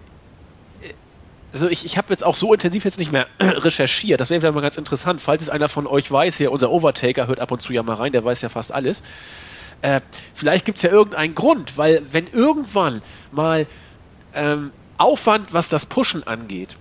[1.53, 4.19] also ich, ich habe jetzt auch so intensiv jetzt nicht mehr recherchiert.
[4.19, 5.21] Das wäre vielleicht mal ganz interessant.
[5.21, 7.93] Falls es einer von euch weiß, hier unser Overtaker hört ab und zu ja mal
[7.93, 9.01] rein, der weiß ja fast alles.
[9.81, 10.01] Äh,
[10.33, 13.67] vielleicht gibt es ja irgendeinen Grund, weil wenn irgendwann mal
[14.33, 16.75] ähm, Aufwand, was das Pushen angeht,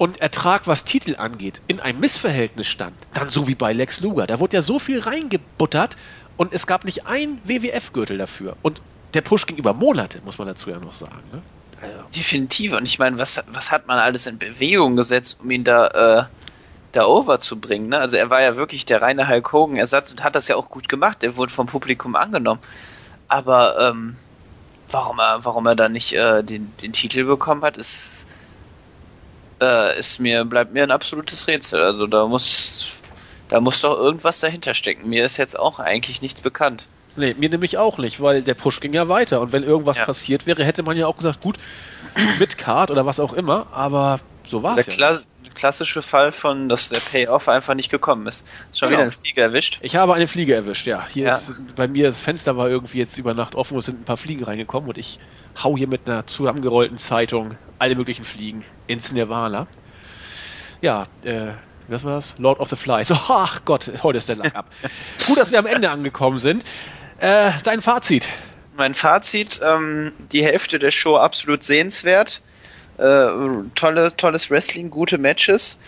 [0.00, 4.26] und Ertrag, was Titel angeht, in einem Missverhältnis stand, dann so wie bei Lex Luger.
[4.26, 5.98] Da wurde ja so viel reingebuttert
[6.38, 8.56] und es gab nicht ein WWF-Gürtel dafür.
[8.62, 8.80] Und
[9.12, 11.20] der Push ging über Monate, muss man dazu ja noch sagen.
[11.30, 11.42] Ne?
[11.82, 11.98] Also.
[12.16, 12.72] Definitiv.
[12.72, 16.24] Und ich meine, was, was hat man alles in Bewegung gesetzt, um ihn da, äh,
[16.92, 17.90] da over zu bringen?
[17.90, 17.98] Ne?
[17.98, 20.88] Also er war ja wirklich der reine Hulk Hogan-Ersatz und hat das ja auch gut
[20.88, 21.22] gemacht.
[21.22, 22.62] Er wurde vom Publikum angenommen.
[23.28, 24.16] Aber ähm,
[24.90, 28.29] warum er, warum er da nicht äh, den, den Titel bekommen hat, ist
[29.60, 31.80] äh, ist mir, bleibt mir ein absolutes Rätsel.
[31.82, 33.02] Also da muss,
[33.48, 35.08] da muss doch irgendwas dahinter stecken.
[35.08, 36.86] Mir ist jetzt auch eigentlich nichts bekannt.
[37.16, 40.04] Nee, mir nämlich auch nicht, weil der Push ging ja weiter und wenn irgendwas ja.
[40.04, 41.58] passiert wäre, hätte man ja auch gesagt, gut,
[42.38, 44.86] mit Card oder was auch immer, aber so war es.
[44.86, 45.16] Der ja.
[45.16, 45.20] Kla
[45.54, 48.46] klassische Fall von, dass der Payoff einfach nicht gekommen ist.
[48.70, 49.00] Ist schon genau.
[49.00, 49.78] wieder eine Fliege erwischt?
[49.82, 51.04] Ich habe eine Fliege erwischt, ja.
[51.08, 51.36] Hier ja.
[51.36, 54.04] ist bei mir das Fenster war irgendwie jetzt über Nacht offen und es sind ein
[54.04, 55.18] paar Fliegen reingekommen und ich
[55.62, 59.66] hau hier mit einer zusammengerollten Zeitung alle möglichen Fliegen ins Nirvana.
[60.80, 61.52] Ja, äh,
[61.88, 62.34] was war's?
[62.38, 63.10] Lord of the Flies.
[63.28, 64.66] ach Gott, heute ist der Lack ab.
[65.26, 66.64] Gut, dass wir am Ende angekommen sind.
[67.18, 68.28] Äh, dein Fazit?
[68.76, 72.40] Mein Fazit, ähm, die Hälfte der Show absolut sehenswert.
[72.96, 73.28] Äh,
[73.74, 75.78] tolle, tolles Wrestling, gute Matches.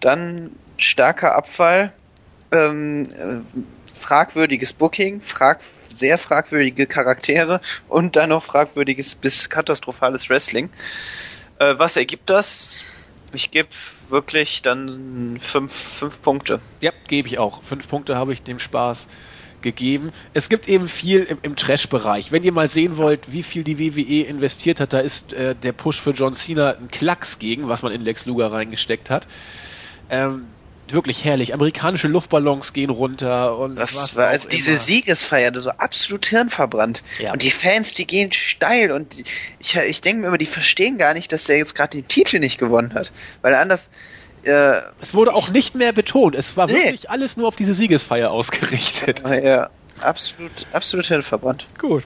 [0.00, 1.92] Dann starker Abfall.
[2.52, 5.60] Ähm, äh, fragwürdiges Booking, frag,
[5.92, 10.70] sehr fragwürdige Charaktere und dann noch fragwürdiges bis katastrophales Wrestling.
[11.58, 12.84] Äh, was ergibt das?
[13.32, 13.68] Ich gebe
[14.08, 16.60] wirklich dann fünf, fünf Punkte.
[16.80, 17.62] Ja, gebe ich auch.
[17.62, 19.06] Fünf Punkte habe ich dem Spaß
[19.62, 20.12] gegeben.
[20.32, 22.32] Es gibt eben viel im, im Trash-Bereich.
[22.32, 25.72] Wenn ihr mal sehen wollt, wie viel die WWE investiert hat, da ist äh, der
[25.72, 29.26] Push für John Cena ein Klacks gegen, was man in Lex Luger reingesteckt hat.
[30.08, 30.46] Ähm,
[30.92, 31.54] wirklich herrlich.
[31.54, 37.32] Amerikanische Luftballons gehen runter und das war als diese Siegesfeier so absolut hirnverbrannt ja.
[37.32, 39.22] und die Fans, die gehen steil und
[39.58, 42.38] ich, ich denke mir immer, die verstehen gar nicht, dass der jetzt gerade den Titel
[42.38, 43.12] nicht gewonnen hat,
[43.42, 43.90] weil anders
[44.42, 46.34] äh, es wurde auch nicht mehr betont.
[46.34, 46.74] Es war nee.
[46.74, 49.22] wirklich alles nur auf diese Siegesfeier ausgerichtet.
[49.42, 51.66] Ja, absolut, absolut hirnverbrannt.
[51.78, 52.04] Gut.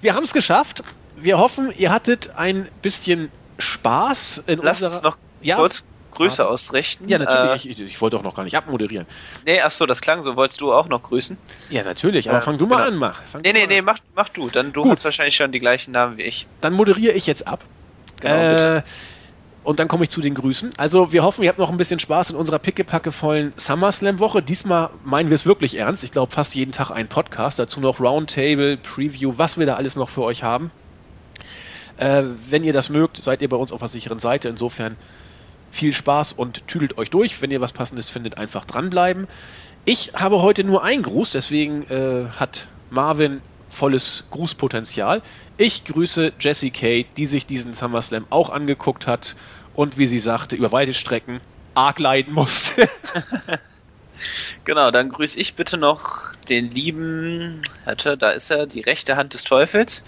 [0.00, 0.82] Wir haben es geschafft.
[1.16, 4.94] Wir hoffen, ihr hattet ein bisschen Spaß in Lass unserer...
[4.94, 7.08] uns noch ja, kurz Grüße ausrichten.
[7.08, 7.66] Ja, natürlich.
[7.66, 9.06] Äh, ich, ich, wollte auch noch gar nicht abmoderieren.
[9.44, 10.36] Nee, ach so, das klang so.
[10.36, 11.36] Wolltest du auch noch grüßen?
[11.70, 12.28] Ja, natürlich.
[12.28, 12.88] Aber äh, fang du mal genau.
[12.88, 13.22] an, mach.
[13.24, 14.48] Fang nee, nee, nee, mach, mach du.
[14.48, 14.92] Dann du Gut.
[14.92, 16.46] hast wahrscheinlich schon die gleichen Namen wie ich.
[16.60, 17.64] Dann moderiere ich jetzt ab.
[18.20, 18.84] Genau, äh, bitte.
[19.62, 20.72] Und dann komme ich zu den Grüßen.
[20.78, 24.42] Also wir hoffen, ihr habt noch ein bisschen Spaß in unserer pickepackevollen SummerSlam-Woche.
[24.42, 26.02] Diesmal meinen wir es wirklich ernst.
[26.02, 27.58] Ich glaube, fast jeden Tag ein Podcast.
[27.58, 30.70] Dazu noch Roundtable, Preview, was wir da alles noch für euch haben.
[31.98, 34.48] Äh, wenn ihr das mögt, seid ihr bei uns auf der sicheren Seite.
[34.48, 34.96] Insofern
[35.70, 37.40] viel Spaß und tüdelt euch durch.
[37.40, 39.28] Wenn ihr was Passendes findet, einfach dranbleiben.
[39.84, 43.40] Ich habe heute nur einen Gruß, deswegen äh, hat Marvin
[43.70, 45.22] volles Grußpotenzial.
[45.56, 49.36] Ich grüße Jessie Kate, die sich diesen SummerSlam auch angeguckt hat
[49.74, 51.40] und wie sie sagte, über weite Strecken
[51.74, 52.88] arg leiden musste.
[54.64, 59.34] genau, dann grüße ich bitte noch den lieben, hatte, da ist er, die rechte Hand
[59.34, 60.02] des Teufels,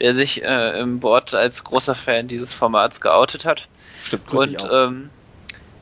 [0.00, 3.68] der sich äh, im Board als großer Fan dieses Formats geoutet hat.
[4.04, 5.10] Stimmt, Und ähm,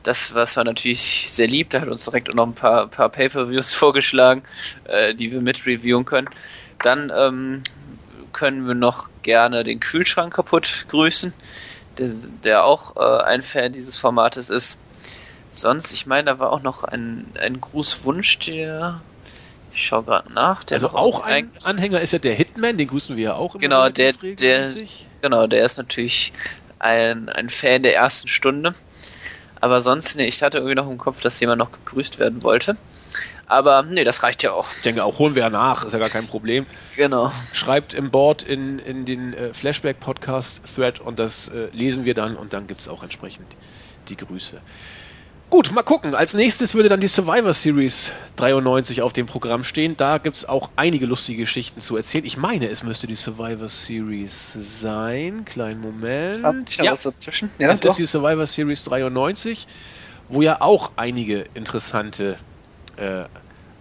[0.03, 3.73] das, was war natürlich sehr lieb, der hat uns direkt noch ein paar, paar Pay-Per-Views
[3.73, 4.43] vorgeschlagen,
[4.85, 6.29] äh, die wir mit reviewen können.
[6.81, 7.63] Dann ähm,
[8.33, 11.33] können wir noch gerne den Kühlschrank kaputt grüßen,
[11.97, 12.09] der,
[12.43, 14.77] der auch äh, ein Fan dieses Formates ist.
[15.53, 19.01] Sonst, ich meine, da war auch noch ein, ein Grußwunsch, der
[19.73, 20.63] ich schaue gerade nach.
[20.63, 23.55] Der also auch ein Anhänger ist ja der Hitman, den grüßen wir ja auch.
[23.55, 24.69] Immer genau, der, der,
[25.21, 26.31] genau, der ist natürlich
[26.79, 28.75] ein, ein Fan der ersten Stunde.
[29.59, 32.77] Aber sonst, nee, ich hatte irgendwie noch im Kopf, dass jemand noch gegrüßt werden wollte.
[33.45, 34.67] Aber nee, das reicht ja auch.
[34.77, 36.65] Ich denke auch, holen wir ja nach, ist ja gar kein Problem.
[36.95, 37.31] Genau.
[37.51, 42.53] Schreibt im Board in, in den äh, Flashback-Podcast-Thread und das äh, lesen wir dann und
[42.53, 43.47] dann gibt es auch entsprechend
[44.09, 44.61] die Grüße.
[45.53, 46.15] Gut, mal gucken.
[46.15, 49.95] Als nächstes würde dann die Survivor Series 93 auf dem Programm stehen.
[49.95, 52.25] Da gibt es auch einige lustige Geschichten zu erzählen.
[52.25, 55.45] Ich meine, es müsste die Survivor Series sein.
[55.45, 56.43] Kleinen Moment.
[56.43, 57.51] Hab ich ja, was dazwischen?
[57.59, 57.91] Ja, es doch.
[57.91, 59.67] ist die Survivor Series 93,
[60.27, 62.39] wo ja auch einige interessante
[62.97, 63.25] äh,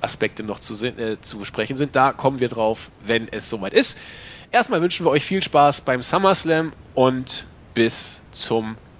[0.02, 1.96] Aspekte noch zu, äh, zu besprechen sind.
[1.96, 3.96] Da kommen wir drauf, wenn es soweit ist.
[4.50, 8.91] Erstmal wünschen wir euch viel Spaß beim SummerSlam und bis zum nächsten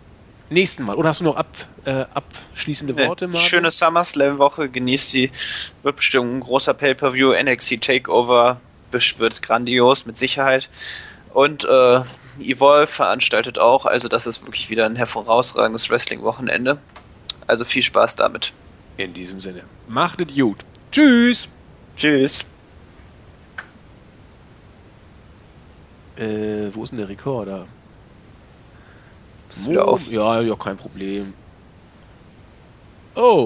[0.85, 0.97] Mal.
[0.97, 1.49] Oder hast du noch ab,
[1.85, 3.49] äh, abschließende Worte, Marvin?
[3.49, 5.31] Schöne SummerSlam-Woche, genießt die.
[5.83, 8.61] Wird bestimmt ein großer Pay-Per-View, NXT Takeover,
[8.91, 10.69] wird grandios, mit Sicherheit.
[11.33, 12.03] Und äh,
[12.41, 16.79] Evolve veranstaltet auch, also das ist wirklich wieder ein hervorragendes Wrestling-Wochenende.
[17.47, 18.53] Also viel Spaß damit.
[18.99, 20.59] In diesem Sinne, macht es gut.
[20.93, 21.49] Tschüss.
[21.97, 22.45] Tschüss.
[26.16, 27.66] Äh, wo ist denn der Rekorder?
[29.53, 30.11] Ist wieder auf.
[30.11, 31.35] Ja, ja, kein Problem.
[33.15, 33.45] Oh.